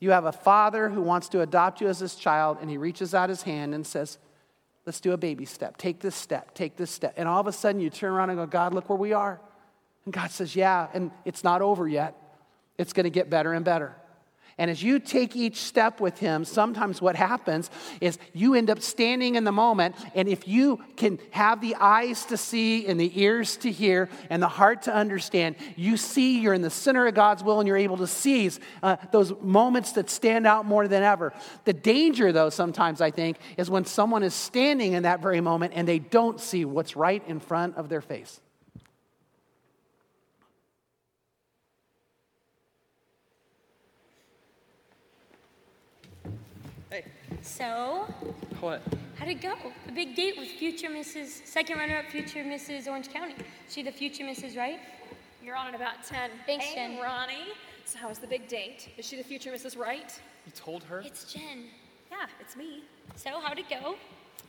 You 0.00 0.12
have 0.12 0.26
a 0.26 0.32
father 0.32 0.88
who 0.88 1.02
wants 1.02 1.28
to 1.30 1.40
adopt 1.40 1.80
you 1.80 1.88
as 1.88 1.98
his 1.98 2.14
child, 2.14 2.58
and 2.60 2.70
he 2.70 2.78
reaches 2.78 3.14
out 3.14 3.28
his 3.28 3.42
hand 3.42 3.74
and 3.74 3.86
says, 3.86 4.18
Let's 4.86 5.00
do 5.00 5.12
a 5.12 5.18
baby 5.18 5.44
step. 5.44 5.76
Take 5.76 6.00
this 6.00 6.14
step, 6.14 6.54
take 6.54 6.76
this 6.76 6.90
step. 6.90 7.12
And 7.18 7.28
all 7.28 7.40
of 7.40 7.46
a 7.46 7.52
sudden, 7.52 7.78
you 7.78 7.90
turn 7.90 8.10
around 8.10 8.30
and 8.30 8.38
go, 8.38 8.46
God, 8.46 8.72
look 8.72 8.88
where 8.88 8.96
we 8.96 9.12
are. 9.12 9.38
And 10.08 10.12
God 10.14 10.30
says, 10.30 10.56
Yeah, 10.56 10.88
and 10.94 11.10
it's 11.26 11.44
not 11.44 11.60
over 11.60 11.86
yet. 11.86 12.14
It's 12.78 12.94
going 12.94 13.04
to 13.04 13.10
get 13.10 13.28
better 13.28 13.52
and 13.52 13.62
better. 13.62 13.94
And 14.56 14.70
as 14.70 14.82
you 14.82 15.00
take 15.00 15.36
each 15.36 15.56
step 15.58 16.00
with 16.00 16.18
him, 16.18 16.46
sometimes 16.46 17.02
what 17.02 17.14
happens 17.14 17.70
is 18.00 18.18
you 18.32 18.54
end 18.54 18.70
up 18.70 18.80
standing 18.80 19.34
in 19.34 19.44
the 19.44 19.52
moment. 19.52 19.96
And 20.14 20.30
if 20.30 20.48
you 20.48 20.82
can 20.96 21.18
have 21.30 21.60
the 21.60 21.74
eyes 21.74 22.24
to 22.24 22.38
see 22.38 22.86
and 22.86 22.98
the 22.98 23.20
ears 23.20 23.58
to 23.58 23.70
hear 23.70 24.08
and 24.30 24.42
the 24.42 24.48
heart 24.48 24.84
to 24.84 24.94
understand, 24.94 25.56
you 25.76 25.98
see 25.98 26.40
you're 26.40 26.54
in 26.54 26.62
the 26.62 26.70
center 26.70 27.06
of 27.06 27.14
God's 27.14 27.44
will 27.44 27.60
and 27.60 27.68
you're 27.68 27.76
able 27.76 27.98
to 27.98 28.06
seize 28.06 28.60
uh, 28.82 28.96
those 29.12 29.34
moments 29.42 29.92
that 29.92 30.08
stand 30.08 30.46
out 30.46 30.64
more 30.64 30.88
than 30.88 31.02
ever. 31.02 31.34
The 31.64 31.74
danger, 31.74 32.32
though, 32.32 32.48
sometimes 32.48 33.02
I 33.02 33.10
think, 33.10 33.36
is 33.58 33.68
when 33.68 33.84
someone 33.84 34.22
is 34.22 34.32
standing 34.32 34.94
in 34.94 35.02
that 35.02 35.20
very 35.20 35.42
moment 35.42 35.74
and 35.76 35.86
they 35.86 35.98
don't 35.98 36.40
see 36.40 36.64
what's 36.64 36.96
right 36.96 37.22
in 37.28 37.40
front 37.40 37.76
of 37.76 37.90
their 37.90 38.00
face. 38.00 38.40
So, 47.48 48.04
What? 48.60 48.82
how'd 49.18 49.28
it 49.28 49.40
go? 49.40 49.54
The 49.86 49.92
big 49.92 50.14
date 50.14 50.34
with 50.36 50.48
future 50.48 50.88
Mrs. 50.88 51.46
Second 51.46 51.78
runner-up, 51.78 52.04
future 52.06 52.44
Mrs. 52.44 52.86
Orange 52.86 53.10
County. 53.10 53.34
She 53.70 53.82
the 53.82 53.90
future 53.90 54.22
Mrs. 54.22 54.56
Right? 54.56 54.78
You're 55.42 55.56
on 55.56 55.66
at 55.68 55.74
about 55.74 56.04
10. 56.04 56.30
Thanks, 56.44 56.66
hey, 56.66 56.74
Jen. 56.74 57.00
Ronnie. 57.02 57.54
So, 57.86 57.98
how 57.98 58.08
was 58.10 58.18
the 58.18 58.26
big 58.26 58.48
date? 58.48 58.90
Is 58.98 59.06
she 59.06 59.16
the 59.16 59.24
future 59.24 59.50
Mrs. 59.50 59.78
Right? 59.78 60.20
You 60.44 60.52
told 60.52 60.84
her? 60.84 61.00
It's 61.00 61.32
Jen. 61.32 61.64
Yeah, 62.10 62.26
it's 62.38 62.54
me. 62.54 62.82
So, 63.16 63.40
how'd 63.40 63.58
it 63.58 63.70
go? 63.70 63.96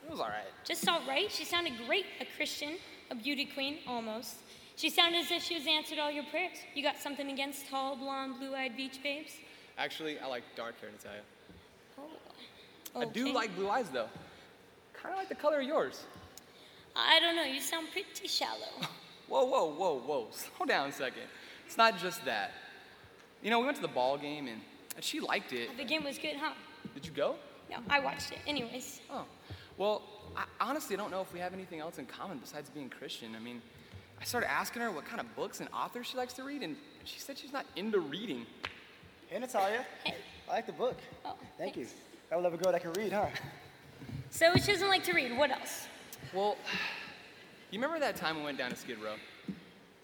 It 0.04 0.12
was 0.12 0.20
all 0.20 0.28
right. 0.28 0.52
Just 0.66 0.88
all 0.90 1.02
right. 1.08 1.32
She 1.32 1.46
sounded 1.46 1.74
great. 1.88 2.06
A 2.20 2.26
Christian, 2.36 2.74
a 3.12 3.16
beauty 3.16 3.46
queen, 3.46 3.78
almost. 3.88 4.36
She 4.76 4.90
sounded 4.90 5.20
as 5.20 5.32
if 5.32 5.42
she 5.42 5.54
has 5.54 5.66
answered 5.68 6.00
all 6.00 6.12
your 6.12 6.26
prayers. 6.26 6.58
You 6.76 6.84
got 6.84 6.98
something 6.98 7.32
against 7.32 7.70
tall, 7.70 7.96
blonde, 7.96 8.40
blue-eyed 8.40 8.76
beach 8.76 9.00
babes? 9.02 9.32
Actually, 9.78 10.20
I 10.20 10.28
like 10.28 10.44
dark 10.58 10.80
hair, 10.82 10.90
Natalia. 10.92 11.22
Oh. 11.98 12.04
I 12.95 13.06
do 13.06 13.32
like 13.34 13.56
blue 13.56 13.69
eyes, 13.69 13.89
though. 13.89 14.08
Kind 14.93 15.13
of 15.13 15.19
like 15.19 15.30
the 15.30 15.36
color 15.36 15.60
of 15.60 15.67
yours. 15.67 16.04
I 16.95 17.19
don't 17.19 17.36
know. 17.36 17.43
You 17.43 17.62
sound 17.62 17.88
pretty 17.91 18.28
shallow. 18.28 18.88
Whoa, 19.30 19.45
whoa, 19.45 19.65
whoa, 19.71 19.99
whoa. 19.99 20.28
Slow 20.32 20.65
down 20.65 20.89
a 20.89 20.91
second. 20.91 21.21
It's 21.67 21.78
not 21.78 21.99
just 21.99 22.25
that. 22.25 22.52
You 23.43 23.52
know, 23.52 23.60
we 23.60 23.65
went 23.65 23.75
to 23.78 23.82
the 23.84 23.88
ball 23.88 24.17
game 24.17 24.47
and, 24.47 24.60
and 24.95 25.06
she 25.06 25.19
liked 25.19 25.54
it. 25.54 25.78
the 25.78 25.84
game 25.84 26.04
was 26.04 26.17
good, 26.17 26.36
huh? 26.36 26.54
Did 26.95 27.06
you 27.06 27.12
go? 27.12 27.36
No, 27.69 27.78
I 27.91 27.99
watched 27.99 28.32
it. 28.32 28.39
Anyways. 28.47 29.02
Oh. 29.12 29.25
Well, 29.78 30.02
I 30.36 30.45
honestly 30.60 30.97
don't 30.97 31.12
know 31.12 31.21
if 31.21 31.32
we 31.32 31.39
have 31.39 31.54
anything 31.54 31.80
else 31.80 31.99
in 31.99 32.08
common 32.08 32.39
besides 32.39 32.71
being 32.71 32.89
Christian. 32.89 33.36
I 33.36 33.39
mean, 33.39 33.62
I 34.19 34.23
started 34.23 34.49
asking 34.49 34.82
her 34.82 34.91
what 34.91 35.06
kind 35.06 35.19
of 35.21 35.36
books 35.36 35.60
and 35.60 35.69
authors 35.73 36.08
she 36.08 36.17
likes 36.17 36.34
to 36.34 36.43
read, 36.43 36.63
and 36.63 36.75
she 37.06 37.19
said 37.19 37.38
she's 37.38 37.54
not 37.54 37.65
into 37.75 37.99
reading. 37.99 38.47
Hey, 39.28 39.38
Natalia. 39.38 39.86
Hey. 40.04 40.15
I 40.49 40.54
like 40.54 40.65
the 40.65 40.73
book. 40.73 40.97
Oh, 41.23 41.36
Thank 41.58 41.78
you. 41.78 41.86
Thanks. 42.30 42.39
I 42.39 42.44
love 42.44 42.54
a 42.54 42.58
girl 42.58 42.72
that 42.72 42.82
can 42.82 42.94
read, 42.94 43.12
huh? 43.12 43.28
So 44.30 44.54
she 44.56 44.72
doesn't 44.72 44.88
like 44.88 45.04
to 45.06 45.13
read. 45.13 45.36
What 45.38 45.52
else? 45.52 45.88
Well, 46.34 46.58
you 47.72 47.80
remember 47.80 48.00
that 48.00 48.15
time 48.15 48.38
we 48.38 48.44
went 48.44 48.58
down 48.58 48.70
to 48.70 48.76
Skid 48.76 49.02
Row? 49.02 49.15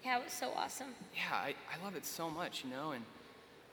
Yeah, 0.03 0.19
it 0.19 0.23
was 0.23 0.33
so 0.33 0.51
awesome. 0.55 0.87
Yeah, 1.15 1.35
I, 1.35 1.55
I 1.71 1.83
love 1.83 1.95
it 1.95 2.05
so 2.05 2.29
much, 2.29 2.63
you 2.63 2.69
know, 2.69 2.91
and 2.91 3.03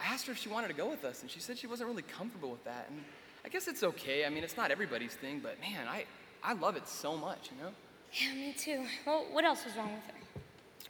I 0.01 0.13
asked 0.13 0.27
her 0.27 0.33
if 0.33 0.39
she 0.39 0.49
wanted 0.49 0.69
to 0.69 0.75
go 0.75 0.89
with 0.89 1.05
us, 1.05 1.23
and 1.23 1.31
she 1.31 1.41
said 1.41 1.59
she 1.59 1.67
wasn't 1.67 1.89
really 1.89 2.03
comfortable 2.03 2.51
with 2.51 2.65
that. 2.65 2.87
And 2.89 3.05
I 3.45 3.49
guess 3.49 3.69
it's 3.69 3.83
okay. 3.83 4.25
I 4.25 4.31
mean, 4.31 4.43
it's 4.43 4.57
not 4.57 4.71
everybody's 4.71 5.15
thing, 5.15 5.41
but 5.43 5.61
man, 5.61 5.87
I, 5.89 6.05
I 6.43 6.55
love 6.55 6.77
it 6.77 6.89
so 6.89 7.17
much, 7.17 7.51
you 7.51 7.63
know? 7.63 7.71
Yeah, 8.13 8.35
me 8.35 8.55
too. 8.57 8.85
Well, 9.07 9.27
what 9.31 9.45
else 9.45 9.65
was 9.65 9.77
wrong 9.77 9.93
with 9.93 10.05
her? 10.05 10.41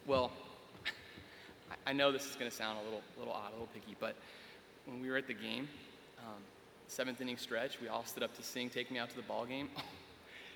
Well, 0.06 0.32
I, 1.70 1.90
I 1.90 1.92
know 1.92 2.12
this 2.12 2.28
is 2.28 2.36
going 2.36 2.50
to 2.50 2.56
sound 2.56 2.78
a 2.78 2.84
little, 2.84 3.02
little 3.18 3.32
odd, 3.32 3.50
a 3.50 3.52
little 3.52 3.68
picky, 3.74 3.96
but 3.98 4.16
when 4.86 5.00
we 5.00 5.10
were 5.10 5.16
at 5.16 5.26
the 5.26 5.34
game, 5.34 5.68
um, 6.20 6.42
seventh 6.92 7.20
inning 7.20 7.38
stretch, 7.38 7.80
we 7.80 7.88
all 7.88 8.04
stood 8.04 8.22
up 8.22 8.36
to 8.36 8.42
sing 8.42 8.68
"Take 8.68 8.90
Me 8.90 8.98
Out 8.98 9.10
to 9.10 9.16
the 9.16 9.22
Ball 9.22 9.46
Game." 9.46 9.68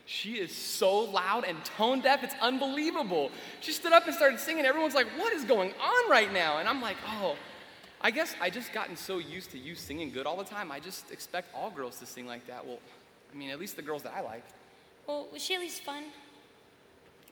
She 0.09 0.35
is 0.35 0.55
so 0.55 1.01
loud 1.01 1.44
and 1.44 1.62
tone 1.64 2.01
deaf, 2.01 2.22
it's 2.22 2.37
unbelievable. 2.40 3.33
She 3.61 3.72
stood 3.72 3.92
up 3.92 4.07
and 4.07 4.14
started 4.14 4.38
singing. 4.38 4.64
Everyone's 4.64 4.94
like, 4.94 5.09
What 5.18 5.33
is 5.33 5.42
going 5.42 5.72
on 5.83 6.09
right 6.09 6.33
now? 6.33 6.59
And 6.59 6.68
I'm 6.68 6.81
like, 6.81 6.96
Oh, 7.09 7.35
I 8.01 8.12
guess 8.12 8.37
I 8.40 8.49
just 8.49 8.72
gotten 8.72 8.94
so 8.94 9.18
used 9.18 9.51
to 9.51 9.59
you 9.59 9.75
singing 9.75 10.12
good 10.12 10.25
all 10.25 10.37
the 10.37 10.44
time. 10.44 10.70
I 10.70 10.79
just 10.79 11.11
expect 11.11 11.53
all 11.53 11.70
girls 11.70 11.99
to 11.99 12.07
sing 12.07 12.25
like 12.25 12.46
that. 12.46 12.64
Well, 12.64 12.79
I 13.33 13.37
mean, 13.37 13.51
at 13.51 13.59
least 13.59 13.75
the 13.75 13.83
girls 13.83 14.05
that 14.05 14.14
I 14.14 14.20
like. 14.20 14.44
Well, 15.09 15.27
was 15.33 15.42
she 15.42 15.55
at 15.55 15.61
least 15.61 15.83
fun? 15.83 16.05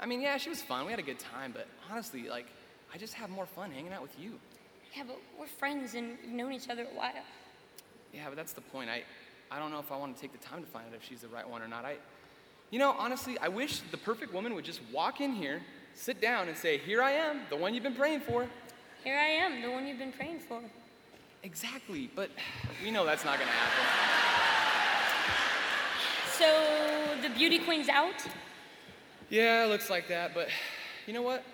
I 0.01 0.07
mean, 0.07 0.21
yeah, 0.21 0.37
she 0.37 0.49
was 0.49 0.61
fun. 0.61 0.85
We 0.85 0.91
had 0.91 0.99
a 0.99 1.05
good 1.05 1.21
time, 1.21 1.53
but 1.53 1.69
honestly, 1.91 2.29
like, 2.29 2.47
I 2.93 2.99
just 2.99 3.15
have 3.15 3.31
more 3.31 3.47
fun 3.47 3.71
hanging 3.71 3.93
out 3.93 4.03
with 4.03 4.19
you. 4.19 4.33
Yeah, 4.97 5.05
but 5.07 5.19
we're 5.39 5.47
friends 5.47 5.95
and 5.95 6.19
we've 6.25 6.35
known 6.35 6.53
each 6.53 6.69
other 6.69 6.83
a 6.83 6.97
while. 6.97 7.13
Yeah, 8.15 8.27
but 8.29 8.37
that's 8.37 8.53
the 8.53 8.61
point. 8.61 8.89
I, 8.89 9.03
I 9.51 9.59
don't 9.59 9.73
know 9.73 9.81
if 9.81 9.91
I 9.91 9.97
want 9.97 10.15
to 10.15 10.21
take 10.21 10.33
the 10.33 10.39
time 10.47 10.63
to 10.63 10.69
find 10.69 10.87
out 10.87 10.95
if 10.95 11.03
she's 11.03 11.23
the 11.23 11.29
right 11.29 11.49
one 11.49 11.63
or 11.63 11.69
not. 11.69 11.85
I, 11.85 11.97
you 12.71 12.79
know, 12.79 12.95
honestly, 12.97 13.37
I 13.39 13.49
wish 13.49 13.81
the 13.91 13.97
perfect 13.97 14.33
woman 14.33 14.55
would 14.55 14.65
just 14.65 14.81
walk 14.93 15.21
in 15.21 15.33
here, 15.33 15.61
sit 15.95 16.21
down, 16.21 16.49
and 16.49 16.57
say, 16.57 16.79
Here 16.79 17.03
I 17.03 17.13
am, 17.13 17.41
the 17.51 17.57
one 17.57 17.75
you've 17.75 17.83
been 17.83 17.95
praying 17.95 18.21
for. 18.21 18.47
Here 19.03 19.19
I 19.19 19.27
am, 19.27 19.61
the 19.63 19.71
one 19.71 19.87
you've 19.87 19.99
been 19.99 20.13
praying 20.13 20.41
for. 20.41 20.61
Exactly, 21.43 22.09
but 22.15 22.31
we 22.83 22.91
know 22.91 23.05
that's 23.05 23.25
not 23.25 23.37
going 23.39 23.49
to 23.49 23.55
happen. 23.55 24.35
So 26.39 27.29
the 27.29 27.35
beauty 27.35 27.59
queen's 27.59 27.89
out? 27.89 28.15
Yeah, 29.29 29.65
it 29.65 29.69
looks 29.69 29.91
like 29.91 30.09
that, 30.09 30.35
but 30.35 30.49
you 31.07 31.13
know 31.13 31.23
what? 31.23 31.45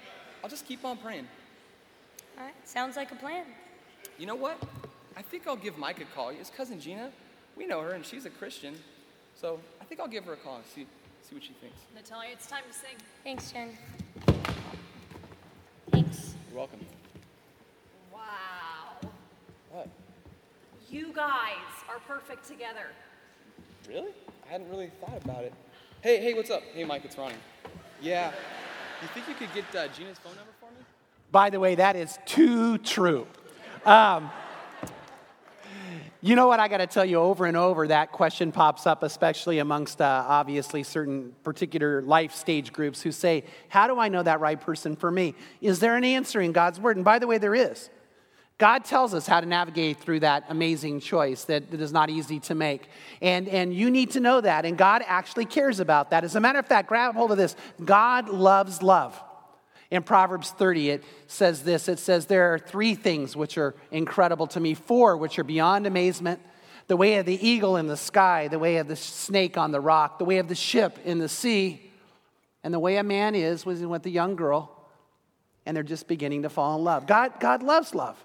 I'll 0.45 0.51
just 0.51 0.67
keep 0.67 0.85
on 0.85 0.97
praying. 0.99 1.27
All 2.39 2.45
right, 2.45 2.55
sounds 2.65 2.97
like 2.97 3.11
a 3.13 3.17
plan. 3.17 3.47
You 4.19 4.27
know 4.27 4.37
what? 4.37 4.63
I 5.21 5.23
think 5.23 5.47
I'll 5.47 5.55
give 5.55 5.77
Mike 5.77 6.01
a 6.01 6.07
call. 6.17 6.31
His 6.31 6.49
cousin 6.49 6.81
Gina, 6.81 7.11
we 7.55 7.67
know 7.67 7.83
her, 7.83 7.91
and 7.91 8.07
she's 8.07 8.25
a 8.25 8.31
Christian. 8.31 8.75
So 9.39 9.61
I 9.79 9.85
think 9.85 10.01
I'll 10.01 10.09
give 10.09 10.25
her 10.25 10.33
a 10.33 10.37
call 10.39 10.57
and 10.57 10.65
see, 10.65 10.87
see 11.21 11.35
what 11.35 11.45
she 11.45 11.53
thinks. 11.61 11.77
Natalia, 11.95 12.31
it's 12.33 12.47
time 12.47 12.63
to 12.67 12.73
sing. 12.73 12.97
Thanks, 13.23 13.53
Jen. 13.53 13.77
Thanks. 15.91 16.37
You're 16.49 16.57
welcome. 16.57 16.81
Wow. 18.11 19.11
What? 19.71 19.89
You 20.89 21.13
guys 21.13 21.57
are 21.91 21.99
perfect 22.09 22.49
together. 22.49 22.87
Really? 23.87 24.13
I 24.49 24.53
hadn't 24.53 24.71
really 24.71 24.91
thought 25.03 25.23
about 25.23 25.45
it. 25.45 25.53
Hey, 26.01 26.23
hey, 26.23 26.33
what's 26.33 26.49
up? 26.49 26.63
Hey, 26.73 26.85
Mike, 26.85 27.05
it's 27.05 27.19
Ronnie. 27.19 27.35
Yeah. 28.01 28.33
You 29.03 29.09
think 29.09 29.29
you 29.29 29.35
could 29.35 29.55
get 29.55 29.65
uh, 29.77 29.87
Gina's 29.89 30.17
phone 30.17 30.35
number 30.35 30.53
for 30.59 30.71
me? 30.71 30.83
By 31.31 31.51
the 31.51 31.61
way, 31.61 31.75
that 31.75 31.95
is 31.95 32.19
too 32.25 32.79
true. 32.79 33.27
Um, 33.85 34.31
you 36.23 36.37
know 36.37 36.49
what? 36.49 36.61
I 36.61 36.69
got 36.69 36.79
to 36.79 36.87
tell 36.87 37.05
you 37.05 37.17
over 37.17 37.47
and 37.47 37.57
over 37.57 37.89
that 37.89 38.13
question 38.13 38.53
pops 38.53 38.87
up, 38.87 39.03
especially 39.03 39.59
amongst 39.59 40.01
uh, 40.01 40.25
obviously 40.27 40.83
certain 40.83 41.35
particular 41.43 42.03
life 42.03 42.33
stage 42.33 42.73
groups 42.73 43.01
who 43.01 43.11
say, 43.11 43.45
How 43.69 43.87
do 43.87 43.99
I 43.99 44.09
know 44.09 44.23
that 44.23 44.41
right 44.41 44.61
person 44.61 44.97
for 44.97 45.11
me? 45.11 45.35
Is 45.61 45.81
there 45.81 45.97
an 45.97 46.05
answer 46.05 46.41
in 46.41 46.53
God's 46.53 46.79
word? 46.79 46.97
And 46.97 47.05
by 47.05 47.19
the 47.19 47.27
way, 47.27 47.39
there 47.39 47.55
is. 47.55 47.89
God 48.59 48.85
tells 48.85 49.15
us 49.15 49.27
how 49.27 49.41
to 49.41 49.47
navigate 49.47 49.99
through 49.99 50.21
that 50.21 50.45
amazing 50.51 51.01
choice 51.01 51.45
that, 51.45 51.71
that 51.71 51.81
is 51.81 51.93
not 51.93 52.11
easy 52.11 52.39
to 52.41 52.55
make. 52.55 52.89
And, 53.23 53.49
and 53.49 53.73
you 53.73 53.91
need 53.91 54.11
to 54.11 54.21
know 54.21 54.43
that. 54.43 54.67
And 54.67 54.77
God 54.77 55.03
actually 55.07 55.47
cares 55.47 55.81
about 55.81 56.11
that. 56.11 56.25
As 56.25 56.37
a 56.37 56.41
matter 56.41 56.59
of 56.59 56.67
fact, 56.67 56.87
grab 56.87 57.15
hold 57.15 57.33
of 57.33 57.39
this 57.39 57.57
God 57.83 58.29
loves 58.29 58.83
love. 58.83 59.19
In 59.91 60.05
Proverbs 60.05 60.51
30, 60.51 60.91
it 60.91 61.05
says 61.27 61.63
this 61.63 61.89
it 61.89 61.99
says, 61.99 62.27
There 62.27 62.55
are 62.55 62.59
three 62.59 62.95
things 62.95 63.37
which 63.37 63.59
are 63.59 63.75
incredible 63.91 64.47
to 64.49 64.61
me, 64.61 64.75
four 64.75 65.17
which 65.17 65.39
are 65.39 65.45
beyond 65.45 65.87
amazement 65.87 66.41
the 66.91 66.97
way 66.97 67.17
of 67.19 67.27
the 67.27 67.47
eagle 67.49 67.77
in 67.77 67.87
the 67.87 67.97
sky, 67.97 68.49
the 68.49 68.59
way 68.59 68.79
of 68.79 68.89
the 68.89 68.97
snake 68.97 69.57
on 69.57 69.71
the 69.71 69.81
rock, 69.81 70.19
the 70.19 70.25
way 70.25 70.39
of 70.39 70.49
the 70.49 70.57
ship 70.57 70.99
in 71.05 71.19
the 71.19 71.29
sea, 71.29 71.89
and 72.65 72.75
the 72.75 72.81
way 72.81 72.97
a 72.97 73.05
man 73.05 73.37
is 73.37 73.65
with 73.65 74.03
the 74.03 74.11
young 74.11 74.35
girl, 74.35 74.77
and 75.65 75.77
they're 75.77 75.85
just 75.85 76.09
beginning 76.09 76.43
to 76.43 76.49
fall 76.49 76.77
in 76.77 76.83
love. 76.83 77.07
God, 77.07 77.35
God 77.39 77.63
loves 77.63 77.95
love. 77.95 78.17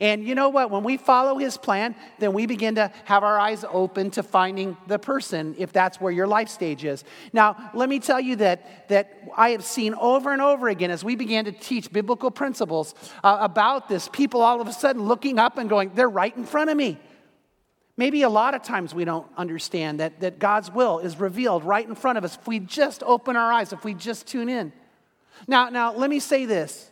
And 0.00 0.24
you 0.24 0.34
know 0.34 0.48
what? 0.48 0.70
When 0.70 0.82
we 0.82 0.96
follow 0.96 1.38
his 1.38 1.56
plan, 1.56 1.94
then 2.18 2.32
we 2.32 2.46
begin 2.46 2.74
to 2.76 2.90
have 3.04 3.22
our 3.22 3.38
eyes 3.38 3.64
open 3.68 4.10
to 4.12 4.22
finding 4.22 4.76
the 4.86 4.98
person 4.98 5.54
if 5.58 5.72
that's 5.72 6.00
where 6.00 6.12
your 6.12 6.26
life 6.26 6.48
stage 6.48 6.84
is. 6.84 7.04
Now, 7.32 7.70
let 7.74 7.88
me 7.88 8.00
tell 8.00 8.20
you 8.20 8.36
that, 8.36 8.88
that 8.88 9.22
I 9.36 9.50
have 9.50 9.64
seen 9.64 9.94
over 9.94 10.32
and 10.32 10.42
over 10.42 10.68
again 10.68 10.90
as 10.90 11.04
we 11.04 11.16
began 11.16 11.44
to 11.44 11.52
teach 11.52 11.92
biblical 11.92 12.30
principles 12.30 12.94
uh, 13.22 13.38
about 13.40 13.88
this, 13.88 14.08
people 14.08 14.40
all 14.40 14.60
of 14.60 14.68
a 14.68 14.72
sudden 14.72 15.02
looking 15.04 15.38
up 15.38 15.58
and 15.58 15.68
going, 15.68 15.92
they're 15.94 16.08
right 16.08 16.36
in 16.36 16.44
front 16.44 16.70
of 16.70 16.76
me. 16.76 16.98
Maybe 17.96 18.22
a 18.22 18.28
lot 18.28 18.54
of 18.54 18.62
times 18.62 18.92
we 18.92 19.04
don't 19.04 19.26
understand 19.36 20.00
that, 20.00 20.20
that 20.20 20.40
God's 20.40 20.70
will 20.70 20.98
is 20.98 21.16
revealed 21.20 21.62
right 21.64 21.86
in 21.86 21.94
front 21.94 22.18
of 22.18 22.24
us 22.24 22.36
if 22.36 22.46
we 22.46 22.58
just 22.58 23.04
open 23.04 23.36
our 23.36 23.52
eyes, 23.52 23.72
if 23.72 23.84
we 23.84 23.94
just 23.94 24.26
tune 24.26 24.48
in. 24.48 24.72
Now, 25.46 25.68
now 25.68 25.94
let 25.94 26.10
me 26.10 26.18
say 26.18 26.44
this. 26.44 26.90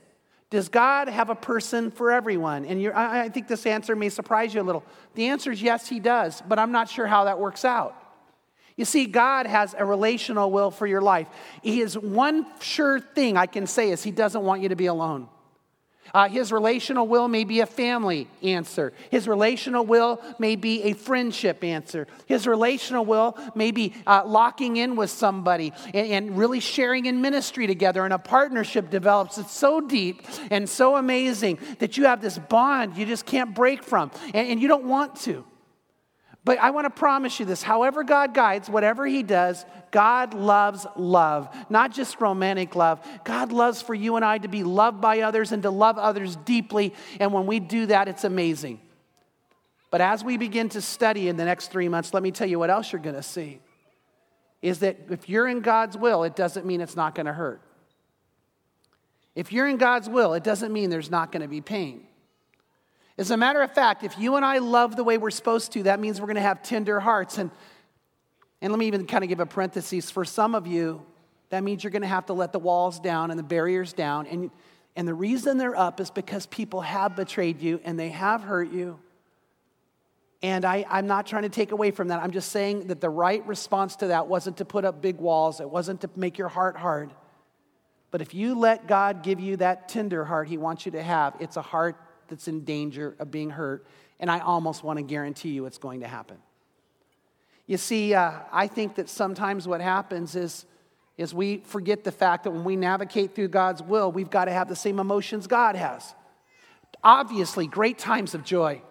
Does 0.53 0.69
God 0.69 1.09
have 1.09 1.31
a 1.31 1.35
person 1.35 1.91
for 1.91 2.13
everyone? 2.13 2.67
And 2.67 2.87
I, 2.93 3.31
think 3.31 3.49
this 3.49 3.65
answer 3.65 3.97
may 3.97 4.11
surprise 4.11 4.53
you 4.53 4.61
a 4.61 4.63
little. 4.63 4.85
The 5.15 5.29
answer 5.29 5.51
is 5.51 5.63
yes, 5.63 5.89
He 5.89 5.99
does, 5.99 6.43
but 6.47 6.59
I'm 6.59 6.73
not 6.73 6.91
sure 6.91 7.07
how 7.07 7.25
that 7.25 7.41
works 7.41 7.65
out. 7.65 7.97
You 8.77 8.85
see, 8.85 9.07
God 9.07 9.47
has 9.47 9.75
a 9.79 9.87
relational 9.87 10.51
will 10.51 10.71
for 10.71 10.87
your 10.87 11.01
life. 11.01 11.27
He 11.63 11.81
is 11.81 11.97
one 11.97 12.45
sure 12.61 13.01
thing 13.01 13.39
I 13.39 13.47
can 13.47 13.67
say 13.67 13.93
is 13.93 14.03
He 14.03 14.11
doesn't 14.11 14.43
want 14.45 14.61
you 14.61 14.69
to 14.69 14.77
be 14.77 14.85
alone. 14.85 15.27
Uh, 16.15 16.29
his 16.29 16.53
relational 16.53 17.07
will 17.07 17.29
may 17.29 17.45
be 17.45 17.61
a 17.61 17.67
family 17.67 18.29
answer. 18.43 18.93
His 19.11 19.27
relational 19.27 19.85
will 19.85 20.21
may 20.39 20.57
be 20.57 20.83
a 20.83 20.93
friendship 20.93 21.65
answer. 21.65 22.07
His 22.27 22.47
relational 22.47 23.05
will 23.05 23.37
may 23.55 23.71
be 23.71 23.95
uh, 24.07 24.23
locking 24.27 24.77
in 24.77 24.97
with 24.97 25.11
somebody 25.11 25.73
and, 25.95 26.07
and, 26.09 26.39
really 26.39 26.61
sharing 26.61 27.07
in 27.07 27.21
ministry 27.21 27.67
together, 27.67 28.05
and 28.05 28.13
a 28.13 28.19
partnership 28.19 28.91
develops. 28.91 29.39
It's 29.39 29.53
so 29.53 29.81
deep 29.81 30.23
and 30.51 30.69
so 30.69 30.97
amazing 30.97 31.59
that 31.79 31.97
you 31.97 32.05
have 32.05 32.21
this 32.21 32.39
bond 32.39 32.97
you 32.97 33.07
just 33.07 33.27
can't 33.27 33.55
break 33.55 33.83
from, 33.83 34.11
and, 34.35 34.49
and 34.49 34.63
you 34.63 34.69
don't 34.69 34.85
want 34.85 35.17
to. 35.21 35.45
But 36.45 36.59
I 36.59 36.71
want 36.71 36.87
to 36.87 36.91
promise 36.91 37.39
you 37.39 37.47
this 37.47 37.63
however 37.63 38.03
God 38.03 38.35
guides, 38.35 38.69
whatever 38.69 39.07
He 39.07 39.23
does, 39.23 39.65
God 39.91 40.35
loves 40.35 40.87
love, 40.97 41.49
not 41.71 41.93
just 41.93 42.21
romantic 42.21 42.75
love. 42.75 43.07
God 43.25 43.53
loves 43.53 43.81
for 43.81 43.95
you 43.95 44.17
and 44.17 44.25
I 44.25 44.39
to 44.39 44.49
be 44.49 44.65
loved 44.65 45.01
by 45.01 45.21
others 45.21 45.53
and 45.53 45.63
to 45.63 45.71
love 45.71 45.99
others 45.99 46.37
deeply. 46.37 46.95
And 47.21 47.33
when 47.33 47.47
we 47.47 47.61
do 47.61 47.87
that, 47.87 48.09
it's 48.09 48.25
amazing. 48.25 48.81
But 49.91 50.01
as 50.01 50.25
we 50.25 50.37
begin 50.37 50.71
to 50.71 50.81
study 50.81 51.29
in 51.29 51.37
the 51.37 51.45
next 51.45 51.69
three 51.71 51.89
months, 51.89 52.15
let 52.15 52.23
me 52.23 52.33
tell 52.33 52.49
you 52.49 52.59
what 52.59 52.71
else 52.71 52.93
you're 52.93 53.03
going 53.03 53.15
to 53.15 53.23
see 53.23 53.61
is 54.63 54.79
that 54.79 54.97
if 55.11 55.29
you're 55.29 55.49
in 55.49 55.61
God's 55.61 55.99
will, 55.99 56.23
it 56.23 56.37
doesn't 56.37 56.65
mean 56.65 56.81
it's 56.81 56.97
not 56.97 57.15
going 57.15 57.27
to 57.27 57.33
hurt. 57.33 57.61
If 59.35 59.53
you're 59.53 59.67
in 59.67 59.77
God's 59.77 60.09
will, 60.09 60.35
it 60.35 60.45
doesn't 60.45 60.73
mean 60.73 60.89
there's 60.89 61.11
not 61.11 61.33
going 61.33 61.43
to 61.43 61.49
be 61.49 61.61
pain. 61.61 62.07
As 63.19 63.31
a 63.31 63.37
matter 63.37 63.61
of 63.61 63.73
fact, 63.73 64.05
if 64.05 64.19
you 64.19 64.37
and 64.37 64.45
I 64.45 64.59
love 64.59 64.97
the 64.97 65.05
way 65.05 65.19
we're 65.19 65.31
supposed 65.31 65.73
to, 65.73 65.83
that 65.85 66.01
means 66.01 66.21
we're 66.21 66.27
going 66.27 66.37
to 66.37 66.43
have 66.43 66.63
tender 66.63 66.99
hearts. 66.99 67.39
And, 67.39 67.51
and 68.61 68.73
let 68.73 68.79
me 68.79 68.87
even 68.87 69.07
kind 69.07 69.23
of 69.23 69.29
give 69.29 69.41
a 69.41 69.47
parenthesis. 69.47 70.11
For 70.11 70.25
some 70.25 70.55
of 70.55 70.67
you, 70.67 71.05
that 71.51 71.63
means 71.63 71.85
you're 71.85 71.91
going 71.91 72.03
to 72.03 72.09
have 72.09 72.27
to 72.27 72.33
let 72.33 72.53
the 72.53 72.59
walls 72.59 72.99
down 72.99 73.31
and 73.31 73.39
the 73.39 73.45
barriers 73.45 73.93
down. 73.93 74.27
And, 74.27 74.51
and 74.97 75.07
the 75.07 75.15
reason 75.15 75.59
they're 75.59 75.79
up 75.79 76.01
is 76.01 76.11
because 76.11 76.47
people 76.47 76.81
have 76.81 77.15
betrayed 77.15 77.61
you 77.61 77.81
and 77.85 77.99
they 77.99 78.09
have 78.09 78.43
hurt 78.43 78.73
you. 78.73 78.99
And 80.43 80.65
I, 80.65 80.85
I'm 80.89 81.07
not 81.07 81.27
trying 81.27 81.43
to 81.43 81.49
take 81.49 81.71
away 81.71 81.93
from 81.93 82.09
that. 82.09 82.21
I'm 82.21 82.33
just 82.33 82.51
saying 82.51 82.89
that 82.89 83.01
the 83.01 83.11
right 83.11 83.47
response 83.47 83.97
to 83.97 84.09
that 84.09 84.27
wasn't 84.27 84.57
to 84.57 84.65
put 84.65 84.85
up 84.85 85.01
big 85.01 85.19
walls, 85.19 85.61
it 85.61 85.71
wasn't 85.71 86.01
to 86.01 86.11
make 86.17 86.37
your 86.39 86.49
heart 86.49 86.77
hard. 86.77 87.13
But 88.11 88.21
if 88.21 88.35
you 88.35 88.59
let 88.59 88.89
God 88.89 89.23
give 89.23 89.39
you 89.39 89.57
that 89.59 89.89
tender 89.89 90.25
heart 90.25 90.49
He 90.49 90.59
wants 90.59 90.85
you 90.85 90.93
to 90.93 91.03
have, 91.03 91.37
it's 91.39 91.57
a 91.57 91.63
heart 91.63 91.97
that's 92.29 92.49
in 92.49 92.65
danger 92.65 93.15
of 93.19 93.31
being 93.31 93.51
hurt, 93.51 93.87
and 94.21 94.31
I 94.31 94.41
almost 94.41 94.85
want 94.85 94.99
to 94.99 95.03
guarantee 95.03 95.51
you 95.51 95.67
it's 95.67 95.79
going 95.79 96.01
to 96.01 96.09
happen. 96.09 96.39
You 97.67 97.77
see, 97.77 98.15
uh, 98.15 98.33
I 98.51 98.67
think 98.67 98.97
that 98.97 99.09
sometimes 99.09 99.69
what 99.69 99.81
happens 99.81 100.35
is, 100.37 100.67
is 101.17 101.33
we 101.33 101.59
forget 101.59 102.05
the 102.05 102.13
fact 102.13 102.45
that 102.45 102.51
when 102.51 102.65
we 102.65 102.77
navigate 102.77 103.35
through 103.35 103.49
God's 103.49 103.83
will, 103.83 104.11
we've 104.11 104.31
got 104.31 104.47
to 104.47 104.53
have 104.53 104.69
the 104.69 104.77
same 104.77 104.99
emotions 104.99 105.47
God 105.47 105.77
has. 105.77 106.15
Obviously, 107.05 107.67
great 107.67 107.99
times 107.99 108.35
of 108.35 108.45
joy. 108.45 108.83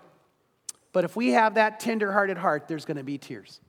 But 0.94 1.04
if 1.04 1.15
we 1.15 1.30
have 1.30 1.56
that 1.56 1.80
tender-hearted 1.80 2.38
heart, 2.38 2.67
there's 2.67 2.86
going 2.86 2.98
to 2.98 3.04
be 3.04 3.17
tears. 3.17 3.60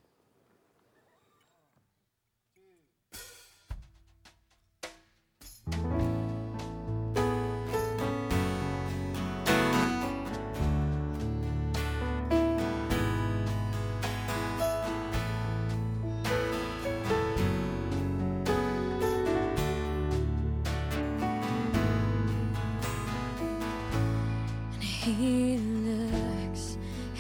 He 25.19 25.59
looks 25.59 26.79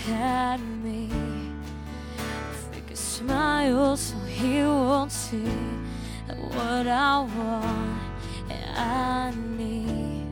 at 0.08 0.56
me, 0.82 1.10
fake 2.72 2.90
a 2.90 2.96
smile 2.96 3.96
so 3.96 4.16
he 4.20 4.62
won't 4.62 5.12
see 5.12 5.44
what 6.56 6.86
I 6.86 7.20
want 7.20 8.00
and 8.50 8.78
I 8.78 9.32
need 9.56 10.26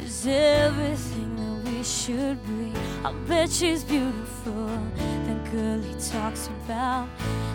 is 0.00 0.26
everything 0.26 1.36
that 1.36 1.70
we 1.70 1.84
should 1.84 2.38
be. 2.46 2.72
I 3.04 3.12
bet 3.28 3.50
she's 3.50 3.84
beautiful, 3.84 4.66
the 5.26 5.50
girl 5.52 5.80
he 5.80 5.94
talks 6.10 6.48
about. 6.64 7.08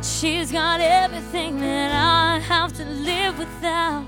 She's 0.03 0.51
got 0.51 0.79
everything 0.79 1.59
that 1.59 1.91
I 1.91 2.39
have 2.39 2.71
to 2.73 2.85
live 2.85 3.39
without. 3.39 4.05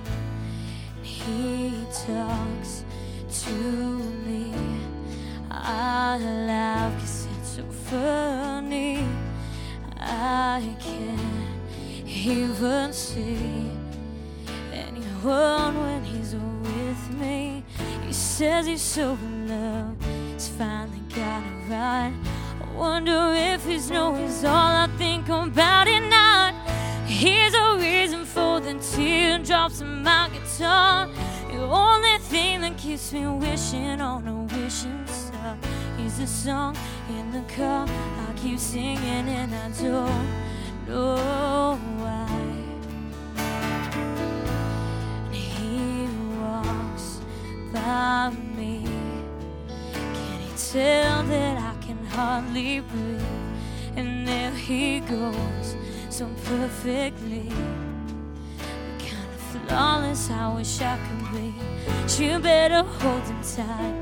Keeps 32.98 33.14
me 33.14 33.28
wishing 33.28 34.02
on 34.02 34.28
a 34.28 34.56
wishing 34.56 35.06
star 35.06 35.56
is 36.00 36.18
a 36.18 36.26
song 36.26 36.76
in 37.10 37.32
the 37.32 37.44
car 37.54 37.86
I 37.88 38.34
keep 38.36 38.58
singing 38.58 39.30
and 39.30 39.54
I 39.54 39.70
don't 39.84 40.28
know 40.88 41.80
why. 42.00 42.28
And 45.28 45.36
he 45.36 46.08
walks 46.42 47.20
by 47.72 48.32
me. 48.56 48.84
Can 49.94 50.40
he 50.40 50.72
tell 50.72 51.22
that 51.22 51.58
I 51.60 51.86
can 51.86 52.04
hardly 52.04 52.80
breathe? 52.80 53.22
And 53.96 54.28
there 54.28 54.50
he 54.50 55.02
goes 55.02 55.76
so 56.10 56.28
perfectly 56.46 57.52
flawless, 59.68 60.30
I 60.30 60.54
wish 60.54 60.82
I 60.82 60.98
could 60.98 61.32
be. 61.34 61.54
You 62.24 62.40
better 62.40 62.84
hold 62.84 63.24
him 63.24 63.42
tight, 63.42 63.96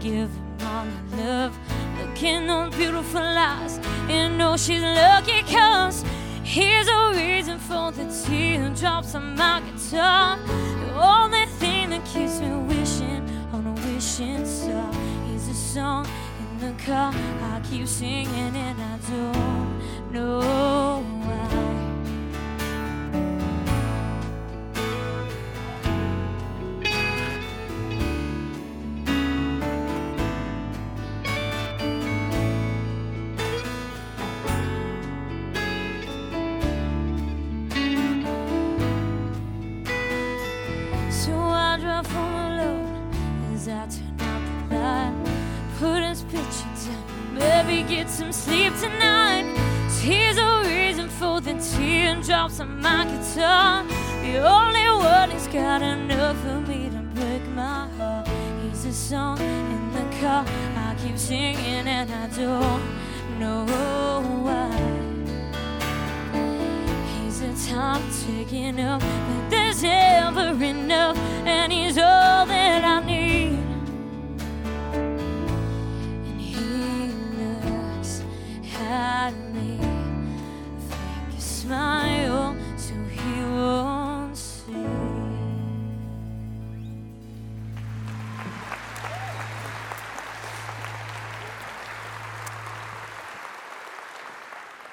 give 0.00 0.30
him 0.30 0.56
all 0.62 0.86
the 0.86 1.22
love. 1.22 1.58
Look 1.98 2.22
in 2.22 2.46
those 2.46 2.74
beautiful 2.74 3.20
eyes, 3.20 3.78
and 4.08 4.38
know 4.38 4.56
she's 4.56 4.82
lucky 4.82 5.42
cause 5.42 6.04
here's 6.42 6.88
a 6.88 7.12
reason 7.14 7.58
for 7.58 7.92
the 7.92 8.06
teardrops 8.24 9.14
on 9.14 9.36
my 9.36 9.60
guitar. 9.60 10.38
The 10.46 10.94
only 10.94 11.46
thing 11.60 11.90
that 11.90 12.04
keeps 12.04 12.40
me 12.40 12.50
wishing 12.72 13.28
on 13.52 13.66
a 13.66 13.72
wishing 13.86 14.44
star 14.46 14.90
is 15.34 15.48
a 15.48 15.54
song 15.54 16.06
in 16.40 16.58
the 16.58 16.82
car 16.84 17.12
I 17.14 17.60
keep 17.68 17.86
singing 17.86 18.56
and 18.56 18.80
I 18.80 18.98
don't 19.10 20.12
know 20.12 21.02
why. 21.24 21.59
Got 55.52 55.82
enough 55.82 56.36
for 56.42 56.60
me 56.60 56.88
to 56.90 57.02
break 57.14 57.44
my 57.48 57.88
heart. 57.98 58.28
He's 58.62 58.84
a 58.84 58.92
song 58.92 59.40
in 59.40 59.92
the 59.92 60.16
car 60.20 60.44
I 60.76 60.94
keep 61.02 61.18
singing 61.18 61.88
and 61.88 62.08
I 62.08 62.28
don't 62.28 62.82
know 63.40 63.64
why. 64.44 64.70
He's 67.14 67.40
a 67.40 67.52
time 67.68 68.02
taking 68.26 68.78
up, 68.78 69.00
but 69.00 69.50
there's 69.50 69.82
never 69.82 70.52
enough, 70.64 71.18
and 71.44 71.72
he's 71.72 71.98
all 71.98 72.46
that 72.46 72.59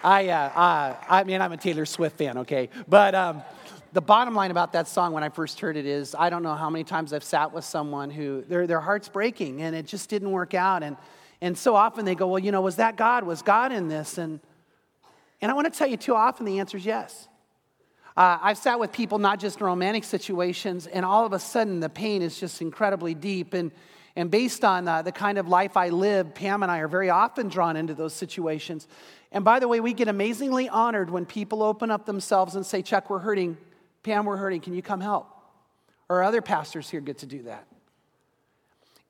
I 0.07 0.29
I, 0.29 0.29
uh, 0.29 0.37
uh, 0.37 0.95
I 1.09 1.23
mean, 1.25 1.41
I'm 1.41 1.51
a 1.51 1.57
Taylor 1.57 1.85
Swift 1.85 2.17
fan, 2.17 2.37
okay? 2.37 2.69
But 2.87 3.13
um, 3.13 3.43
the 3.91 3.99
bottom 3.99 4.35
line 4.35 4.51
about 4.51 4.71
that 4.71 4.87
song 4.87 5.11
when 5.11 5.21
I 5.21 5.27
first 5.27 5.59
heard 5.59 5.75
it 5.75 5.85
is 5.85 6.15
I 6.17 6.29
don't 6.29 6.43
know 6.43 6.55
how 6.55 6.69
many 6.69 6.85
times 6.85 7.11
I've 7.11 7.25
sat 7.25 7.51
with 7.51 7.65
someone 7.65 8.09
who 8.09 8.41
their, 8.47 8.65
their 8.67 8.79
heart's 8.79 9.09
breaking 9.09 9.61
and 9.63 9.75
it 9.75 9.85
just 9.85 10.09
didn't 10.09 10.31
work 10.31 10.53
out. 10.53 10.81
And, 10.81 10.95
and 11.41 11.57
so 11.57 11.75
often 11.75 12.05
they 12.05 12.15
go, 12.15 12.27
Well, 12.27 12.39
you 12.39 12.53
know, 12.53 12.61
was 12.61 12.77
that 12.77 12.95
God? 12.95 13.25
Was 13.25 13.41
God 13.41 13.73
in 13.73 13.89
this? 13.89 14.17
And, 14.17 14.39
and 15.41 15.51
I 15.51 15.53
want 15.53 15.71
to 15.71 15.77
tell 15.77 15.87
you, 15.87 15.97
too 15.97 16.15
often 16.15 16.45
the 16.45 16.59
answer 16.59 16.77
is 16.77 16.85
yes. 16.85 17.27
Uh, 18.15 18.37
I've 18.41 18.57
sat 18.57 18.79
with 18.79 18.93
people, 18.93 19.19
not 19.19 19.41
just 19.41 19.59
in 19.59 19.65
romantic 19.65 20.05
situations, 20.05 20.87
and 20.87 21.03
all 21.03 21.25
of 21.25 21.33
a 21.33 21.39
sudden 21.39 21.81
the 21.81 21.89
pain 21.89 22.21
is 22.21 22.39
just 22.39 22.61
incredibly 22.61 23.13
deep. 23.13 23.53
And, 23.53 23.71
and 24.15 24.31
based 24.31 24.63
on 24.63 24.87
uh, 24.87 25.01
the 25.01 25.11
kind 25.11 25.37
of 25.37 25.49
life 25.49 25.75
I 25.75 25.89
live, 25.89 26.33
Pam 26.33 26.63
and 26.63 26.71
I 26.71 26.79
are 26.79 26.87
very 26.87 27.09
often 27.09 27.49
drawn 27.49 27.75
into 27.75 27.93
those 27.93 28.13
situations. 28.13 28.87
And 29.31 29.43
by 29.43 29.59
the 29.59 29.67
way, 29.67 29.79
we 29.79 29.93
get 29.93 30.07
amazingly 30.07 30.69
honored 30.69 31.09
when 31.09 31.25
people 31.25 31.61
open 31.61 31.91
up 31.91 32.05
themselves 32.05 32.55
and 32.55 32.65
say, 32.65 32.81
Chuck, 32.81 33.09
we're 33.09 33.19
hurting. 33.19 33.57
Pam, 34.03 34.25
we're 34.25 34.37
hurting. 34.37 34.61
Can 34.61 34.73
you 34.73 34.81
come 34.81 35.01
help? 35.01 35.27
Or 36.09 36.23
other 36.23 36.41
pastors 36.41 36.89
here 36.89 37.01
get 37.01 37.19
to 37.19 37.25
do 37.25 37.43
that. 37.43 37.67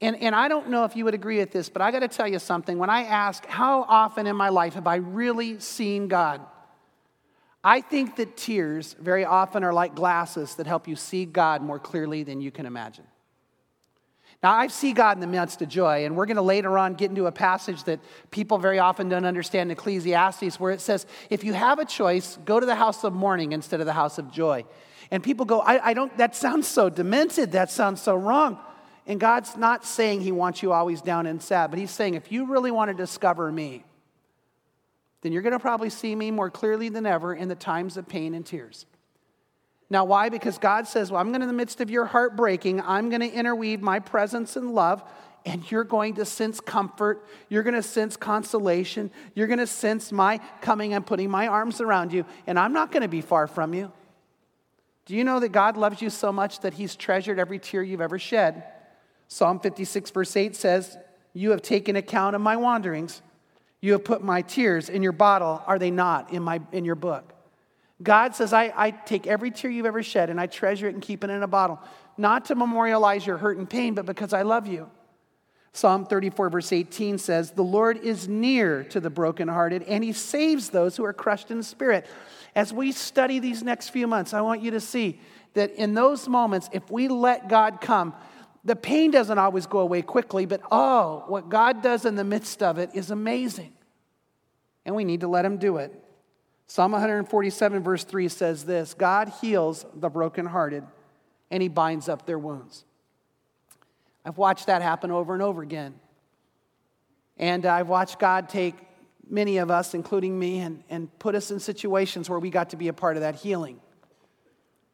And, 0.02 0.16
and 0.18 0.36
I 0.36 0.48
don't 0.48 0.70
know 0.70 0.84
if 0.84 0.96
you 0.96 1.06
would 1.06 1.14
agree 1.14 1.38
with 1.40 1.52
this, 1.52 1.70
but 1.70 1.82
I 1.82 1.92
got 1.92 2.00
to 2.00 2.08
tell 2.08 2.28
you 2.28 2.40
something. 2.40 2.78
When 2.78 2.90
I 2.90 3.04
ask, 3.04 3.46
how 3.46 3.84
often 3.84 4.28
in 4.28 4.36
my 4.36 4.50
life 4.50 4.74
have 4.74 4.88
I 4.88 4.98
really 4.98 5.60
seen 5.60 6.08
God? 6.08 6.42
I 7.64 7.82
think 7.82 8.16
that 8.18 8.38
tears 8.38 8.96
very 9.00 9.26
often 9.26 9.64
are 9.64 9.74
like 9.74 9.96
glasses 9.96 10.56
that 10.56 10.68
help 10.68 10.88
you 10.88 10.96
see 10.96 11.26
God 11.26 11.62
more 11.62 11.80
clearly 11.80 12.24
than 12.24 12.42
you 12.42 12.52
can 12.52 12.66
imagine. 12.66 13.06
Now, 14.44 14.54
I 14.54 14.68
see 14.68 14.94
God 14.94 15.18
in 15.18 15.22
the 15.22 15.28
midst 15.28 15.62
of 15.64 15.70
joy, 15.70 16.06
and 16.06 16.16
we're 16.16 16.28
going 16.28 16.38
to 16.38 16.44
later 16.44 16.78
on 16.78 16.94
get 16.94 17.10
into 17.10 17.26
a 17.26 17.32
passage 17.32 17.84
that 17.86 18.00
people 18.30 18.60
very 18.60 18.78
often 18.78 19.10
don't 19.10 19.26
understand 19.26 19.72
Ecclesiastes, 19.72 20.60
where 20.60 20.72
it 20.72 20.80
says, 20.80 21.08
if 21.32 21.44
you 21.44 21.54
have 21.54 21.80
a 21.80 21.86
choice, 21.86 22.38
go 22.46 22.60
to 22.60 22.66
the 22.66 22.76
house 22.76 23.04
of 23.04 23.14
mourning 23.14 23.52
instead 23.52 23.80
of 23.80 23.88
the 23.88 23.94
house 23.94 24.20
of 24.20 24.32
joy. 24.32 24.64
And 25.10 25.24
people 25.24 25.46
go, 25.46 25.62
I, 25.62 25.90
I 25.90 25.94
don't, 25.94 26.16
that 26.18 26.36
sounds 26.36 26.68
so 26.68 26.88
demented, 26.90 27.54
that 27.54 27.72
sounds 27.72 28.00
so 28.02 28.16
wrong. 28.16 28.60
And 29.08 29.20
God's 29.20 29.58
not 29.58 29.86
saying 29.86 30.22
He 30.22 30.32
wants 30.32 30.62
you 30.62 30.72
always 30.72 31.02
down 31.02 31.26
and 31.26 31.42
sad, 31.42 31.72
but 31.72 31.80
He's 31.80 31.92
saying, 31.92 32.14
if 32.14 32.32
you 32.32 32.46
really 32.46 32.72
want 32.72 32.90
to 32.90 32.94
discover 32.96 33.52
me, 33.52 33.86
then 35.22 35.32
you're 35.32 35.42
going 35.42 35.54
to 35.54 35.60
probably 35.60 35.90
see 35.90 36.16
me 36.16 36.30
more 36.30 36.52
clearly 36.52 36.90
than 36.90 37.08
ever 37.08 37.34
in 37.34 37.48
the 37.48 37.56
times 37.56 37.98
of 37.98 38.08
pain 38.08 38.36
and 38.36 38.46
tears. 38.46 38.86
Now, 39.90 40.04
why? 40.04 40.30
Because 40.30 40.58
God 40.58 40.88
says, 40.88 41.12
Well, 41.12 41.22
I'm 41.22 41.30
going 41.30 41.40
to, 41.42 41.46
in 41.46 41.48
the 41.48 41.54
midst 41.54 41.80
of 41.80 41.90
your 41.90 42.06
heart 42.06 42.36
breaking, 42.36 42.82
I'm 42.82 43.10
going 43.10 43.22
to 43.22 43.32
interweave 43.32 43.82
my 43.82 44.00
presence 44.00 44.56
and 44.56 44.74
love, 44.74 45.04
and 45.46 45.70
you're 45.72 45.86
going 45.86 46.16
to 46.16 46.26
sense 46.26 46.60
comfort. 46.60 47.26
You're 47.48 47.64
going 47.64 47.76
to 47.76 47.84
sense 47.84 48.18
consolation. 48.18 49.12
You're 49.34 49.48
going 49.48 49.60
to 49.60 49.68
sense 49.68 50.12
my 50.12 50.40
coming 50.62 50.94
and 50.94 51.06
putting 51.06 51.30
my 51.30 51.48
arms 51.48 51.80
around 51.80 52.12
you, 52.12 52.26
and 52.46 52.60
I'm 52.60 52.74
not 52.74 52.92
going 52.92 53.04
to 53.04 53.08
be 53.08 53.22
far 53.22 53.48
from 53.48 53.74
you. 53.74 53.92
Do 55.06 55.16
you 55.16 55.24
know 55.24 55.40
that 55.40 55.54
God 55.54 55.78
loves 55.78 56.02
you 56.02 56.10
so 56.10 56.34
much 56.34 56.60
that 56.60 56.74
He's 56.74 56.96
treasured 56.98 57.40
every 57.40 57.60
tear 57.60 57.82
you've 57.82 58.02
ever 58.02 58.20
shed? 58.20 58.64
Psalm 59.30 59.62
56, 59.62 60.12
verse 60.12 60.36
8 60.36 60.54
says, 60.54 60.98
You 61.34 61.52
have 61.52 61.62
taken 61.62 61.96
account 61.96 62.36
of 62.36 62.42
my 62.42 62.58
wanderings. 62.58 63.22
You 63.80 63.94
have 63.94 64.04
put 64.04 64.22
my 64.22 64.42
tears 64.42 64.90
in 64.90 65.02
your 65.02 65.14
bottle. 65.14 65.64
Are 65.66 65.80
they 65.80 65.92
not 65.92 66.34
in, 66.34 66.44
my, 66.44 66.60
in 66.74 66.84
your 66.84 66.96
book? 66.96 67.34
God 68.02 68.36
says, 68.36 68.54
I, 68.54 68.72
I 68.76 68.92
take 68.92 69.26
every 69.26 69.50
tear 69.52 69.72
you've 69.72 69.86
ever 69.86 70.04
shed 70.04 70.30
and 70.30 70.40
I 70.40 70.48
treasure 70.48 70.88
it 70.88 70.94
and 70.94 71.02
keep 71.02 71.24
it 71.24 71.30
in 71.30 71.42
a 71.42 71.48
bottle, 71.48 71.80
not 72.18 72.46
to 72.46 72.56
memorialize 72.56 73.26
your 73.26 73.38
hurt 73.38 73.58
and 73.58 73.70
pain, 73.70 73.96
but 73.96 74.06
because 74.06 74.34
I 74.34 74.44
love 74.44 74.68
you. 74.68 74.90
Psalm 75.74 76.06
34, 76.06 76.50
verse 76.50 76.72
18 76.72 77.18
says, 77.18 77.52
The 77.52 77.64
Lord 77.64 77.98
is 77.98 78.28
near 78.28 78.84
to 78.86 79.00
the 79.00 79.10
brokenhearted 79.10 79.84
and 79.84 80.04
he 80.04 80.14
saves 80.14 80.70
those 80.70 80.96
who 80.98 81.04
are 81.06 81.14
crushed 81.14 81.52
in 81.52 81.62
spirit. 81.64 82.08
As 82.56 82.74
we 82.74 82.92
study 82.92 83.40
these 83.40 83.64
next 83.64 83.90
few 83.90 84.08
months, 84.08 84.34
I 84.34 84.42
want 84.42 84.62
you 84.62 84.72
to 84.72 84.80
see 84.80 85.20
that 85.54 85.72
in 85.72 85.94
those 85.94 86.28
moments, 86.28 86.70
if 86.72 86.90
we 86.90 87.08
let 87.08 87.48
God 87.48 87.82
come, 87.82 88.14
the 88.64 88.76
pain 88.76 89.12
doesn't 89.12 89.38
always 89.38 89.66
go 89.66 89.80
away 89.80 90.02
quickly, 90.02 90.46
but 90.46 90.62
oh, 90.72 91.24
what 91.28 91.50
God 91.50 91.82
does 91.82 92.06
in 92.06 92.16
the 92.16 92.24
midst 92.24 92.62
of 92.62 92.78
it 92.78 92.92
is 92.94 93.12
amazing. 93.12 93.74
And 94.86 94.96
we 94.96 95.04
need 95.04 95.22
to 95.22 95.28
let 95.28 95.46
him 95.46 95.58
do 95.58 95.78
it. 95.78 95.94
Psalm 96.68 96.92
147, 96.92 97.82
verse 97.82 98.04
3 98.04 98.28
says 98.28 98.66
this 98.66 98.94
God 98.94 99.32
heals 99.42 99.86
the 99.94 100.10
brokenhearted 100.10 100.84
and 101.50 101.64
he 101.64 101.70
binds 101.70 102.10
up 102.10 102.26
their 102.26 102.38
wounds. 102.38 102.84
I've 104.26 104.38
watched 104.38 104.68
that 104.68 104.82
happen 104.82 105.10
over 105.10 105.34
and 105.34 105.42
over 105.42 105.62
again. 105.62 105.96
And 107.38 107.66
I've 107.66 107.88
watched 107.88 108.20
God 108.20 108.50
take 108.50 108.76
many 109.30 109.58
of 109.58 109.72
us, 109.72 109.94
including 109.94 110.38
me, 110.38 110.60
and, 110.60 110.84
and 110.90 111.20
put 111.20 111.36
us 111.36 111.52
in 111.52 111.60
situations 111.60 112.30
where 112.30 112.40
we 112.40 112.50
got 112.50 112.72
to 112.72 112.76
be 112.76 112.90
a 112.90 112.94
part 112.94 113.16
of 113.16 113.22
that 113.22 113.36
healing. 113.36 113.80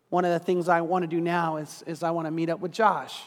One 0.10 0.26
of 0.26 0.32
the 0.32 0.46
things 0.46 0.70
I 0.70 0.82
want 0.82 1.02
to 1.04 1.08
do 1.08 1.20
now 1.20 1.58
is, 1.58 1.84
is 1.88 2.04
I 2.04 2.12
want 2.12 2.28
to 2.28 2.32
meet 2.32 2.50
up 2.50 2.60
with 2.60 2.72
Josh 2.72 3.20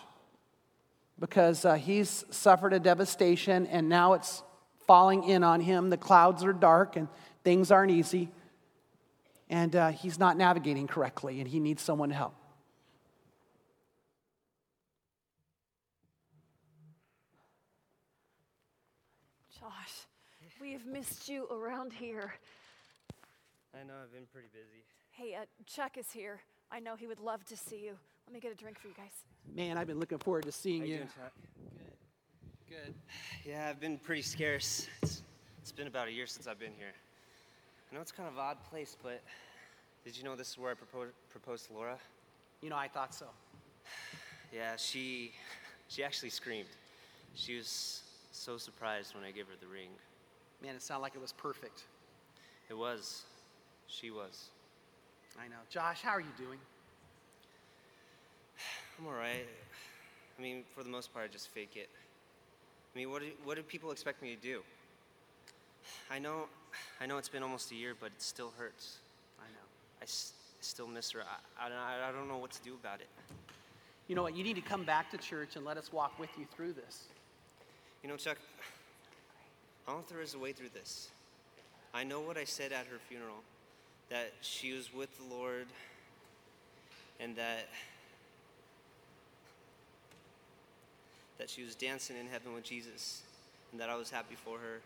because 1.19 1.65
uh, 1.65 1.75
he's 1.75 2.25
suffered 2.31 2.73
a 2.73 2.79
devastation 2.79 3.67
and 3.67 3.89
now 3.89 4.13
it's 4.13 4.43
falling 4.87 5.25
in 5.25 5.43
on 5.43 5.61
him. 5.61 5.91
The 5.91 5.97
clouds 5.97 6.45
are 6.45 6.53
dark 6.53 6.95
and 6.95 7.09
things 7.43 7.73
aren't 7.73 7.91
easy 7.91 8.29
and 9.49 9.77
uh, 9.77 9.89
he's 9.91 10.19
not 10.19 10.37
navigating 10.37 10.87
correctly, 10.87 11.41
and 11.41 11.49
he 11.49 11.61
needs 11.61 11.83
someone 11.83 12.09
to 12.09 12.15
help. 12.15 12.35
Josh, 19.59 20.07
we 20.61 20.73
have 20.73 20.87
missed 20.87 21.29
you 21.29 21.47
around 21.51 21.93
here. 21.93 22.35
I 23.75 23.85
know, 23.85 23.95
I've 24.03 24.13
been 24.13 24.27
pretty 24.33 24.49
busy. 24.53 24.85
Hey, 25.11 25.35
uh, 25.35 25.45
Chuck 25.67 25.97
is 25.97 26.11
here. 26.11 26.41
I 26.71 26.81
know 26.81 26.97
he 26.97 27.07
would 27.07 27.21
love 27.21 27.45
to 27.47 27.57
see 27.57 27.77
you. 27.85 27.97
Let 28.27 28.35
me 28.35 28.41
get 28.41 28.53
a 28.53 28.55
drink 28.55 28.79
for 28.79 28.89
you 28.89 28.95
guys. 28.97 29.13
Man, 29.55 29.79
I've 29.79 29.87
been 29.87 30.01
looking 30.01 30.19
forward 30.19 30.45
to 30.45 30.53
seeing 30.53 30.81
How 30.81 30.87
you. 30.87 30.97
doing, 30.97 31.09
Chuck? 31.09 31.33
Good. 32.69 32.77
Good. 32.77 32.95
Yeah, 33.45 33.69
I've 33.71 33.79
been 33.79 33.97
pretty 33.99 34.23
scarce. 34.23 34.89
It's, 35.03 35.23
it's 35.63 35.71
been 35.71 35.87
about 35.87 36.09
a 36.09 36.11
year 36.11 36.27
since 36.27 36.49
I've 36.49 36.59
been 36.59 36.73
here. 36.77 36.93
I 37.97 37.99
know 37.99 38.03
it's 38.03 38.13
kind 38.13 38.29
of 38.29 38.35
an 38.35 38.41
odd 38.41 38.59
place, 38.69 38.95
but 39.03 39.23
did 40.05 40.19
you 40.19 40.23
know 40.23 40.37
this 40.37 40.51
is 40.51 40.59
where 40.59 40.71
I 40.71 40.75
proposed, 40.75 41.15
proposed 41.31 41.69
to 41.69 41.73
Laura? 41.73 41.97
You 42.61 42.69
know, 42.69 42.77
I 42.77 42.89
thought 42.89 43.15
so. 43.15 43.25
Yeah, 44.55 44.77
she 44.77 45.33
she 45.89 46.05
actually 46.05 46.29
screamed. 46.29 46.69
She 47.35 47.57
was 47.57 48.03
so 48.33 48.59
surprised 48.59 49.15
when 49.15 49.25
I 49.25 49.31
gave 49.31 49.47
her 49.47 49.55
the 49.59 49.67
ring. 49.67 49.89
Man, 50.63 50.75
it 50.75 50.83
sounded 50.83 51.05
like 51.05 51.15
it 51.15 51.23
was 51.23 51.33
perfect. 51.33 51.85
It 52.69 52.77
was. 52.77 53.23
She 53.87 54.11
was. 54.11 54.51
I 55.43 55.49
know. 55.49 55.57
Josh, 55.71 56.03
how 56.03 56.11
are 56.11 56.21
you 56.21 56.35
doing? 56.37 56.59
I'm 58.99 59.07
all 59.07 59.15
right. 59.15 59.47
I 60.39 60.43
mean, 60.43 60.65
for 60.75 60.83
the 60.83 60.91
most 60.91 61.15
part, 61.15 61.25
I 61.25 61.29
just 61.29 61.49
fake 61.49 61.77
it. 61.77 61.89
I 62.95 62.99
mean, 62.99 63.11
what 63.11 63.23
do, 63.23 63.29
what 63.43 63.57
do 63.57 63.63
people 63.63 63.91
expect 63.91 64.21
me 64.21 64.37
to 64.37 64.43
do? 64.43 64.61
I 66.11 66.19
know, 66.19 66.45
I 67.01 67.07
know 67.07 67.19
it's 67.19 67.29
been 67.29 67.43
almost 67.43 67.71
a 67.73 67.75
year, 67.75 67.95
but 67.99 68.07
it 68.07 68.23
still 68.23 68.53
hurts. 68.59 68.99
I 69.39 69.45
know. 69.53 69.67
I 70.01 70.05
s- 70.05 70.33
still 70.61 70.87
miss 70.87 71.11
her. 71.13 71.21
I, 71.21 71.67
I, 71.67 71.69
don't- 71.69 71.79
I, 71.79 72.09
I 72.09 72.13
don't 72.13 72.29
know 72.29 72.39
what 72.39 72.51
to 72.53 72.63
do 72.63 72.75
about 72.75 73.01
it. 73.01 73.09
You 74.09 74.15
know 74.15 74.23
what? 74.23 74.37
You 74.37 74.45
need 74.45 74.55
to 74.57 74.61
come 74.63 74.85
back 74.85 75.11
to 75.11 75.19
church 75.19 75.57
and 75.57 75.65
let 75.65 75.77
us 75.77 75.93
walk 75.93 76.19
with 76.19 76.31
you 76.39 76.47
through 76.55 76.73
this. 76.75 77.05
You 78.03 78.09
know, 78.09 78.17
Chuck, 78.17 78.39
I 79.87 79.91
don't 79.91 79.99
know 79.99 80.03
if 80.05 80.09
there 80.09 80.21
is 80.21 80.35
a 80.35 80.39
way 80.39 80.53
through 80.53 80.69
this. 80.75 81.09
I 81.93 82.05
know 82.05 82.21
what 82.21 82.37
I 82.37 82.45
said 82.45 82.73
at 82.73 82.87
her 82.87 82.99
funeral 83.09 83.37
that 84.11 84.33
she 84.41 84.73
was 84.73 84.93
with 84.95 85.09
the 85.19 85.35
Lord 85.35 85.67
and 87.19 87.35
that 87.37 87.69
that 91.39 91.51
she 91.51 91.63
was 91.63 91.75
dancing 91.75 92.17
in 92.17 92.27
heaven 92.27 92.55
with 92.55 92.65
Jesus 92.65 93.23
and 93.73 93.81
that 93.81 93.91
I 93.91 93.97
was 93.97 94.11
happy 94.11 94.37
for 94.45 94.59
her 94.59 94.81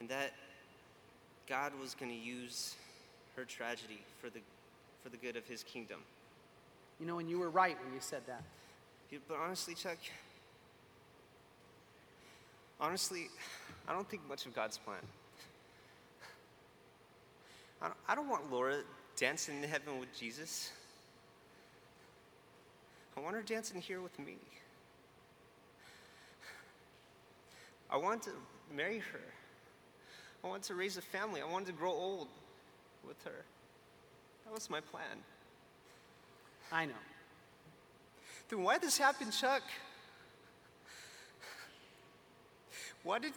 and 0.00 0.08
that 0.08 0.32
God 1.48 1.72
was 1.80 1.94
going 1.94 2.10
to 2.10 2.16
use 2.16 2.76
her 3.36 3.44
tragedy 3.44 4.00
for 4.20 4.30
the 4.30 4.40
for 5.02 5.08
the 5.08 5.16
good 5.16 5.36
of 5.36 5.46
his 5.46 5.62
kingdom. 5.62 6.00
You 7.00 7.06
know, 7.06 7.18
and 7.18 7.28
you 7.28 7.38
were 7.38 7.50
right 7.50 7.76
when 7.84 7.92
you 7.92 8.00
said 8.00 8.22
that. 8.26 8.42
But 9.28 9.36
honestly, 9.38 9.74
Chuck, 9.74 9.98
honestly, 12.80 13.28
I 13.88 13.92
don't 13.92 14.08
think 14.08 14.26
much 14.28 14.46
of 14.46 14.54
God's 14.54 14.78
plan. 14.78 15.00
I 17.82 17.86
don't, 17.86 17.96
I 18.08 18.14
don't 18.14 18.28
want 18.28 18.50
Laura 18.50 18.76
dancing 19.16 19.62
in 19.62 19.68
heaven 19.68 19.98
with 19.98 20.16
Jesus. 20.18 20.70
I 23.16 23.20
want 23.20 23.34
her 23.34 23.42
dancing 23.42 23.80
here 23.80 24.00
with 24.00 24.18
me. 24.18 24.36
I 27.90 27.96
want 27.96 28.22
to 28.22 28.30
marry 28.74 28.98
her. 28.98 29.20
I 30.44 30.48
wanted 30.48 30.64
to 30.64 30.74
raise 30.74 30.96
a 30.96 31.02
family. 31.02 31.40
I 31.40 31.50
wanted 31.50 31.66
to 31.66 31.72
grow 31.72 31.92
old 31.92 32.28
with 33.06 33.22
her. 33.24 33.44
That 34.44 34.52
was 34.52 34.68
my 34.68 34.80
plan. 34.80 35.18
I 36.70 36.86
know. 36.86 36.92
Then 38.48 38.62
why 38.62 38.74
did 38.74 38.82
this 38.82 38.98
happen, 38.98 39.30
Chuck? 39.30 39.62
Why 43.02 43.18
did 43.18 43.32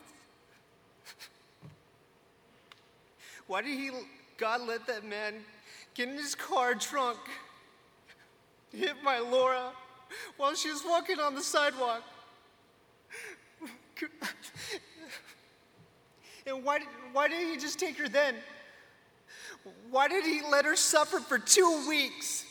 Why 3.47 3.61
did 3.61 3.77
he, 3.77 3.91
God 4.37 4.61
let 4.61 4.87
that 4.87 5.05
man 5.05 5.35
get 5.93 6.09
in 6.09 6.15
his 6.15 6.33
car 6.33 6.73
drunk, 6.73 7.19
hit 8.73 8.95
my 9.03 9.19
Laura 9.19 9.71
while 10.37 10.55
she 10.55 10.71
was 10.71 10.83
walking 10.83 11.19
on 11.19 11.35
the 11.35 11.43
sidewalk? 11.43 12.01
And 16.47 16.63
why, 16.63 16.79
did, 16.79 16.87
why 17.11 17.27
didn't 17.27 17.49
he 17.49 17.57
just 17.57 17.79
take 17.79 17.97
her 17.97 18.07
then? 18.07 18.35
Why 19.89 20.07
did 20.07 20.25
he 20.25 20.41
let 20.49 20.65
her 20.65 20.75
suffer 20.75 21.19
for 21.19 21.39
two 21.39 21.85
weeks? 21.87 22.45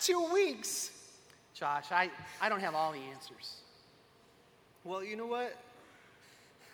Two 0.00 0.28
weeks. 0.32 0.90
Josh, 1.54 1.86
I, 1.90 2.10
I 2.40 2.48
don't 2.48 2.60
have 2.60 2.74
all 2.74 2.92
the 2.92 3.00
answers. 3.12 3.60
Well, 4.84 5.02
you 5.02 5.16
know 5.16 5.26
what? 5.26 5.56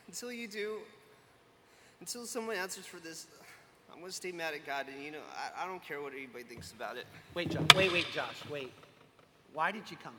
Until 0.09 0.33
you 0.33 0.49
do, 0.49 0.79
until 2.01 2.27
someone 2.27 2.57
answers 2.57 2.85
for 2.85 2.99
this, 2.99 3.27
I'm 3.93 4.01
gonna 4.01 4.13
stay 4.13 4.33
mad 4.33 4.55
at 4.55 4.67
God, 4.67 4.87
and 4.93 5.05
you 5.05 5.13
know, 5.13 5.21
I, 5.37 5.65
I 5.65 5.67
don't 5.67 5.83
care 5.87 6.03
what 6.03 6.13
anybody 6.13 6.45
thinks 6.45 6.73
about 6.73 6.97
it. 6.97 7.07
Wait, 7.35 7.51
Josh. 7.51 7.63
Wait, 7.77 7.93
wait, 7.93 8.07
Josh. 8.13 8.37
Wait. 8.51 8.73
Why 9.53 9.71
did 9.71 9.91
you 9.91 9.97
come 10.03 10.15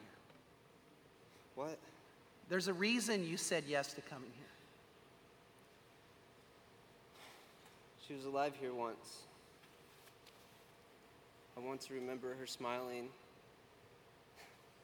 here? 1.55 1.65
What? 1.65 1.77
There's 2.49 2.67
a 2.67 2.73
reason 2.73 3.27
you 3.27 3.37
said 3.37 3.63
yes 3.67 3.93
to 3.93 4.01
coming 4.01 4.29
here. 4.35 4.42
She 8.05 8.13
was 8.13 8.25
alive 8.25 8.53
here 8.59 8.73
once. 8.73 9.21
I 11.55 11.61
want 11.61 11.79
to 11.81 11.93
remember 11.93 12.35
her 12.35 12.45
smiling, 12.45 13.07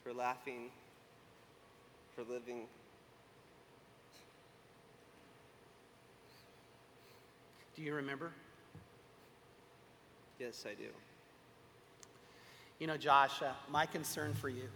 her 0.05 0.13
laughing, 0.13 0.70
her 2.15 2.24
living. 2.24 2.61
Do 7.76 7.82
you 7.82 7.93
remember? 7.93 8.32
Yes, 10.39 10.65
I 10.65 10.76
do. 10.76 10.88
You 12.80 12.88
know, 12.88 12.95
Josh, 12.95 13.41
uh, 13.41 13.51
my 13.70 13.86
concern 13.86 14.34
for 14.34 14.47
you 14.47 14.70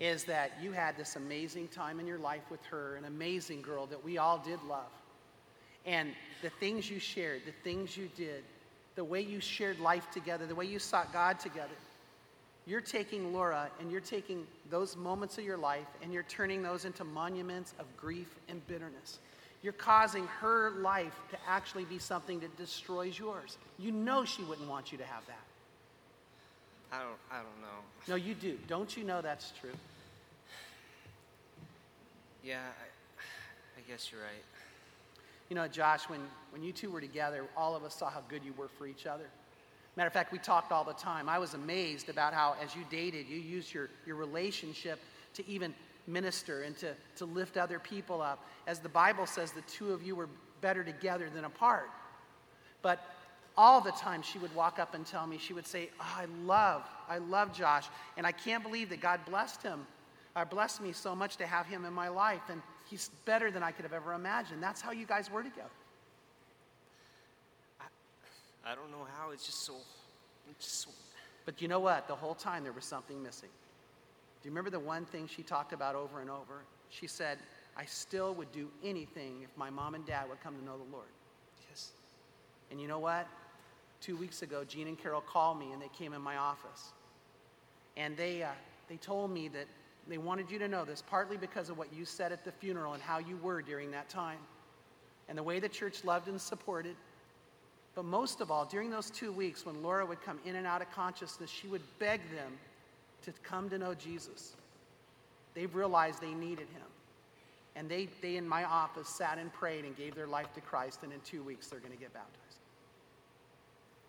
is 0.00 0.24
that 0.24 0.52
you 0.60 0.72
had 0.72 0.96
this 0.96 1.14
amazing 1.14 1.68
time 1.68 2.00
in 2.00 2.06
your 2.06 2.18
life 2.18 2.50
with 2.50 2.64
her, 2.66 2.96
an 2.96 3.04
amazing 3.04 3.62
girl 3.62 3.86
that 3.86 4.04
we 4.04 4.18
all 4.18 4.38
did 4.38 4.58
love. 4.68 4.90
And 5.86 6.10
the 6.42 6.50
things 6.50 6.90
you 6.90 6.98
shared, 6.98 7.42
the 7.46 7.52
things 7.64 7.96
you 7.96 8.10
did, 8.16 8.42
the 8.94 9.04
way 9.04 9.20
you 9.20 9.40
shared 9.40 9.78
life 9.80 10.10
together, 10.10 10.46
the 10.46 10.54
way 10.54 10.66
you 10.66 10.78
sought 10.78 11.12
God 11.12 11.38
together, 11.38 11.74
you're 12.66 12.80
taking 12.80 13.32
Laura 13.32 13.70
and 13.80 13.90
you're 13.90 14.00
taking 14.00 14.46
those 14.70 14.96
moments 14.96 15.38
of 15.38 15.44
your 15.44 15.56
life 15.56 15.86
and 16.02 16.12
you're 16.12 16.24
turning 16.24 16.62
those 16.62 16.84
into 16.84 17.02
monuments 17.02 17.72
of 17.78 17.86
grief 17.96 18.28
and 18.48 18.66
bitterness. 18.66 19.20
You're 19.62 19.72
causing 19.72 20.26
her 20.40 20.70
life 20.70 21.18
to 21.30 21.38
actually 21.48 21.84
be 21.84 21.98
something 21.98 22.40
that 22.40 22.56
destroys 22.56 23.18
yours. 23.18 23.56
You 23.78 23.90
know 23.90 24.24
she 24.24 24.42
wouldn't 24.42 24.68
want 24.68 24.92
you 24.92 24.98
to 24.98 25.04
have 25.04 25.26
that. 25.26 25.40
I 26.92 26.98
don't, 27.00 27.18
I 27.30 27.36
don't 27.36 27.60
know. 27.60 27.78
No, 28.08 28.14
you 28.14 28.34
do. 28.34 28.58
Don't 28.68 28.96
you 28.96 29.04
know 29.04 29.20
that's 29.20 29.52
true? 29.60 29.72
Yeah, 32.44 32.60
I, 32.60 33.80
I 33.80 33.90
guess 33.90 34.10
you're 34.12 34.20
right. 34.20 34.57
You 35.48 35.56
know, 35.56 35.66
Josh, 35.66 36.08
when, 36.08 36.20
when 36.50 36.62
you 36.62 36.72
two 36.72 36.90
were 36.90 37.00
together, 37.00 37.44
all 37.56 37.74
of 37.74 37.82
us 37.84 37.94
saw 37.94 38.10
how 38.10 38.22
good 38.28 38.44
you 38.44 38.52
were 38.56 38.68
for 38.68 38.86
each 38.86 39.06
other. 39.06 39.24
Matter 39.96 40.06
of 40.06 40.12
fact, 40.12 40.30
we 40.30 40.38
talked 40.38 40.70
all 40.70 40.84
the 40.84 40.92
time. 40.92 41.28
I 41.28 41.38
was 41.38 41.54
amazed 41.54 42.08
about 42.08 42.34
how, 42.34 42.54
as 42.62 42.76
you 42.76 42.82
dated, 42.90 43.26
you 43.28 43.38
used 43.38 43.72
your, 43.72 43.88
your 44.06 44.16
relationship 44.16 45.00
to 45.34 45.48
even 45.48 45.74
minister 46.06 46.62
and 46.62 46.76
to, 46.78 46.94
to 47.16 47.24
lift 47.24 47.56
other 47.56 47.78
people 47.78 48.22
up. 48.22 48.44
As 48.66 48.78
the 48.78 48.88
Bible 48.88 49.26
says, 49.26 49.52
the 49.52 49.62
two 49.62 49.92
of 49.92 50.02
you 50.02 50.14
were 50.14 50.28
better 50.60 50.84
together 50.84 51.30
than 51.30 51.44
apart. 51.44 51.90
But 52.82 53.00
all 53.56 53.80
the 53.80 53.90
time 53.92 54.22
she 54.22 54.38
would 54.38 54.54
walk 54.54 54.78
up 54.78 54.94
and 54.94 55.04
tell 55.04 55.26
me, 55.26 55.38
she 55.38 55.52
would 55.52 55.66
say, 55.66 55.90
oh, 56.00 56.14
I 56.16 56.26
love, 56.44 56.84
I 57.08 57.18
love 57.18 57.52
Josh. 57.52 57.86
And 58.16 58.26
I 58.26 58.32
can't 58.32 58.62
believe 58.62 58.90
that 58.90 59.00
God 59.00 59.20
blessed 59.26 59.62
him, 59.62 59.86
or 60.36 60.44
blessed 60.44 60.80
me 60.80 60.92
so 60.92 61.14
much 61.14 61.36
to 61.38 61.46
have 61.46 61.66
him 61.66 61.84
in 61.84 61.92
my 61.92 62.08
life. 62.08 62.42
And 62.48 62.62
he's 62.88 63.10
better 63.24 63.50
than 63.50 63.62
I 63.62 63.70
could 63.70 63.84
have 63.84 63.92
ever 63.92 64.12
imagined. 64.12 64.62
That's 64.62 64.80
how 64.80 64.92
you 64.92 65.06
guys 65.06 65.30
were 65.30 65.42
together. 65.42 65.68
I 68.64 68.74
don't 68.74 68.90
know 68.90 69.06
how. 69.16 69.30
It's 69.30 69.46
just 69.46 69.64
so. 69.64 69.74
It's 70.50 70.64
just 70.64 70.80
so. 70.82 70.90
But 71.46 71.62
you 71.62 71.68
know 71.68 71.80
what? 71.80 72.06
The 72.06 72.14
whole 72.14 72.34
time 72.34 72.64
there 72.64 72.72
was 72.72 72.84
something 72.84 73.22
missing. 73.22 73.48
Do 74.42 74.48
you 74.48 74.50
remember 74.50 74.70
the 74.70 74.78
one 74.78 75.04
thing 75.06 75.26
she 75.26 75.42
talked 75.42 75.72
about 75.72 75.94
over 75.94 76.20
and 76.20 76.28
over? 76.28 76.64
She 76.90 77.06
said, 77.06 77.38
I 77.76 77.84
still 77.86 78.34
would 78.34 78.52
do 78.52 78.68
anything 78.84 79.42
if 79.42 79.56
my 79.56 79.70
mom 79.70 79.94
and 79.94 80.04
dad 80.04 80.28
would 80.28 80.40
come 80.42 80.54
to 80.56 80.64
know 80.64 80.76
the 80.76 80.92
Lord. 80.92 81.08
Yes. 81.70 81.92
And 82.70 82.80
you 82.80 82.88
know 82.88 82.98
what? 82.98 83.26
Two 84.00 84.16
weeks 84.16 84.42
ago, 84.42 84.64
Gene 84.64 84.88
and 84.88 84.98
Carol 85.00 85.20
called 85.20 85.58
me 85.58 85.72
and 85.72 85.80
they 85.80 85.90
came 85.98 86.12
in 86.12 86.20
my 86.20 86.36
office. 86.36 86.92
And 87.96 88.16
they, 88.16 88.42
uh, 88.42 88.48
they 88.88 88.96
told 88.96 89.30
me 89.30 89.48
that 89.48 89.66
they 90.12 90.18
wanted 90.18 90.50
you 90.50 90.58
to 90.58 90.68
know 90.68 90.84
this, 90.84 91.02
partly 91.02 91.36
because 91.36 91.68
of 91.68 91.76
what 91.76 91.92
you 91.92 92.04
said 92.04 92.32
at 92.32 92.44
the 92.44 92.52
funeral 92.52 92.94
and 92.94 93.02
how 93.02 93.18
you 93.18 93.36
were 93.38 93.60
during 93.62 93.90
that 93.90 94.08
time, 94.08 94.38
and 95.28 95.36
the 95.36 95.42
way 95.42 95.60
the 95.60 95.68
church 95.68 96.04
loved 96.04 96.28
and 96.28 96.40
supported. 96.40 96.96
But 97.94 98.04
most 98.04 98.40
of 98.40 98.50
all, 98.50 98.64
during 98.64 98.90
those 98.90 99.10
two 99.10 99.32
weeks 99.32 99.66
when 99.66 99.82
Laura 99.82 100.06
would 100.06 100.22
come 100.22 100.38
in 100.44 100.56
and 100.56 100.66
out 100.66 100.82
of 100.82 100.90
consciousness, 100.92 101.50
she 101.50 101.66
would 101.66 101.82
beg 101.98 102.20
them 102.34 102.52
to 103.24 103.32
come 103.42 103.68
to 103.70 103.78
know 103.78 103.94
Jesus. 103.94 104.54
They've 105.54 105.74
realized 105.74 106.20
they 106.20 106.32
needed 106.32 106.68
him. 106.68 106.86
And 107.76 107.88
they, 107.88 108.08
they 108.22 108.36
in 108.36 108.48
my 108.48 108.64
office 108.64 109.08
sat 109.08 109.38
and 109.38 109.52
prayed 109.52 109.84
and 109.84 109.96
gave 109.96 110.14
their 110.14 110.26
life 110.26 110.52
to 110.54 110.60
Christ, 110.60 111.00
and 111.02 111.12
in 111.12 111.20
two 111.20 111.42
weeks 111.42 111.68
they're 111.68 111.80
going 111.80 111.92
to 111.92 111.98
get 111.98 112.12
baptized. 112.14 112.58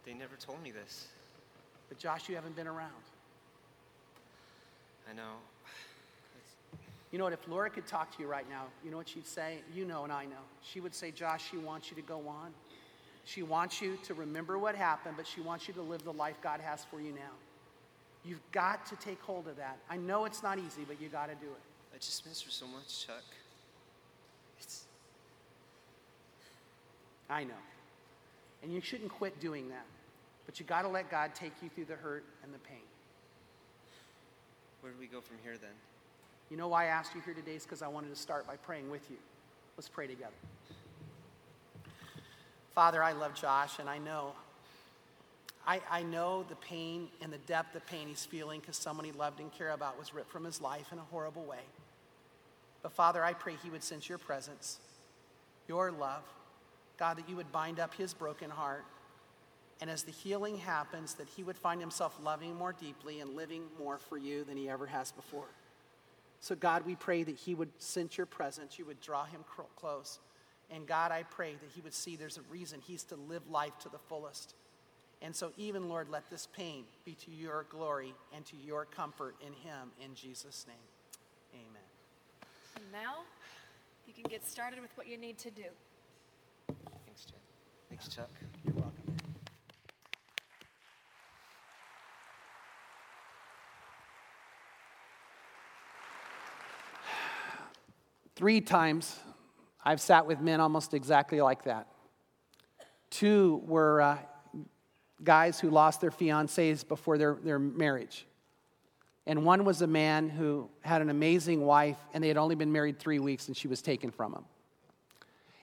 They 0.06 0.14
never 0.14 0.36
told 0.36 0.62
me 0.64 0.72
this. 0.72 1.08
But 1.90 1.98
Josh, 1.98 2.30
you 2.30 2.36
haven't 2.36 2.56
been 2.56 2.68
around. 2.68 2.94
I 5.10 5.14
know. 5.14 5.34
You 7.12 7.18
know 7.18 7.24
what? 7.24 7.34
If 7.34 7.48
Laura 7.48 7.70
could 7.70 7.88
talk 7.88 8.16
to 8.16 8.22
you 8.22 8.30
right 8.30 8.48
now, 8.50 8.66
you 8.84 8.92
know 8.92 8.98
what 8.98 9.10
she'd 9.10 9.26
say? 9.26 9.60
You 9.74 9.86
know, 9.86 10.04
and 10.04 10.14
I 10.14 10.26
know. 10.26 10.44
She 10.62 10.80
would 10.80 10.94
say, 10.94 11.12
Josh, 11.12 11.50
she 11.50 11.58
wants 11.58 11.90
you 11.90 11.96
to 11.96 12.04
go 12.04 12.28
on. 12.28 12.54
She 13.26 13.44
wants 13.44 13.82
you 13.82 13.98
to 14.04 14.14
remember 14.14 14.58
what 14.58 14.76
happened, 14.76 15.16
but 15.18 15.28
she 15.28 15.42
wants 15.42 15.68
you 15.68 15.74
to 15.76 15.82
live 15.82 16.04
the 16.04 16.14
life 16.14 16.36
God 16.42 16.62
has 16.62 16.86
for 16.86 17.00
you 17.00 17.12
now. 17.12 17.34
You've 18.26 18.52
got 18.52 18.86
to 18.88 18.96
take 18.96 19.22
hold 19.22 19.48
of 19.48 19.56
that. 19.58 19.78
I 19.90 19.98
know 19.98 20.26
it's 20.26 20.44
not 20.44 20.60
easy, 20.60 20.82
but 20.88 21.02
you 21.02 21.10
got 21.10 21.28
to 21.28 21.36
do 21.36 21.48
it. 21.48 21.62
I 21.94 21.98
just 21.98 22.26
miss 22.26 22.42
her 22.42 22.52
so 22.52 22.68
much, 22.68 23.06
Chuck. 23.06 23.24
It's. 24.60 24.84
I 27.30 27.44
know. 27.44 27.54
And 28.62 28.74
you 28.74 28.82
shouldn't 28.82 29.12
quit 29.12 29.40
doing 29.40 29.70
that. 29.70 29.86
But 30.46 30.60
you 30.60 30.66
got 30.66 30.82
to 30.82 30.88
let 30.88 31.10
God 31.10 31.36
take 31.36 31.54
you 31.62 31.70
through 31.70 31.86
the 31.86 31.96
hurt 31.96 32.24
and 32.44 32.54
the 32.54 32.60
pain. 32.60 32.78
Where 34.82 34.92
do 34.92 35.00
we 35.00 35.08
go 35.08 35.22
from 35.22 35.38
here 35.44 35.58
then? 35.62 35.70
You 36.50 36.58
know 36.58 36.68
why 36.68 36.86
I 36.86 36.88
asked 36.88 37.14
you 37.14 37.22
here 37.22 37.34
today 37.34 37.56
is 37.56 37.64
because 37.64 37.82
I 37.82 37.88
wanted 37.88 38.10
to 38.10 38.16
start 38.16 38.48
by 38.48 38.56
praying 38.56 38.90
with 38.90 39.10
you. 39.10 39.18
Let's 39.78 39.88
pray 39.88 40.08
together. 40.08 40.34
Father, 42.74 43.04
I 43.04 43.12
love 43.12 43.36
Josh, 43.36 43.78
and 43.80 43.88
I 43.88 43.98
know, 43.98 44.34
I, 45.68 45.82
I 45.92 46.02
know 46.02 46.44
the 46.44 46.56
pain 46.56 47.10
and 47.22 47.32
the 47.32 47.38
depth 47.40 47.76
of 47.76 47.86
pain 47.86 48.08
he's 48.08 48.26
feeling 48.26 48.62
because 48.62 48.78
someone 48.78 49.06
he 49.06 49.12
loved 49.12 49.40
and 49.40 49.52
cared 49.52 49.74
about 49.74 50.00
was 50.00 50.14
ripped 50.14 50.32
from 50.32 50.44
his 50.44 50.60
life 50.60 50.92
in 50.92 50.98
a 50.98 51.04
horrible 51.12 51.44
way. 51.44 51.62
But 52.82 52.94
Father, 52.94 53.24
I 53.24 53.34
pray 53.34 53.56
he 53.62 53.70
would 53.70 53.84
sense 53.84 54.10
your 54.10 54.18
presence, 54.18 54.80
your 55.68 55.92
love, 55.92 56.24
God, 56.98 57.18
that 57.18 57.30
you 57.30 57.36
would 57.36 57.52
bind 57.52 57.80
up 57.80 57.94
his 57.94 58.14
broken 58.14 58.50
heart. 58.50 58.86
And 59.82 59.90
as 59.90 60.04
the 60.04 60.12
healing 60.12 60.58
happens, 60.58 61.14
that 61.16 61.28
he 61.28 61.44
would 61.44 61.58
find 61.58 61.80
himself 61.80 62.18
loving 62.24 62.56
more 62.56 62.74
deeply 62.74 63.20
and 63.20 63.36
living 63.36 63.64
more 63.78 63.98
for 63.98 64.18
you 64.18 64.44
than 64.44 64.58
he 64.58 64.70
ever 64.70 64.88
has 64.88 65.12
before. 65.12 65.48
So, 66.42 66.56
God, 66.56 66.86
we 66.86 66.96
pray 66.96 67.24
that 67.24 67.36
he 67.36 67.54
would 67.54 67.70
sense 67.82 68.18
your 68.18 68.26
presence, 68.26 68.80
you 68.80 68.86
would 68.86 69.02
draw 69.02 69.26
him 69.26 69.42
close. 69.76 70.20
And 70.72 70.86
God, 70.88 71.12
I 71.12 71.24
pray 71.24 71.54
that 71.54 71.70
he 71.74 71.82
would 71.82 71.94
see 71.94 72.16
there's 72.16 72.38
a 72.38 72.44
reason 72.52 72.80
he's 72.80 73.04
to 73.06 73.16
live 73.16 73.50
life 73.50 73.78
to 73.80 73.90
the 73.90 73.98
fullest. 73.98 74.54
And 75.22 75.36
so, 75.36 75.52
even, 75.58 75.90
Lord, 75.90 76.10
let 76.10 76.30
this 76.30 76.48
pain 76.56 76.86
be 77.04 77.14
to 77.26 77.32
your 77.32 77.66
glory 77.70 78.14
and 78.34 78.46
to 78.46 78.56
your 78.56 78.86
comfort 78.86 79.36
in 79.42 79.52
him. 79.52 79.92
In 80.04 80.16
Jesus' 80.16 80.66
name, 80.68 80.78
amen. 81.54 81.82
And 82.78 82.86
now, 82.92 83.24
you 84.08 84.14
can 84.14 84.24
get 84.24 84.48
started 84.48 84.80
with 84.80 84.96
what 84.96 85.08
you 85.08 85.18
need 85.18 85.38
to 85.40 85.52
do. 85.52 85.64
Thanks, 87.06 87.26
Chuck. 87.26 87.42
Thanks, 87.90 88.08
Chuck. 88.08 88.30
You're 88.64 88.76
welcome. 88.76 89.10
Three 98.40 98.62
times 98.62 99.20
I've 99.84 100.00
sat 100.00 100.26
with 100.26 100.40
men 100.40 100.62
almost 100.62 100.94
exactly 100.94 101.42
like 101.42 101.66
that. 101.66 101.88
Two 103.10 103.62
were 103.66 104.02
uh, 104.02 104.18
guys 105.22 105.60
who 105.60 105.70
lost 105.70 106.00
their 106.00 106.10
fiancées 106.10 106.88
before 106.88 107.18
their, 107.18 107.38
their 107.44 107.60
marriage. 107.60 108.26
And 109.28 109.44
one 109.44 109.66
was 109.66 109.82
a 109.82 109.88
man 109.88 110.30
who 110.30 110.70
had 110.84 111.02
an 111.02 111.10
amazing 111.10 111.66
wife, 111.66 111.98
and 112.14 112.24
they 112.24 112.30
had 112.30 112.38
only 112.38 112.56
been 112.56 112.72
married 112.72 112.98
three 112.98 113.20
weeks, 113.20 113.50
and 113.50 113.58
she 113.58 113.68
was 113.68 113.82
taken 113.82 114.10
from 114.10 114.34
him. 114.34 114.46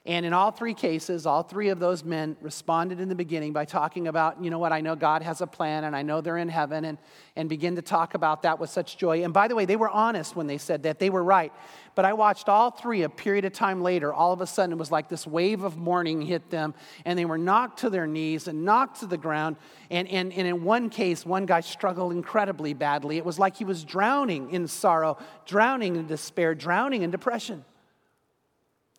And 0.07 0.25
in 0.25 0.33
all 0.33 0.53
three 0.53 0.75
cases, 0.75 1.27
all 1.27 1.43
three 1.43 1.69
of 1.71 1.81
those 1.81 2.05
men 2.05 2.37
responded 2.41 3.01
in 3.01 3.09
the 3.09 3.17
beginning 3.17 3.53
by 3.53 3.65
talking 3.65 4.07
about, 4.07 4.43
you 4.43 4.51
know 4.51 4.59
what, 4.61 4.73
I 4.73 4.81
know 4.81 4.95
God 4.95 5.21
has 5.23 5.41
a 5.41 5.49
plan 5.49 5.83
and 5.83 5.97
I 5.97 6.03
know 6.03 6.21
they're 6.21 6.37
in 6.37 6.49
heaven, 6.49 6.85
and, 6.85 6.97
and 7.35 7.49
begin 7.49 7.75
to 7.75 7.83
talk 7.83 8.15
about 8.15 8.43
that 8.43 8.61
with 8.61 8.71
such 8.71 8.97
joy. 8.99 9.25
And 9.25 9.35
by 9.35 9.49
the 9.49 9.57
way, 9.57 9.65
they 9.65 9.75
were 9.75 9.91
honest 9.91 10.37
when 10.37 10.47
they 10.47 10.59
said 10.59 10.85
that. 10.85 11.01
They 11.01 11.11
were 11.11 11.25
right. 11.25 11.53
But 11.97 12.05
I 12.05 12.13
watched 12.13 12.49
all 12.49 12.71
three 12.71 13.03
a 13.03 13.09
period 13.09 13.45
of 13.47 13.53
time 13.53 13.83
later. 13.83 14.15
All 14.15 14.33
of 14.33 14.41
a 14.41 14.47
sudden, 14.47 14.73
it 14.73 14.79
was 14.79 14.93
like 14.93 15.09
this 15.09 15.27
wave 15.27 15.65
of 15.65 15.77
mourning 15.77 16.23
hit 16.23 16.51
them, 16.51 16.75
and 17.05 17.19
they 17.19 17.25
were 17.25 17.39
knocked 17.39 17.81
to 17.81 17.91
their 17.91 18.07
knees 18.07 18.47
and 18.47 18.65
knocked 18.65 19.01
to 19.01 19.07
the 19.07 19.17
ground. 19.17 19.57
And, 19.91 20.07
and, 20.09 20.33
and 20.33 20.47
in 20.47 20.63
one 20.63 20.89
case, 20.89 21.27
one 21.27 21.47
guy 21.47 21.61
struggled 21.61 22.13
incredibly 22.13 22.75
badly. 22.75 23.17
It 23.17 23.25
was 23.25 23.39
like 23.39 23.57
he 23.57 23.65
was 23.65 23.83
drowning 23.83 24.51
in 24.51 24.69
sorrow, 24.69 25.19
drowning 25.47 25.97
in 25.97 26.07
despair, 26.07 26.55
drowning 26.55 27.03
in 27.03 27.11
depression. 27.11 27.65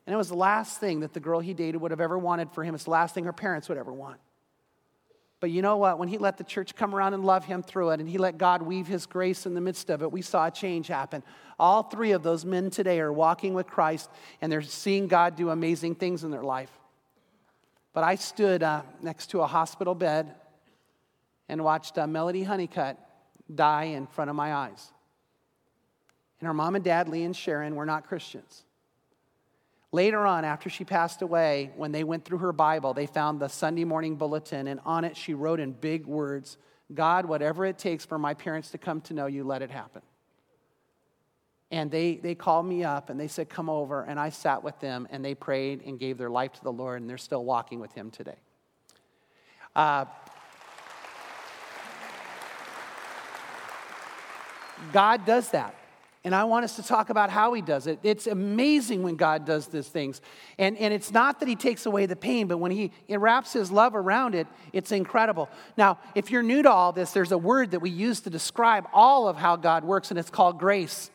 And 0.08 0.14
it 0.14 0.18
was 0.18 0.30
the 0.30 0.36
last 0.36 0.80
thing 0.80 1.02
that 1.02 1.14
the 1.14 1.20
girl 1.20 1.42
he 1.42 1.54
dated 1.54 1.82
would 1.82 1.92
have 1.92 2.00
ever 2.00 2.18
wanted 2.18 2.50
for 2.54 2.64
him. 2.64 2.74
It's 2.74 2.86
the 2.86 2.92
last 2.92 3.14
thing 3.14 3.26
her 3.26 3.34
parents 3.34 3.68
would 3.68 3.78
ever 3.78 3.92
want. 3.92 4.20
But 5.42 5.52
you 5.52 5.62
know 5.62 5.76
what? 5.76 6.00
When 6.00 6.08
he 6.08 6.18
let 6.18 6.38
the 6.38 6.46
church 6.46 6.76
come 6.76 6.96
around 6.96 7.14
and 7.14 7.26
love 7.26 7.44
him 7.44 7.62
through 7.62 7.92
it, 7.92 8.00
and 8.00 8.10
he 8.10 8.18
let 8.18 8.38
God 8.38 8.62
weave 8.62 8.88
his 8.88 9.06
grace 9.06 9.46
in 9.46 9.54
the 9.54 9.62
midst 9.62 9.90
of 9.90 10.02
it, 10.02 10.12
we 10.12 10.22
saw 10.22 10.48
a 10.48 10.52
change 10.52 10.88
happen. 10.88 11.24
All 11.60 11.84
three 11.84 12.14
of 12.14 12.24
those 12.24 12.46
men 12.46 12.72
today 12.72 13.02
are 13.02 13.12
walking 13.12 13.54
with 13.54 13.68
Christ, 13.68 14.10
and 14.42 14.50
they're 14.50 14.62
seeing 14.62 15.08
God 15.08 15.36
do 15.36 15.50
amazing 15.50 15.96
things 15.96 16.24
in 16.24 16.32
their 16.32 16.42
life. 16.42 16.72
But 17.94 18.06
I 18.06 18.16
stood 18.16 18.64
uh, 18.64 18.84
next 19.02 19.28
to 19.32 19.42
a 19.42 19.48
hospital 19.48 19.94
bed 19.94 20.34
and 21.50 21.64
watched 21.64 21.98
uh, 21.98 22.08
Melody 22.08 22.44
Honeycutt 22.44 22.98
die 23.54 23.86
in 23.86 24.08
front 24.08 24.30
of 24.30 24.36
my 24.36 24.54
eyes. 24.54 24.92
And 26.40 26.48
her 26.48 26.54
mom 26.54 26.76
and 26.76 26.84
dad, 26.84 27.10
Lee 27.10 27.24
and 27.24 27.36
Sharon, 27.36 27.76
were 27.76 27.86
not 27.86 28.08
Christians. 28.08 28.64
Later 29.92 30.26
on, 30.26 30.44
after 30.44 30.70
she 30.70 30.84
passed 30.84 31.22
away, 31.22 31.72
when 31.76 31.92
they 31.92 32.04
went 32.04 32.26
through 32.26 32.40
her 32.40 32.52
Bible, 32.52 32.94
they 32.94 33.06
found 33.06 33.40
the 33.40 33.48
Sunday 33.48 33.86
morning 33.86 34.18
bulletin, 34.18 34.68
and 34.68 34.82
on 34.86 35.06
it 35.06 35.16
she 35.16 35.34
wrote 35.34 35.60
in 35.60 35.72
big 35.72 36.06
words 36.06 36.58
God, 36.94 37.26
whatever 37.26 37.66
it 37.66 37.78
takes 37.78 38.06
for 38.06 38.18
my 38.18 38.34
parents 38.34 38.72
to 38.72 38.78
come 38.78 39.02
to 39.02 39.14
know 39.14 39.26
you, 39.26 39.44
let 39.44 39.62
it 39.62 39.70
happen. 39.70 40.02
And 41.70 41.92
they, 41.92 42.16
they 42.16 42.34
called 42.34 42.66
me 42.66 42.86
up 42.86 43.10
and 43.10 43.20
they 43.20 43.28
said, 43.28 43.50
Come 43.50 43.70
over. 43.70 44.04
And 44.04 44.20
I 44.20 44.30
sat 44.30 44.64
with 44.64 44.80
them 44.80 45.08
and 45.12 45.24
they 45.24 45.36
prayed 45.36 45.82
and 45.86 46.00
gave 46.00 46.18
their 46.18 46.30
life 46.30 46.54
to 46.54 46.64
the 46.64 46.72
Lord, 46.72 47.02
and 47.02 47.10
they're 47.10 47.18
still 47.18 47.44
walking 47.44 47.80
with 47.80 47.92
Him 47.94 48.10
today. 48.10 48.38
Uh, 49.76 50.06
God 54.94 55.26
does 55.26 55.50
that. 55.52 55.76
And 56.28 56.36
I 56.36 56.44
want 56.44 56.66
us 56.66 56.76
to 56.76 56.84
talk 56.84 57.10
about 57.10 57.30
how 57.30 57.54
he 57.54 57.62
does 57.62 57.88
it. 57.88 58.00
It's 58.04 58.28
amazing 58.28 59.02
when 59.02 59.16
God 59.16 59.46
does 59.46 59.68
these 59.68 59.88
things. 59.88 60.20
And, 60.60 60.78
and 60.78 60.94
it's 60.94 61.14
not 61.14 61.40
that 61.40 61.48
he 61.48 61.56
takes 61.56 61.86
away 61.86 62.06
the 62.06 62.18
pain, 62.18 62.48
but 62.48 62.58
when 62.58 62.70
he, 62.70 62.92
wraps 63.08 63.54
his 63.54 63.72
love 63.72 63.96
around 63.96 64.36
it, 64.36 64.46
it's 64.74 64.92
incredible. 64.92 65.48
Now, 65.78 66.00
if 66.16 66.30
you're 66.30 66.44
new 66.44 66.64
to 66.64 66.70
all 66.70 66.92
this, 66.92 67.12
there's 67.12 67.32
a 67.32 67.38
word 67.38 67.72
that 67.72 67.80
we 67.80 67.90
use 67.90 68.20
to 68.20 68.30
describe 68.30 68.90
all 68.92 69.30
of 69.30 69.38
how 69.38 69.56
God 69.56 69.86
works, 69.86 70.10
and 70.10 70.20
it's 70.20 70.30
called 70.30 70.60
grace. 70.60 71.12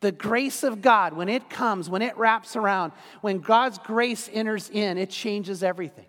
The 0.00 0.12
grace 0.12 0.62
of 0.62 0.82
God, 0.82 1.14
when 1.14 1.30
it 1.30 1.48
comes, 1.48 1.88
when 1.88 2.02
it 2.02 2.14
wraps 2.18 2.56
around, 2.56 2.92
when 3.22 3.38
God's 3.38 3.78
grace 3.78 4.28
enters 4.30 4.68
in, 4.68 4.98
it 4.98 5.08
changes 5.08 5.62
everything. 5.62 6.04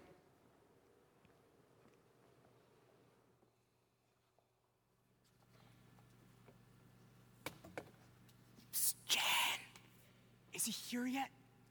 He 10.68 10.72
here 10.72 11.08
yet? 11.08 11.30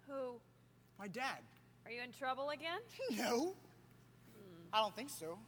Who? 0.09 0.41
My 0.99 1.09
dad. 1.09 1.39
Are 1.85 1.93
you 1.93 2.01
in 2.03 2.13
trouble 2.13 2.51
again? 2.51 2.81
No. 3.17 3.55
I 4.73 4.81
don't 4.81 4.95
think 4.97 5.11
so. 5.11 5.39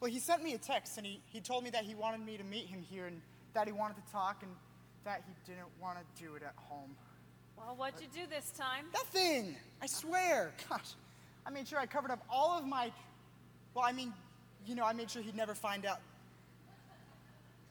Well, 0.00 0.10
he 0.10 0.18
sent 0.18 0.42
me 0.42 0.54
a 0.54 0.58
text 0.58 0.98
and 0.98 1.06
he, 1.06 1.20
he 1.26 1.40
told 1.40 1.64
me 1.64 1.70
that 1.70 1.84
he 1.84 1.94
wanted 1.94 2.20
me 2.26 2.36
to 2.36 2.44
meet 2.44 2.66
him 2.66 2.82
here 2.82 3.06
and 3.06 3.20
that 3.54 3.66
he 3.66 3.72
wanted 3.72 3.96
to 4.04 4.12
talk 4.12 4.42
and 4.42 4.50
that 5.04 5.22
he 5.26 5.32
didn't 5.50 5.68
want 5.80 5.98
to 5.98 6.22
do 6.22 6.34
it 6.34 6.42
at 6.42 6.54
home. 6.56 6.90
Well, 7.56 7.74
what'd 7.76 8.00
you 8.00 8.08
do 8.12 8.26
this 8.28 8.50
time? 8.50 8.86
Nothing! 8.92 9.56
I 9.80 9.86
swear. 9.86 10.52
Gosh, 10.68 10.94
I 11.46 11.50
made 11.50 11.68
sure 11.68 11.78
I 11.78 11.86
covered 11.86 12.10
up 12.10 12.24
all 12.28 12.58
of 12.58 12.66
my. 12.66 12.90
Well, 13.72 13.84
I 13.84 13.92
mean, 13.92 14.12
you 14.66 14.74
know, 14.74 14.84
I 14.84 14.92
made 14.92 15.10
sure 15.10 15.22
he'd 15.22 15.36
never 15.36 15.54
find 15.54 15.86
out. 15.86 16.00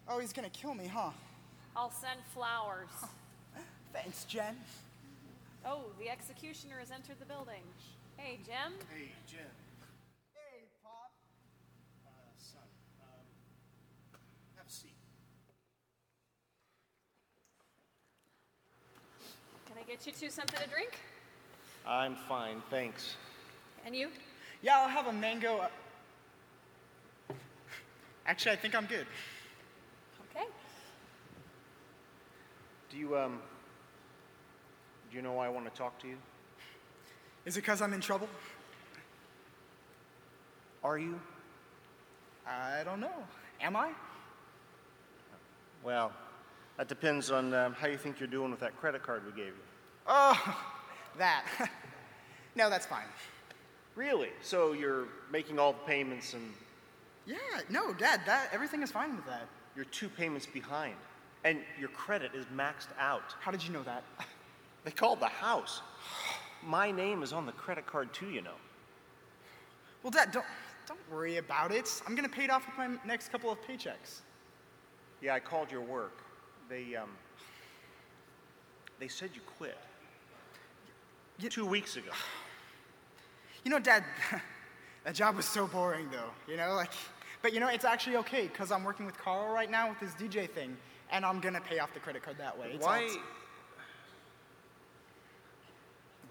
Oh, 0.08 0.20
he's 0.20 0.34
gonna 0.34 0.50
kill 0.50 0.74
me, 0.74 0.88
huh? 0.88 1.12
I'll 1.76 1.92
send 1.92 2.20
flowers. 2.34 2.90
Thanks, 3.94 4.26
Jen. 4.26 4.56
Oh, 5.66 5.84
the 6.00 6.10
executioner 6.10 6.76
has 6.80 6.92
entered 6.92 7.18
the 7.20 7.26
building. 7.26 7.62
Hey, 8.18 8.40
Jim. 8.46 8.74
Hey, 8.94 9.12
Jim. 9.30 9.40
Hey, 10.34 10.64
Pop. 10.84 11.12
Uh, 12.06 12.10
son, 12.38 12.62
um, 13.02 13.08
have 14.58 14.68
a 14.68 14.72
seat. 14.72 14.92
Can 19.68 19.78
I 19.80 19.84
get 19.90 20.06
you 20.06 20.12
two 20.12 20.30
something 20.30 20.60
to 20.60 20.70
drink? 20.70 21.00
I'm 21.88 22.16
fine, 22.16 22.62
thanks. 22.70 23.16
And 23.86 23.96
you? 23.96 24.10
Yeah, 24.62 24.80
I'll 24.80 24.90
have 24.90 25.08
a 25.08 25.14
mango. 25.14 25.58
uh, 27.30 27.34
Actually, 28.26 28.54
I 28.54 28.56
think 28.56 28.74
I'm 28.76 28.86
good. 28.86 29.06
Okay. 30.32 30.46
Do 32.90 32.98
you, 32.98 33.18
um, 33.18 33.40
do 35.14 35.18
you 35.18 35.22
know 35.22 35.34
why 35.34 35.46
I 35.46 35.50
want 35.50 35.72
to 35.72 35.78
talk 35.78 36.00
to 36.00 36.08
you? 36.08 36.18
Is 37.46 37.56
it 37.56 37.60
because 37.62 37.84
I'm 37.84 37.94
in 37.94 38.02
trouble? 38.02 38.28
Are 40.84 40.98
you? 40.98 41.20
I 42.48 42.82
don't 42.84 43.00
know. 43.00 43.14
Am 43.62 43.76
I? 43.76 43.92
Well, 45.84 46.12
that 46.78 46.88
depends 46.88 47.30
on 47.30 47.54
um, 47.54 47.74
how 47.74 47.86
you 47.86 47.98
think 47.98 48.20
you're 48.20 48.26
doing 48.26 48.50
with 48.50 48.60
that 48.62 48.76
credit 48.78 49.04
card 49.04 49.24
we 49.24 49.32
gave 49.34 49.50
you. 49.50 49.64
Oh, 50.08 50.58
that. 51.20 51.46
no, 52.56 52.72
that's 52.72 52.88
fine. 52.88 53.06
Really? 53.96 54.30
So 54.42 54.74
you're 54.74 55.06
making 55.32 55.60
all 55.60 55.74
the 55.74 55.86
payments 55.86 56.34
and 56.34 56.52
Yeah, 57.28 57.38
no, 57.70 57.94
Dad, 57.94 58.22
that 58.26 58.50
everything 58.52 58.82
is 58.82 58.90
fine 58.90 59.16
with 59.16 59.28
that. 59.28 59.48
you're 59.76 59.86
two 59.86 60.10
payments 60.10 60.48
behind. 60.48 60.96
And 61.44 61.60
your 61.80 61.90
credit 61.90 62.32
is 62.34 62.46
maxed 62.46 62.88
out. 62.98 63.36
How 63.42 63.52
did 63.52 63.64
you 63.64 63.72
know 63.72 63.84
that? 63.84 64.04
They 64.84 64.92
called 64.92 65.20
the 65.20 65.28
house. 65.28 65.82
My 66.66 66.92
name 66.92 67.24
is 67.24 67.34
on 67.34 67.46
the 67.46 67.52
credit 67.52 67.86
card 67.86 68.14
too, 68.14 68.30
you 68.30 68.42
know. 68.42 68.56
Well, 70.02 70.12
Dad, 70.12 70.32
don't 70.32 70.46
don't 70.86 71.00
worry 71.12 71.38
about 71.38 71.72
it. 71.72 72.02
I'm 72.06 72.16
gonna 72.16 72.30
pay 72.30 72.44
it 72.44 72.50
off 72.50 72.66
with 72.66 72.78
my 72.78 72.98
next 73.06 73.30
couple 73.30 73.52
of 73.52 73.62
paychecks. 73.62 74.22
Yeah, 75.22 75.34
I 75.34 75.40
called 75.40 75.72
your 75.72 75.82
work. 75.82 76.20
They 76.70 76.96
um 76.96 77.10
they 79.00 79.08
said 79.08 79.32
you 79.34 79.42
quit. 79.58 79.78
Two 81.50 81.66
weeks 81.66 81.98
ago. 81.98 82.12
You 83.64 83.72
know, 83.72 83.80
Dad, 83.80 84.04
that 85.04 85.16
job 85.16 85.36
was 85.36 85.46
so 85.46 85.68
boring, 85.68 86.10
though. 86.12 86.30
You 86.48 86.58
know, 86.58 86.74
like, 86.76 86.92
but 87.42 87.54
you 87.54 87.60
know, 87.60 87.68
it's 87.68 87.86
actually 87.86 88.18
okay 88.18 88.48
because 88.48 88.72
I'm 88.72 88.84
working 88.84 89.06
with 89.06 89.18
Carl 89.18 89.54
right 89.54 89.70
now 89.70 89.90
with 89.90 90.00
this 90.00 90.12
DJ 90.12 90.50
thing, 90.50 90.78
and 91.12 91.26
I'm 91.26 91.40
gonna 91.40 91.62
pay 91.62 91.80
off 91.80 91.94
the 91.94 92.00
credit 92.00 92.24
card 92.24 92.38
that 92.38 92.58
way. 92.58 92.72
It's 92.74 92.86
Why 92.86 93.10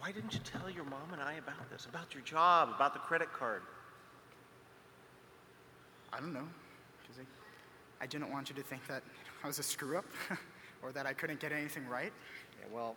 Why 0.03 0.11
didn't 0.11 0.35
you 0.35 0.41
tell 0.41 0.69
your 0.69 0.83
mom 0.83 1.13
and 1.13 1.23
I 1.23 1.35
about 1.35 1.71
this? 1.71 1.87
About 1.87 2.13
your 2.13 2.25
job, 2.25 2.71
about 2.75 2.93
the 2.93 2.99
credit 2.99 3.33
card? 3.33 3.63
I 6.13 6.19
don't 6.19 6.35
know, 6.35 6.49
because 7.01 7.21
I, 7.21 8.03
I 8.03 8.09
didn't 8.09 8.33
want 8.33 8.49
you 8.49 8.57
to 8.57 8.63
think 8.63 8.85
that 8.89 9.05
I 9.45 9.47
was 9.47 9.61
a 9.61 9.63
screw 9.63 9.97
up 9.97 10.05
or 10.83 10.91
that 10.91 11.07
I 11.07 11.13
couldn't 11.13 11.39
get 11.39 11.53
anything 11.53 11.87
right. 11.89 12.13
Yeah, 12.59 12.67
well, 12.75 12.97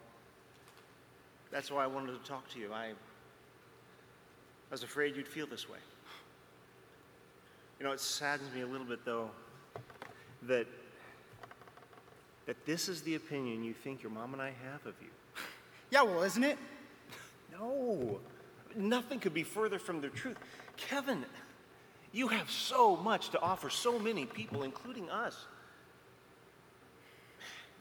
that's 1.51 1.69
why 1.69 1.83
I 1.83 1.87
wanted 1.87 2.13
to 2.13 2.27
talk 2.27 2.49
to 2.53 2.59
you. 2.59 2.73
I, 2.73 2.85
I 2.85 2.93
was 4.71 4.81
afraid 4.81 5.15
you'd 5.15 5.27
feel 5.27 5.45
this 5.45 5.69
way. 5.69 5.77
You 7.79 7.85
know, 7.85 7.91
it 7.91 7.99
saddens 7.99 8.51
me 8.51 8.61
a 8.61 8.67
little 8.67 8.87
bit, 8.87 9.05
though, 9.05 9.29
that 10.47 10.65
that 12.47 12.65
this 12.65 12.89
is 12.89 13.03
the 13.03 13.13
opinion 13.13 13.63
you 13.63 13.73
think 13.73 14.01
your 14.01 14.11
mom 14.11 14.33
and 14.33 14.41
I 14.41 14.53
have 14.71 14.87
of 14.87 14.95
you. 15.01 15.09
Yeah, 15.91 16.01
well, 16.01 16.23
isn't 16.23 16.43
it? 16.43 16.57
No, 17.59 18.19
nothing 18.75 19.19
could 19.19 19.33
be 19.33 19.43
further 19.43 19.79
from 19.79 20.01
the 20.01 20.09
truth. 20.09 20.37
Kevin, 20.77 21.25
you 22.11 22.27
have 22.27 22.49
so 22.49 22.95
much 22.95 23.29
to 23.29 23.41
offer 23.41 23.69
so 23.69 23.99
many 23.99 24.25
people, 24.25 24.63
including 24.63 25.09
us. 25.09 25.45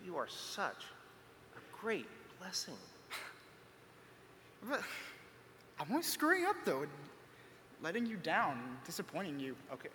You 0.04 0.16
are 0.16 0.28
such 0.28 0.84
a 1.56 1.80
great 1.80 2.06
blessing. 2.38 2.74
I'm 4.70 5.90
always 5.90 6.06
screwing 6.06 6.44
up, 6.46 6.56
though, 6.64 6.82
and 6.82 6.90
letting 7.82 8.06
you 8.06 8.16
down, 8.16 8.60
disappointing 8.84 9.40
you. 9.40 9.56
Okay. 9.72 9.88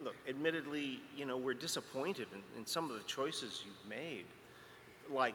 Look, 0.00 0.14
admittedly, 0.28 1.00
you 1.16 1.26
know, 1.26 1.36
we're 1.36 1.54
disappointed 1.54 2.28
in, 2.32 2.60
in 2.60 2.66
some 2.66 2.90
of 2.90 2.96
the 2.96 3.04
choices 3.04 3.64
you've 3.66 3.90
made. 3.90 4.24
Like, 5.10 5.34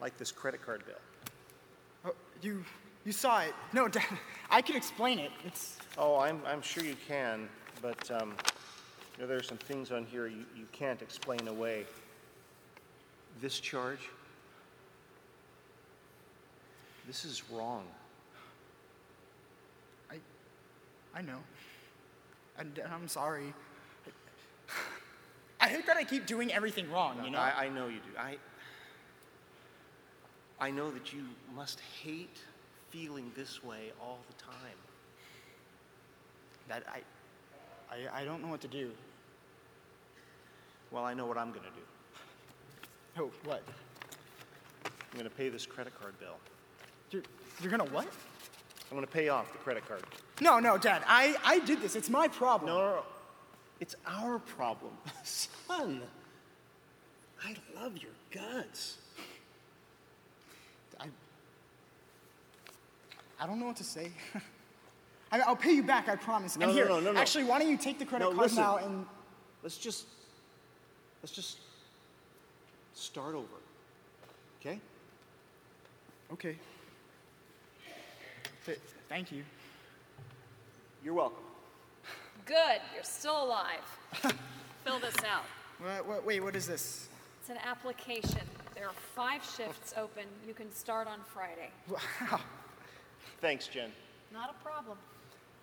like 0.00 0.16
this 0.16 0.30
credit 0.30 0.64
card 0.64 0.86
bill. 0.86 0.94
You, 2.40 2.64
you 3.04 3.12
saw 3.12 3.40
it. 3.40 3.54
No, 3.72 3.88
Dad, 3.88 4.04
I 4.50 4.62
can 4.62 4.76
explain 4.76 5.18
it. 5.18 5.30
It's. 5.44 5.78
Oh, 5.96 6.18
I'm, 6.18 6.40
I'm 6.46 6.62
sure 6.62 6.84
you 6.84 6.96
can, 7.06 7.48
but 7.82 8.10
um, 8.10 8.34
you 9.16 9.22
know, 9.22 9.26
there 9.26 9.36
are 9.36 9.42
some 9.42 9.58
things 9.58 9.90
on 9.90 10.04
here 10.04 10.26
you, 10.28 10.44
you 10.56 10.66
can't 10.72 11.02
explain 11.02 11.48
away. 11.48 11.84
This 13.40 13.58
charge, 13.60 14.08
this 17.06 17.24
is 17.24 17.42
wrong. 17.50 17.84
I, 20.10 20.16
I 21.14 21.22
know. 21.22 21.38
And 22.58 22.80
I'm 22.92 23.08
sorry. 23.08 23.54
I 25.60 25.68
hate 25.68 25.86
that 25.86 25.96
I 25.96 26.04
keep 26.04 26.26
doing 26.26 26.52
everything 26.52 26.90
wrong, 26.90 27.24
you 27.24 27.30
know? 27.30 27.38
I, 27.38 27.64
I 27.64 27.68
know 27.68 27.86
you 27.86 27.96
do. 27.96 28.18
I, 28.18 28.36
I 30.60 30.70
know 30.70 30.90
that 30.90 31.12
you 31.12 31.24
must 31.54 31.80
hate 32.02 32.38
feeling 32.90 33.30
this 33.36 33.62
way 33.62 33.92
all 34.00 34.18
the 34.26 34.42
time. 34.42 34.76
That 36.68 36.82
I, 36.88 37.00
I, 37.94 38.22
I 38.22 38.24
don't 38.24 38.42
know 38.42 38.48
what 38.48 38.60
to 38.62 38.68
do. 38.68 38.90
Well, 40.90 41.04
I 41.04 41.14
know 41.14 41.26
what 41.26 41.38
I'm 41.38 41.50
going 41.50 41.64
to 41.64 41.70
do. 41.70 43.22
Oh, 43.22 43.30
what? 43.44 43.62
I'm 44.84 45.18
going 45.18 45.28
to 45.28 45.34
pay 45.34 45.48
this 45.48 45.66
credit 45.66 45.98
card 46.00 46.18
bill. 46.18 46.36
You're, 47.10 47.22
you're 47.60 47.70
gonna 47.70 47.90
what? 47.90 48.06
I'm 48.90 48.96
going 48.96 49.06
to 49.06 49.12
pay 49.12 49.28
off 49.28 49.52
the 49.52 49.58
credit 49.58 49.86
card. 49.86 50.02
No, 50.40 50.58
no, 50.58 50.78
Dad. 50.78 51.02
I, 51.06 51.36
I 51.44 51.58
did 51.60 51.80
this. 51.80 51.94
It's 51.94 52.10
my 52.10 52.28
problem. 52.28 52.70
No, 52.70 52.78
no, 52.78 52.94
no. 52.96 53.02
It's 53.80 53.94
our 54.06 54.38
problem. 54.38 54.92
Son, 55.22 56.00
I 57.44 57.54
love 57.80 57.98
your 57.98 58.12
guts. 58.30 58.98
I 63.40 63.46
don't 63.46 63.60
know 63.60 63.66
what 63.66 63.76
to 63.76 63.84
say. 63.84 64.10
I, 65.32 65.40
I'll 65.40 65.56
pay 65.56 65.72
you 65.72 65.82
back, 65.82 66.08
I 66.08 66.16
promise. 66.16 66.56
No, 66.56 66.64
and 66.66 66.72
no, 66.72 66.76
here, 66.76 66.88
no, 66.88 67.00
no, 67.00 67.12
no. 67.12 67.20
actually, 67.20 67.44
why 67.44 67.58
don't 67.58 67.70
you 67.70 67.76
take 67.76 67.98
the 67.98 68.04
credit 68.06 68.24
No, 68.24 68.30
card 68.30 68.42
listen. 68.42 68.62
now 68.62 68.76
and 68.78 69.06
Let's 69.62 69.76
just, 69.76 70.06
let's 71.22 71.32
just 71.32 71.58
start 72.94 73.34
over. 73.34 73.46
Okay? 74.60 74.80
Okay. 76.32 76.56
Th- 78.64 78.78
thank 79.08 79.32
you. 79.32 79.42
You're 81.04 81.14
welcome. 81.14 81.42
Good, 82.44 82.80
you're 82.94 83.04
still 83.04 83.44
alive. 83.44 83.98
Fill 84.84 85.00
this 85.00 85.16
out. 85.28 85.44
What, 85.80 86.06
what, 86.06 86.26
wait, 86.26 86.40
what 86.40 86.56
is 86.56 86.66
this? 86.66 87.08
It's 87.40 87.50
an 87.50 87.58
application. 87.64 88.40
There 88.74 88.86
are 88.86 88.94
five 89.14 89.42
shifts 89.44 89.92
open. 89.96 90.24
You 90.46 90.54
can 90.54 90.72
start 90.72 91.08
on 91.08 91.18
Friday. 91.26 91.70
Wow. 91.88 92.40
Thanks, 93.40 93.68
Jen. 93.68 93.92
Not 94.32 94.50
a 94.50 94.64
problem. 94.64 94.98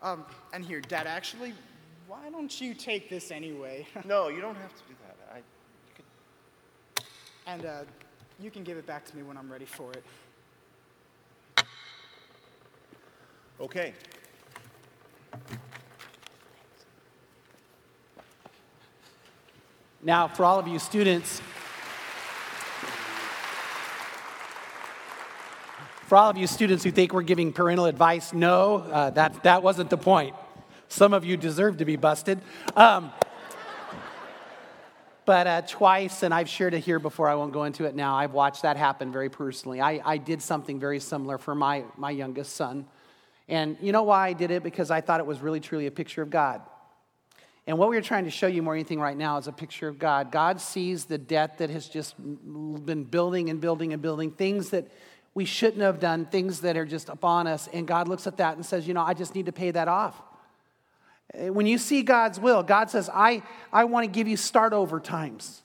Um, 0.01 0.25
and 0.53 0.63
here, 0.63 0.79
Dad, 0.81 1.07
actually, 1.07 1.53
why 2.07 2.29
don't 2.29 2.61
you 2.61 2.73
take 2.73 3.09
this 3.09 3.31
anyway? 3.31 3.85
No, 4.05 4.29
you 4.29 4.39
don't 4.39 4.55
have 4.55 4.73
to 4.73 4.83
do 4.87 4.95
that. 5.05 5.17
I, 5.33 5.37
you 5.37 5.43
could, 5.95 7.05
and 7.47 7.65
uh, 7.65 7.83
you 8.39 8.49
can 8.51 8.63
give 8.63 8.77
it 8.77 8.85
back 8.85 9.05
to 9.05 9.15
me 9.17 9.23
when 9.23 9.37
I'm 9.37 9.51
ready 9.51 9.65
for 9.65 9.91
it. 9.91 10.03
okay. 13.59 13.93
Now, 20.01 20.27
for 20.27 20.45
all 20.45 20.59
of 20.59 20.67
you 20.67 20.77
students, 20.77 21.41
for 26.05 26.17
all 26.17 26.29
of 26.29 26.37
you 26.37 26.45
students 26.45 26.83
who 26.83 26.91
think 26.91 27.13
we're 27.13 27.23
giving 27.23 27.51
parental 27.51 27.85
advice, 27.85 28.31
no, 28.31 28.77
uh, 28.77 29.09
that, 29.11 29.41
that 29.43 29.63
wasn't 29.63 29.89
the 29.89 29.97
point. 29.97 30.35
Some 30.87 31.13
of 31.13 31.25
you 31.25 31.35
deserve 31.35 31.77
to 31.77 31.85
be 31.85 31.95
busted. 31.95 32.39
Um, 32.75 33.11
but 35.25 35.47
uh, 35.47 35.61
twice, 35.63 36.21
and 36.21 36.31
I've 36.31 36.47
shared 36.47 36.75
it 36.75 36.81
here 36.81 36.99
before, 36.99 37.27
I 37.27 37.33
won't 37.33 37.51
go 37.51 37.63
into 37.63 37.85
it 37.85 37.95
now, 37.95 38.15
I've 38.15 38.33
watched 38.33 38.61
that 38.61 38.77
happen 38.77 39.11
very 39.11 39.29
personally. 39.29 39.81
I, 39.81 39.99
I 40.05 40.17
did 40.17 40.43
something 40.43 40.79
very 40.79 40.99
similar 40.99 41.39
for 41.39 41.55
my, 41.55 41.83
my 41.97 42.11
youngest 42.11 42.55
son. 42.55 42.85
And 43.47 43.75
you 43.81 43.91
know 43.91 44.03
why 44.03 44.27
I 44.27 44.33
did 44.33 44.51
it? 44.51 44.61
Because 44.61 44.91
I 44.91 45.01
thought 45.01 45.19
it 45.19 45.25
was 45.25 45.39
really, 45.39 45.59
truly 45.59 45.87
a 45.87 45.91
picture 45.91 46.21
of 46.21 46.29
God. 46.29 46.61
And 47.65 47.79
what 47.79 47.89
we 47.89 47.97
are 47.97 48.01
trying 48.01 48.25
to 48.25 48.29
show 48.29 48.45
you 48.45 48.61
more 48.61 48.73
than 48.73 48.81
anything 48.81 48.99
right 48.99 49.17
now 49.17 49.37
is 49.37 49.47
a 49.47 49.51
picture 49.51 49.87
of 49.87 49.97
God. 49.97 50.31
God 50.31 50.61
sees 50.61 51.05
the 51.05 51.17
debt 51.17 51.57
that 51.57 51.71
has 51.71 51.87
just 51.87 52.15
been 52.19 53.05
building 53.05 53.49
and 53.49 53.59
building 53.59 53.91
and 53.91 54.03
building, 54.03 54.29
things 54.29 54.69
that 54.69 54.87
we 55.35 55.43
shouldn't 55.45 55.81
have 55.81 55.99
done, 55.99 56.25
things 56.25 56.61
that 56.61 56.77
are 56.77 56.85
just 56.85 57.09
upon 57.09 57.45
us. 57.45 57.67
And 57.71 57.85
God 57.85 58.07
looks 58.07 58.25
at 58.25 58.37
that 58.37 58.55
and 58.55 58.65
says, 58.65 58.87
You 58.87 58.95
know, 58.95 59.03
I 59.03 59.13
just 59.13 59.35
need 59.35 59.45
to 59.45 59.51
pay 59.51 59.69
that 59.69 59.87
off. 59.87 60.19
Uh, 61.33 61.53
When 61.53 61.67
you 61.67 61.77
see 61.77 62.01
God's 62.01 62.39
will, 62.39 62.63
God 62.63 62.89
says, 62.89 63.09
I, 63.13 63.43
I 63.71 63.83
want 63.83 64.05
to 64.05 64.11
give 64.11 64.27
you 64.27 64.37
start 64.37 64.73
over 64.73 64.99
times. 64.99 65.61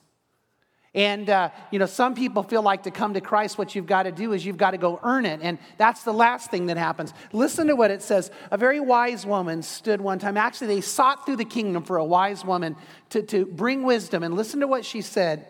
And, 0.93 1.31
uh, 1.31 1.51
you 1.71 1.79
know, 1.79 1.87
some 1.87 2.17
people 2.17 2.43
feel 2.43 2.63
like 2.63 2.83
to 2.83 2.91
come 2.91 3.15
to 3.15 3.21
Christ, 3.21 3.59
what 3.59 3.77
you've 3.77 3.87
got 3.87 4.03
to 4.03 4.13
do 4.13 4.33
is 4.33 4.45
you've 4.45 4.57
got 4.57 4.73
to 4.73 4.79
go 4.79 4.99
earn 5.05 5.25
it. 5.25 5.39
And 5.41 5.61
that's 5.79 6.03
the 6.03 6.13
last 6.13 6.51
thing 6.51 6.67
that 6.67 6.77
happens. 6.77 7.15
Listen 7.33 7.69
to 7.69 7.77
what 7.77 7.93
it 7.93 8.03
says. 8.03 8.33
A 8.51 8.59
very 8.59 8.81
wise 8.81 9.25
woman 9.25 9.63
stood 9.63 10.01
one 10.01 10.19
time. 10.19 10.37
Actually, 10.37 10.67
they 10.67 10.81
sought 10.81 11.25
through 11.25 11.37
the 11.37 11.45
kingdom 11.45 11.85
for 11.85 11.99
a 11.99 12.05
wise 12.05 12.45
woman 12.45 12.75
to, 13.11 13.23
to 13.23 13.47
bring 13.47 13.85
wisdom. 13.85 14.25
And 14.25 14.35
listen 14.35 14.59
to 14.61 14.67
what 14.67 14.85
she 14.85 15.01
said 15.01 15.47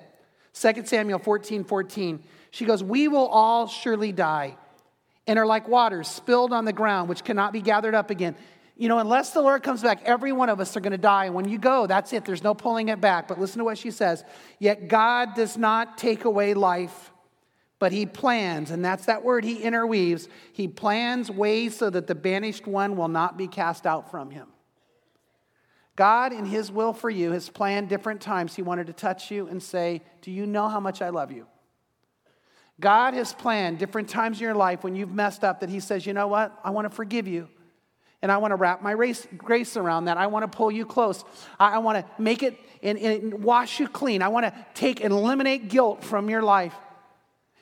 2 0.52 0.84
Samuel 0.84 1.18
14 1.18 1.64
14. 1.64 2.22
She 2.51 2.64
goes, 2.64 2.82
We 2.82 3.09
will 3.09 3.26
all 3.26 3.66
surely 3.66 4.12
die 4.12 4.57
and 5.26 5.38
are 5.38 5.46
like 5.46 5.68
waters 5.68 6.09
spilled 6.09 6.53
on 6.53 6.64
the 6.64 6.72
ground, 6.72 7.09
which 7.09 7.24
cannot 7.24 7.53
be 7.53 7.61
gathered 7.61 7.94
up 7.94 8.11
again. 8.11 8.34
You 8.76 8.88
know, 8.88 8.98
unless 8.98 9.30
the 9.30 9.42
Lord 9.42 9.62
comes 9.62 9.82
back, 9.82 10.03
every 10.05 10.32
one 10.32 10.48
of 10.48 10.59
us 10.59 10.74
are 10.76 10.80
going 10.80 10.92
to 10.92 10.98
die. 10.98 11.26
And 11.26 11.34
when 11.34 11.46
you 11.46 11.59
go, 11.59 11.86
that's 11.86 12.12
it. 12.14 12.24
There's 12.24 12.42
no 12.42 12.55
pulling 12.55 12.88
it 12.88 13.01
back. 13.01 13.28
But 13.28 13.38
listen 13.38 13.59
to 13.59 13.64
what 13.64 13.76
she 13.76 13.90
says. 13.90 14.24
Yet 14.59 14.88
God 14.88 15.34
does 15.34 15.59
not 15.59 15.98
take 15.98 16.24
away 16.24 16.55
life, 16.55 17.12
but 17.78 17.92
He 17.92 18.07
plans, 18.07 18.70
and 18.70 18.84
that's 18.84 19.05
that 19.05 19.22
word 19.22 19.44
He 19.44 19.62
interweaves. 19.62 20.28
He 20.53 20.66
plans 20.66 21.30
ways 21.30 21.76
so 21.76 21.90
that 21.90 22.07
the 22.07 22.14
banished 22.14 22.66
one 22.66 22.96
will 22.96 23.09
not 23.09 23.36
be 23.36 23.48
cast 23.48 23.86
out 23.86 24.11
from 24.11 24.30
Him. 24.30 24.48
God, 25.94 26.32
in 26.32 26.46
His 26.46 26.72
will 26.72 26.94
for 26.94 27.11
you, 27.11 27.32
has 27.32 27.51
planned 27.51 27.90
different 27.90 28.22
times. 28.22 28.57
He 28.57 28.62
wanted 28.62 28.86
to 28.86 28.94
touch 28.94 29.30
you 29.30 29.46
and 29.46 29.62
say, 29.62 30.01
Do 30.22 30.30
you 30.30 30.46
know 30.46 30.68
how 30.68 30.80
much 30.80 31.03
I 31.03 31.11
love 31.11 31.30
you? 31.30 31.46
God 32.81 33.14
has 33.14 33.33
planned 33.33 33.78
different 33.78 34.09
times 34.09 34.39
in 34.39 34.45
your 34.45 34.55
life 34.55 34.83
when 34.83 34.97
you've 34.97 35.12
messed 35.12 35.45
up 35.45 35.61
that 35.61 35.68
He 35.68 35.81
says, 35.81 36.07
You 36.07 36.14
know 36.14 36.26
what? 36.26 36.59
I 36.64 36.70
want 36.70 36.91
to 36.91 36.95
forgive 36.95 37.28
you. 37.28 37.49
And 38.22 38.31
I 38.31 38.39
want 38.39 38.53
to 38.53 38.57
wrap 38.57 38.83
my 38.83 38.91
race, 38.91 39.26
grace 39.37 39.76
around 39.76 40.07
that. 40.07 40.18
I 40.18 40.26
want 40.26 40.51
to 40.51 40.57
pull 40.57 40.70
you 40.70 40.85
close. 40.85 41.24
I, 41.59 41.74
I 41.74 41.78
want 41.78 41.99
to 41.99 42.22
make 42.22 42.43
it 42.43 42.59
and, 42.83 42.99
and 42.99 43.45
wash 43.45 43.81
you 43.81 43.89
clean. 43.89 44.22
I 44.22 44.28
want 44.28 44.47
to 44.47 44.66
take 44.74 45.03
and 45.03 45.12
eliminate 45.12 45.68
guilt 45.68 46.03
from 46.03 46.28
your 46.28 46.43
life. 46.43 46.74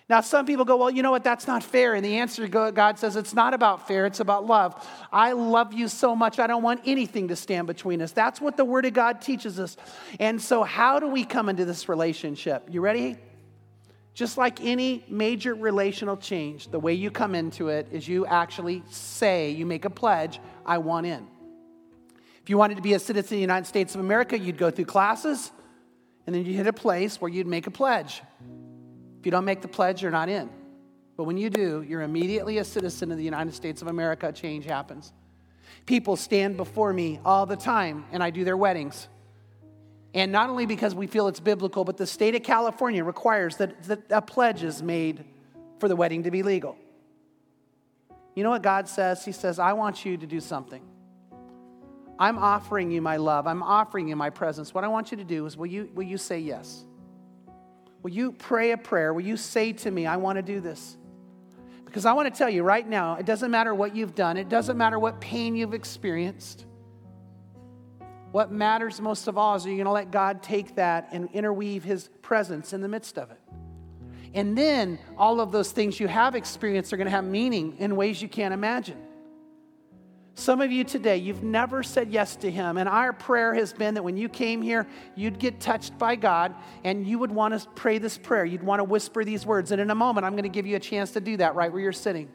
Now, 0.08 0.22
some 0.22 0.46
people 0.46 0.64
go, 0.64 0.76
Well, 0.76 0.90
you 0.90 1.02
know 1.02 1.10
what? 1.10 1.24
That's 1.24 1.46
not 1.46 1.62
fair. 1.62 1.94
And 1.94 2.04
the 2.04 2.18
answer, 2.18 2.48
God 2.48 2.98
says, 2.98 3.16
it's 3.16 3.34
not 3.34 3.54
about 3.54 3.86
fair, 3.86 4.06
it's 4.06 4.20
about 4.20 4.46
love. 4.46 4.86
I 5.12 5.32
love 5.32 5.74
you 5.74 5.88
so 5.88 6.16
much, 6.16 6.38
I 6.38 6.46
don't 6.46 6.62
want 6.62 6.80
anything 6.86 7.28
to 7.28 7.36
stand 7.36 7.66
between 7.66 8.00
us. 8.00 8.12
That's 8.12 8.40
what 8.40 8.56
the 8.56 8.64
Word 8.64 8.86
of 8.86 8.94
God 8.94 9.20
teaches 9.20 9.60
us. 9.60 9.76
And 10.18 10.40
so, 10.40 10.62
how 10.62 10.98
do 10.98 11.08
we 11.08 11.24
come 11.24 11.48
into 11.48 11.64
this 11.64 11.88
relationship? 11.88 12.68
You 12.70 12.80
ready? 12.80 13.16
Just 14.18 14.36
like 14.36 14.60
any 14.64 15.04
major 15.08 15.54
relational 15.54 16.16
change, 16.16 16.72
the 16.72 16.80
way 16.80 16.92
you 16.92 17.08
come 17.08 17.36
into 17.36 17.68
it 17.68 17.86
is 17.92 18.08
you 18.08 18.26
actually 18.26 18.82
say, 18.90 19.52
you 19.52 19.64
make 19.64 19.84
a 19.84 19.90
pledge, 19.90 20.40
I 20.66 20.78
want 20.78 21.06
in. 21.06 21.24
If 22.42 22.50
you 22.50 22.58
wanted 22.58 22.78
to 22.78 22.82
be 22.82 22.94
a 22.94 22.98
citizen 22.98 23.26
of 23.26 23.30
the 23.36 23.38
United 23.38 23.68
States 23.68 23.94
of 23.94 24.00
America, 24.00 24.36
you'd 24.36 24.58
go 24.58 24.72
through 24.72 24.86
classes, 24.86 25.52
and 26.26 26.34
then 26.34 26.44
you 26.44 26.52
hit 26.52 26.66
a 26.66 26.72
place 26.72 27.20
where 27.20 27.30
you'd 27.30 27.46
make 27.46 27.68
a 27.68 27.70
pledge. 27.70 28.20
If 29.20 29.24
you 29.24 29.30
don't 29.30 29.44
make 29.44 29.62
the 29.62 29.68
pledge, 29.68 30.02
you're 30.02 30.10
not 30.10 30.28
in. 30.28 30.50
But 31.16 31.22
when 31.22 31.36
you 31.36 31.48
do, 31.48 31.82
you're 31.82 32.02
immediately 32.02 32.58
a 32.58 32.64
citizen 32.64 33.12
of 33.12 33.18
the 33.18 33.24
United 33.24 33.54
States 33.54 33.82
of 33.82 33.86
America. 33.86 34.32
Change 34.32 34.64
happens. 34.64 35.12
People 35.86 36.16
stand 36.16 36.56
before 36.56 36.92
me 36.92 37.20
all 37.24 37.46
the 37.46 37.54
time, 37.54 38.04
and 38.10 38.20
I 38.20 38.30
do 38.30 38.42
their 38.42 38.56
weddings. 38.56 39.06
And 40.14 40.32
not 40.32 40.48
only 40.48 40.66
because 40.66 40.94
we 40.94 41.06
feel 41.06 41.28
it's 41.28 41.40
biblical, 41.40 41.84
but 41.84 41.96
the 41.96 42.06
state 42.06 42.34
of 42.34 42.42
California 42.42 43.04
requires 43.04 43.56
that, 43.58 43.82
that 43.84 44.02
a 44.10 44.22
pledge 44.22 44.62
is 44.62 44.82
made 44.82 45.24
for 45.78 45.88
the 45.88 45.96
wedding 45.96 46.22
to 46.22 46.30
be 46.30 46.42
legal. 46.42 46.76
You 48.34 48.42
know 48.42 48.50
what 48.50 48.62
God 48.62 48.88
says? 48.88 49.24
He 49.24 49.32
says, 49.32 49.58
I 49.58 49.72
want 49.74 50.04
you 50.04 50.16
to 50.16 50.26
do 50.26 50.40
something. 50.40 50.82
I'm 52.18 52.38
offering 52.38 52.90
you 52.90 53.00
my 53.00 53.16
love. 53.16 53.46
I'm 53.46 53.62
offering 53.62 54.08
you 54.08 54.16
my 54.16 54.30
presence. 54.30 54.74
What 54.74 54.84
I 54.84 54.88
want 54.88 55.10
you 55.10 55.18
to 55.18 55.24
do 55.24 55.46
is, 55.46 55.56
will 55.56 55.66
you, 55.66 55.90
will 55.94 56.04
you 56.04 56.18
say 56.18 56.38
yes? 56.38 56.84
Will 58.02 58.10
you 58.10 58.32
pray 58.32 58.72
a 58.72 58.78
prayer? 58.78 59.12
Will 59.12 59.22
you 59.22 59.36
say 59.36 59.72
to 59.72 59.90
me, 59.90 60.06
I 60.06 60.16
want 60.16 60.36
to 60.36 60.42
do 60.42 60.60
this? 60.60 60.96
Because 61.84 62.04
I 62.04 62.12
want 62.12 62.32
to 62.32 62.36
tell 62.36 62.50
you 62.50 62.62
right 62.62 62.86
now, 62.86 63.14
it 63.14 63.26
doesn't 63.26 63.50
matter 63.50 63.74
what 63.74 63.96
you've 63.96 64.14
done, 64.14 64.36
it 64.36 64.48
doesn't 64.48 64.76
matter 64.76 64.98
what 64.98 65.20
pain 65.20 65.56
you've 65.56 65.74
experienced. 65.74 66.64
What 68.32 68.52
matters 68.52 69.00
most 69.00 69.26
of 69.26 69.38
all 69.38 69.54
is 69.54 69.64
are 69.64 69.70
you 69.70 69.76
going 69.76 69.86
to 69.86 69.90
let 69.90 70.10
God 70.10 70.42
take 70.42 70.74
that 70.74 71.08
and 71.12 71.28
interweave 71.32 71.84
His 71.84 72.08
presence 72.20 72.72
in 72.72 72.82
the 72.82 72.88
midst 72.88 73.18
of 73.18 73.30
it? 73.30 73.40
And 74.34 74.56
then 74.56 74.98
all 75.16 75.40
of 75.40 75.52
those 75.52 75.72
things 75.72 75.98
you 75.98 76.08
have 76.08 76.34
experienced 76.34 76.92
are 76.92 76.98
going 76.98 77.06
to 77.06 77.10
have 77.10 77.24
meaning 77.24 77.76
in 77.78 77.96
ways 77.96 78.20
you 78.20 78.28
can't 78.28 78.52
imagine. 78.52 78.98
Some 80.34 80.60
of 80.60 80.70
you 80.70 80.84
today, 80.84 81.16
you've 81.16 81.42
never 81.42 81.82
said 81.82 82.12
yes 82.12 82.36
to 82.36 82.50
Him. 82.50 82.76
And 82.76 82.88
our 82.88 83.12
prayer 83.12 83.54
has 83.54 83.72
been 83.72 83.94
that 83.94 84.04
when 84.04 84.16
you 84.16 84.28
came 84.28 84.62
here, 84.62 84.86
you'd 85.16 85.38
get 85.38 85.58
touched 85.58 85.98
by 85.98 86.14
God 86.14 86.54
and 86.84 87.06
you 87.06 87.18
would 87.18 87.32
want 87.32 87.58
to 87.58 87.68
pray 87.70 87.98
this 87.98 88.18
prayer. 88.18 88.44
You'd 88.44 88.62
want 88.62 88.78
to 88.78 88.84
whisper 88.84 89.24
these 89.24 89.44
words. 89.44 89.72
And 89.72 89.80
in 89.80 89.90
a 89.90 89.96
moment, 89.96 90.24
I'm 90.24 90.34
going 90.34 90.44
to 90.44 90.48
give 90.48 90.66
you 90.66 90.76
a 90.76 90.80
chance 90.80 91.10
to 91.12 91.20
do 91.20 91.38
that 91.38 91.56
right 91.56 91.72
where 91.72 91.80
you're 91.80 91.92
sitting. 91.92 92.28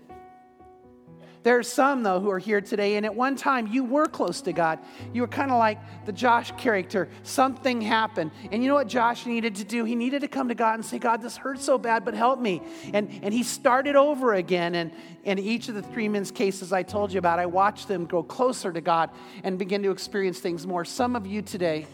There 1.44 1.60
are 1.60 1.64
some, 1.64 2.04
though, 2.04 2.22
who 2.22 2.30
are 2.30 2.39
here 2.39 2.62
today, 2.62 2.96
and 2.96 3.06
at 3.06 3.14
one 3.14 3.36
time 3.36 3.68
you 3.68 3.84
were 3.84 4.06
close 4.06 4.39
to 4.41 4.54
God. 4.54 4.80
You 5.12 5.22
were 5.22 5.28
kind 5.28 5.52
of 5.52 5.58
like 5.58 5.78
the 6.06 6.14
Josh 6.14 6.54
character. 6.54 7.10
Something 7.24 7.82
happened. 7.82 8.32
And 8.50 8.64
you 8.64 8.70
know 8.70 8.76
what 8.76 8.88
Josh 8.88 9.26
needed 9.26 9.56
to 9.56 9.66
do? 9.66 9.84
He 9.84 9.94
needed 9.96 10.22
to 10.22 10.30
come 10.30 10.48
to 10.48 10.56
God 10.56 10.76
and 10.76 10.86
say, 10.86 11.00
God, 11.00 11.22
this 11.22 11.36
hurts 11.36 11.66
so 11.66 11.78
bad, 11.78 12.06
but 12.06 12.14
help 12.14 12.39
me. 12.39 12.62
And, 12.94 13.20
and 13.22 13.34
he 13.34 13.44
started 13.44 13.98
over 13.98 14.34
again. 14.34 14.74
And 14.74 14.91
in 15.26 15.38
each 15.38 15.68
of 15.68 15.76
the 15.76 15.82
three 15.82 16.08
men's 16.08 16.32
cases 16.32 16.72
I 16.72 16.84
told 16.84 17.12
you 17.12 17.20
about, 17.20 17.39
I 17.39 17.46
watched 17.46 17.89
them 17.89 18.06
go 18.06 18.24
closer 18.24 18.72
to 18.72 18.82
God 18.82 19.10
and 19.44 19.60
begin 19.60 19.84
to 19.84 19.91
experience 19.91 20.39
things 20.39 20.66
more. 20.66 20.86
Some 20.86 21.14
of 21.14 21.28
you 21.28 21.41
today, 21.41 21.88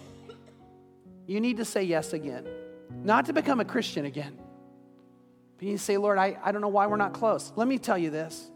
you 1.25 1.39
need 1.39 1.57
to 1.57 1.65
say 1.65 1.81
yes 1.81 2.13
again, 2.13 2.47
not 3.03 3.25
to 3.25 3.33
become 3.33 3.59
a 3.59 3.65
Christian 3.65 4.05
again. 4.05 4.37
But 5.57 5.67
you 5.67 5.77
say, 5.79 5.97
Lord, 5.97 6.19
I, 6.19 6.37
I 6.43 6.51
don't 6.51 6.61
know 6.61 6.67
why 6.67 6.85
we're 6.85 6.97
not 6.97 7.13
close. 7.13 7.51
Let 7.55 7.67
me 7.67 7.79
tell 7.79 7.97
you 7.97 8.11
this. 8.11 8.51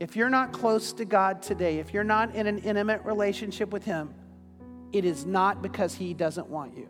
If 0.00 0.16
you're 0.16 0.30
not 0.30 0.52
close 0.52 0.92
to 0.94 1.04
God 1.04 1.42
today, 1.42 1.78
if 1.78 1.94
you're 1.94 2.04
not 2.04 2.34
in 2.34 2.46
an 2.46 2.58
intimate 2.58 3.04
relationship 3.04 3.70
with 3.70 3.84
Him, 3.84 4.12
it 4.92 5.04
is 5.04 5.24
not 5.24 5.62
because 5.62 5.94
He 5.94 6.14
doesn't 6.14 6.48
want 6.48 6.76
you. 6.76 6.88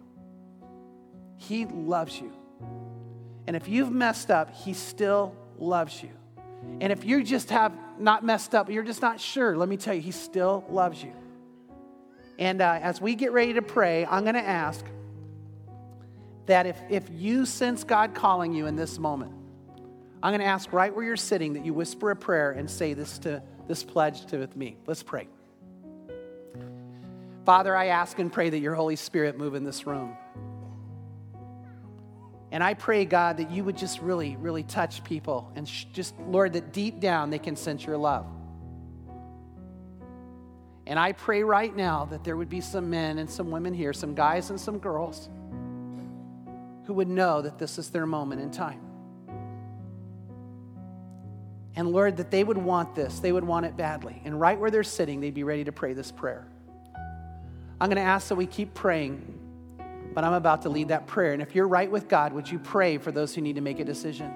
He 1.36 1.66
loves 1.66 2.18
you. 2.18 2.32
And 3.46 3.56
if 3.56 3.68
you've 3.68 3.92
messed 3.92 4.30
up, 4.30 4.54
He 4.54 4.72
still 4.72 5.36
loves 5.58 6.02
you. 6.02 6.10
And 6.80 6.90
if 6.90 7.04
you 7.04 7.22
just 7.22 7.50
have 7.50 7.76
not 7.98 8.24
messed 8.24 8.54
up, 8.54 8.70
you're 8.70 8.82
just 8.82 9.02
not 9.02 9.20
sure, 9.20 9.56
let 9.56 9.68
me 9.68 9.76
tell 9.76 9.94
you, 9.94 10.00
He 10.00 10.10
still 10.10 10.64
loves 10.70 11.02
you. 11.02 11.12
And 12.38 12.62
uh, 12.62 12.78
as 12.82 13.00
we 13.00 13.14
get 13.14 13.32
ready 13.32 13.52
to 13.52 13.62
pray, 13.62 14.06
I'm 14.06 14.22
going 14.22 14.34
to 14.34 14.40
ask 14.40 14.84
that 16.46 16.66
if, 16.66 16.78
if 16.90 17.08
you 17.10 17.46
sense 17.46 17.84
God 17.84 18.14
calling 18.14 18.52
you 18.52 18.66
in 18.66 18.76
this 18.76 18.98
moment, 18.98 19.32
I'm 20.24 20.30
going 20.30 20.40
to 20.40 20.46
ask 20.46 20.72
right 20.72 20.96
where 20.96 21.04
you're 21.04 21.18
sitting 21.18 21.52
that 21.52 21.66
you 21.66 21.74
whisper 21.74 22.10
a 22.10 22.16
prayer 22.16 22.52
and 22.52 22.68
say 22.70 22.94
this 22.94 23.18
to 23.18 23.42
this 23.68 23.84
pledge 23.84 24.24
to 24.26 24.38
with 24.38 24.56
me. 24.56 24.78
Let's 24.86 25.02
pray. 25.02 25.28
Father, 27.44 27.76
I 27.76 27.88
ask 27.88 28.18
and 28.18 28.32
pray 28.32 28.48
that 28.48 28.58
your 28.60 28.74
Holy 28.74 28.96
Spirit 28.96 29.36
move 29.36 29.54
in 29.54 29.64
this 29.64 29.86
room. 29.86 30.16
And 32.50 32.64
I 32.64 32.72
pray, 32.72 33.04
God, 33.04 33.36
that 33.36 33.50
you 33.50 33.64
would 33.64 33.76
just 33.76 34.00
really, 34.00 34.36
really 34.36 34.62
touch 34.62 35.04
people 35.04 35.52
and 35.56 35.68
sh- 35.68 35.84
just, 35.92 36.18
Lord, 36.20 36.54
that 36.54 36.72
deep 36.72 37.00
down 37.00 37.28
they 37.28 37.38
can 37.38 37.54
sense 37.54 37.84
your 37.84 37.98
love. 37.98 38.24
And 40.86 40.98
I 40.98 41.12
pray 41.12 41.42
right 41.42 41.76
now 41.76 42.06
that 42.06 42.24
there 42.24 42.38
would 42.38 42.48
be 42.48 42.62
some 42.62 42.88
men 42.88 43.18
and 43.18 43.28
some 43.28 43.50
women 43.50 43.74
here, 43.74 43.92
some 43.92 44.14
guys 44.14 44.48
and 44.48 44.58
some 44.58 44.78
girls, 44.78 45.28
who 46.86 46.94
would 46.94 47.08
know 47.08 47.42
that 47.42 47.58
this 47.58 47.78
is 47.78 47.90
their 47.90 48.06
moment 48.06 48.40
in 48.40 48.50
time. 48.50 48.83
And 51.76 51.90
Lord, 51.90 52.16
that 52.18 52.30
they 52.30 52.44
would 52.44 52.58
want 52.58 52.94
this, 52.94 53.18
they 53.18 53.32
would 53.32 53.44
want 53.44 53.66
it 53.66 53.76
badly. 53.76 54.22
And 54.24 54.40
right 54.40 54.58
where 54.58 54.70
they're 54.70 54.82
sitting, 54.82 55.20
they'd 55.20 55.34
be 55.34 55.44
ready 55.44 55.64
to 55.64 55.72
pray 55.72 55.92
this 55.92 56.12
prayer. 56.12 56.46
I'm 57.80 57.88
going 57.88 57.96
to 57.96 58.02
ask 58.02 58.28
that 58.28 58.36
we 58.36 58.46
keep 58.46 58.74
praying, 58.74 59.40
but 60.14 60.22
I'm 60.22 60.34
about 60.34 60.62
to 60.62 60.68
lead 60.68 60.88
that 60.88 61.06
prayer. 61.06 61.32
And 61.32 61.42
if 61.42 61.54
you're 61.54 61.66
right 61.66 61.90
with 61.90 62.08
God, 62.08 62.32
would 62.32 62.48
you 62.48 62.58
pray 62.58 62.98
for 62.98 63.10
those 63.10 63.34
who 63.34 63.40
need 63.40 63.56
to 63.56 63.60
make 63.60 63.80
a 63.80 63.84
decision? 63.84 64.32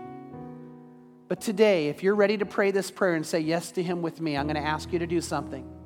But 1.29 1.41
today, 1.41 1.89
if 1.89 2.03
you're 2.03 2.17
ready 2.17 2.39
to 2.39 2.47
pray 2.47 2.73
this 2.73 2.91
prayer 2.91 3.15
and 3.15 3.25
say 3.25 3.41
yes 3.41 3.71
to 3.73 3.83
Him 3.83 4.03
with 4.03 4.21
me, 4.21 4.37
I'm 4.37 4.47
going 4.47 4.57
to 4.57 4.69
ask 4.69 4.93
you 4.93 4.99
to 4.99 5.07
do 5.07 5.21
something. 5.21 5.78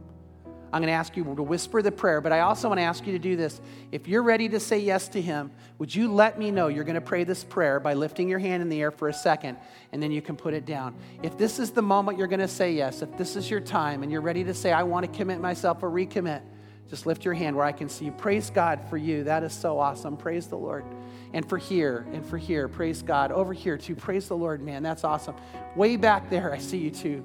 I'm 0.72 0.80
going 0.80 0.88
to 0.88 0.94
ask 0.94 1.16
you 1.16 1.24
to 1.24 1.42
whisper 1.42 1.82
the 1.82 1.92
prayer, 1.92 2.22
but 2.22 2.32
I 2.32 2.40
also 2.40 2.68
want 2.68 2.78
to 2.78 2.84
ask 2.84 3.06
you 3.06 3.12
to 3.12 3.18
do 3.18 3.36
this. 3.36 3.60
If 3.90 4.08
you're 4.08 4.22
ready 4.22 4.48
to 4.48 4.58
say 4.58 4.78
yes 4.78 5.06
to 5.08 5.20
Him, 5.20 5.50
would 5.78 5.94
you 5.94 6.10
let 6.10 6.38
me 6.38 6.50
know 6.50 6.68
you're 6.68 6.84
going 6.84 6.94
to 6.94 7.02
pray 7.02 7.24
this 7.24 7.44
prayer 7.44 7.78
by 7.78 7.92
lifting 7.92 8.26
your 8.28 8.38
hand 8.38 8.62
in 8.62 8.70
the 8.70 8.80
air 8.80 8.90
for 8.90 9.08
a 9.08 9.12
second, 9.12 9.58
and 9.92 10.02
then 10.02 10.10
you 10.10 10.22
can 10.22 10.34
put 10.34 10.54
it 10.54 10.64
down. 10.64 10.94
If 11.22 11.36
this 11.36 11.58
is 11.58 11.72
the 11.72 11.82
moment 11.82 12.16
you're 12.16 12.26
going 12.26 12.40
to 12.40 12.48
say 12.48 12.72
yes, 12.72 13.02
if 13.02 13.14
this 13.18 13.36
is 13.36 13.50
your 13.50 13.60
time 13.60 14.02
and 14.02 14.10
you're 14.10 14.22
ready 14.22 14.44
to 14.44 14.54
say, 14.54 14.72
I 14.72 14.82
want 14.82 15.04
to 15.04 15.12
commit 15.12 15.40
myself 15.40 15.82
or 15.82 15.90
recommit, 15.90 16.40
just 16.88 17.06
lift 17.06 17.24
your 17.24 17.34
hand 17.34 17.56
where 17.56 17.64
I 17.64 17.72
can 17.72 17.88
see 17.88 18.06
you. 18.06 18.12
Praise 18.12 18.50
God 18.50 18.80
for 18.88 18.96
you. 18.96 19.24
That 19.24 19.42
is 19.42 19.52
so 19.52 19.78
awesome. 19.78 20.16
Praise 20.16 20.46
the 20.46 20.58
Lord. 20.58 20.84
And 21.32 21.48
for 21.48 21.56
here, 21.56 22.06
and 22.12 22.24
for 22.24 22.36
here, 22.36 22.68
praise 22.68 23.02
God. 23.02 23.32
Over 23.32 23.54
here, 23.54 23.78
too. 23.78 23.94
Praise 23.94 24.28
the 24.28 24.36
Lord, 24.36 24.62
man. 24.62 24.82
That's 24.82 25.04
awesome. 25.04 25.34
Way 25.74 25.96
back 25.96 26.28
there, 26.28 26.52
I 26.52 26.58
see 26.58 26.78
you 26.78 26.90
too. 26.90 27.24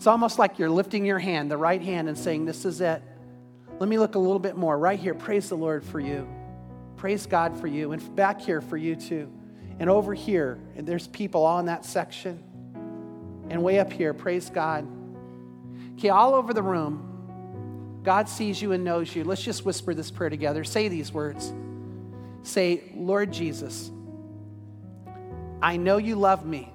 It's 0.00 0.06
almost 0.06 0.38
like 0.38 0.58
you're 0.58 0.70
lifting 0.70 1.04
your 1.04 1.18
hand, 1.18 1.50
the 1.50 1.58
right 1.58 1.82
hand, 1.82 2.08
and 2.08 2.16
saying, 2.16 2.46
This 2.46 2.64
is 2.64 2.80
it. 2.80 3.02
Let 3.78 3.86
me 3.86 3.98
look 3.98 4.14
a 4.14 4.18
little 4.18 4.38
bit 4.38 4.56
more. 4.56 4.78
Right 4.78 4.98
here, 4.98 5.12
praise 5.12 5.50
the 5.50 5.58
Lord 5.58 5.84
for 5.84 6.00
you. 6.00 6.26
Praise 6.96 7.26
God 7.26 7.60
for 7.60 7.66
you. 7.66 7.92
And 7.92 8.16
back 8.16 8.40
here 8.40 8.62
for 8.62 8.78
you 8.78 8.96
too. 8.96 9.30
And 9.78 9.90
over 9.90 10.14
here, 10.14 10.58
and 10.74 10.86
there's 10.86 11.06
people 11.06 11.44
all 11.44 11.58
in 11.58 11.66
that 11.66 11.84
section. 11.84 12.42
And 13.50 13.62
way 13.62 13.78
up 13.78 13.92
here, 13.92 14.14
praise 14.14 14.48
God. 14.48 14.88
Okay, 15.98 16.08
all 16.08 16.32
over 16.32 16.54
the 16.54 16.62
room, 16.62 18.00
God 18.02 18.26
sees 18.26 18.62
you 18.62 18.72
and 18.72 18.82
knows 18.82 19.14
you. 19.14 19.22
Let's 19.22 19.42
just 19.42 19.66
whisper 19.66 19.92
this 19.92 20.10
prayer 20.10 20.30
together. 20.30 20.64
Say 20.64 20.88
these 20.88 21.12
words 21.12 21.52
Say, 22.42 22.90
Lord 22.94 23.34
Jesus, 23.34 23.90
I 25.60 25.76
know 25.76 25.98
you 25.98 26.16
love 26.16 26.46
me. 26.46 26.72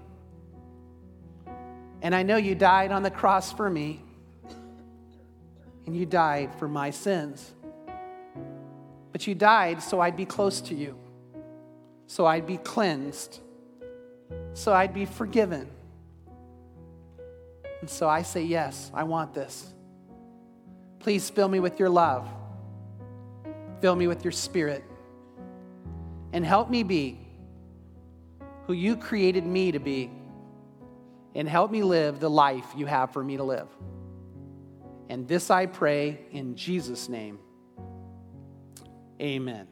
And 2.06 2.14
I 2.14 2.22
know 2.22 2.38
you 2.38 2.54
died 2.54 2.92
on 2.92 3.02
the 3.02 3.10
cross 3.10 3.52
for 3.52 3.68
me, 3.68 4.00
and 5.88 5.98
you 5.98 6.06
died 6.06 6.54
for 6.60 6.68
my 6.68 6.92
sins. 6.92 7.52
But 9.12 9.26
you 9.26 9.34
died 9.34 9.82
so 9.82 10.02
I'd 10.02 10.16
be 10.16 10.24
close 10.24 10.62
to 10.62 10.76
you, 10.76 11.00
so 12.06 12.28
I'd 12.28 12.46
be 12.46 12.58
cleansed, 12.58 13.40
so 14.54 14.72
I'd 14.72 14.94
be 14.94 15.06
forgiven. 15.06 15.68
And 17.82 17.90
so 17.90 18.08
I 18.08 18.22
say, 18.22 18.44
Yes, 18.44 18.92
I 18.94 19.02
want 19.02 19.34
this. 19.34 19.74
Please 21.00 21.28
fill 21.32 21.48
me 21.48 21.60
with 21.60 21.80
your 21.80 21.90
love, 21.90 22.30
fill 23.82 23.96
me 23.96 24.06
with 24.06 24.24
your 24.24 24.32
spirit, 24.32 24.84
and 26.34 26.46
help 26.46 26.70
me 26.70 26.84
be 26.84 27.18
who 28.68 28.74
you 28.74 28.96
created 28.96 29.44
me 29.44 29.72
to 29.72 29.80
be 29.80 30.12
and 31.36 31.48
help 31.48 31.70
me 31.70 31.84
live 31.84 32.20
the 32.20 32.30
life 32.30 32.66
you 32.76 32.86
have 32.86 33.12
for 33.12 33.24
me 33.24 33.38
to 33.38 33.44
live. 33.44 33.68
And 35.10 35.28
this 35.28 35.52
I 35.52 35.68
pray 35.68 36.20
in 36.32 36.56
Jesus' 36.56 37.10
name. 37.10 37.40
Amen. 39.22 39.68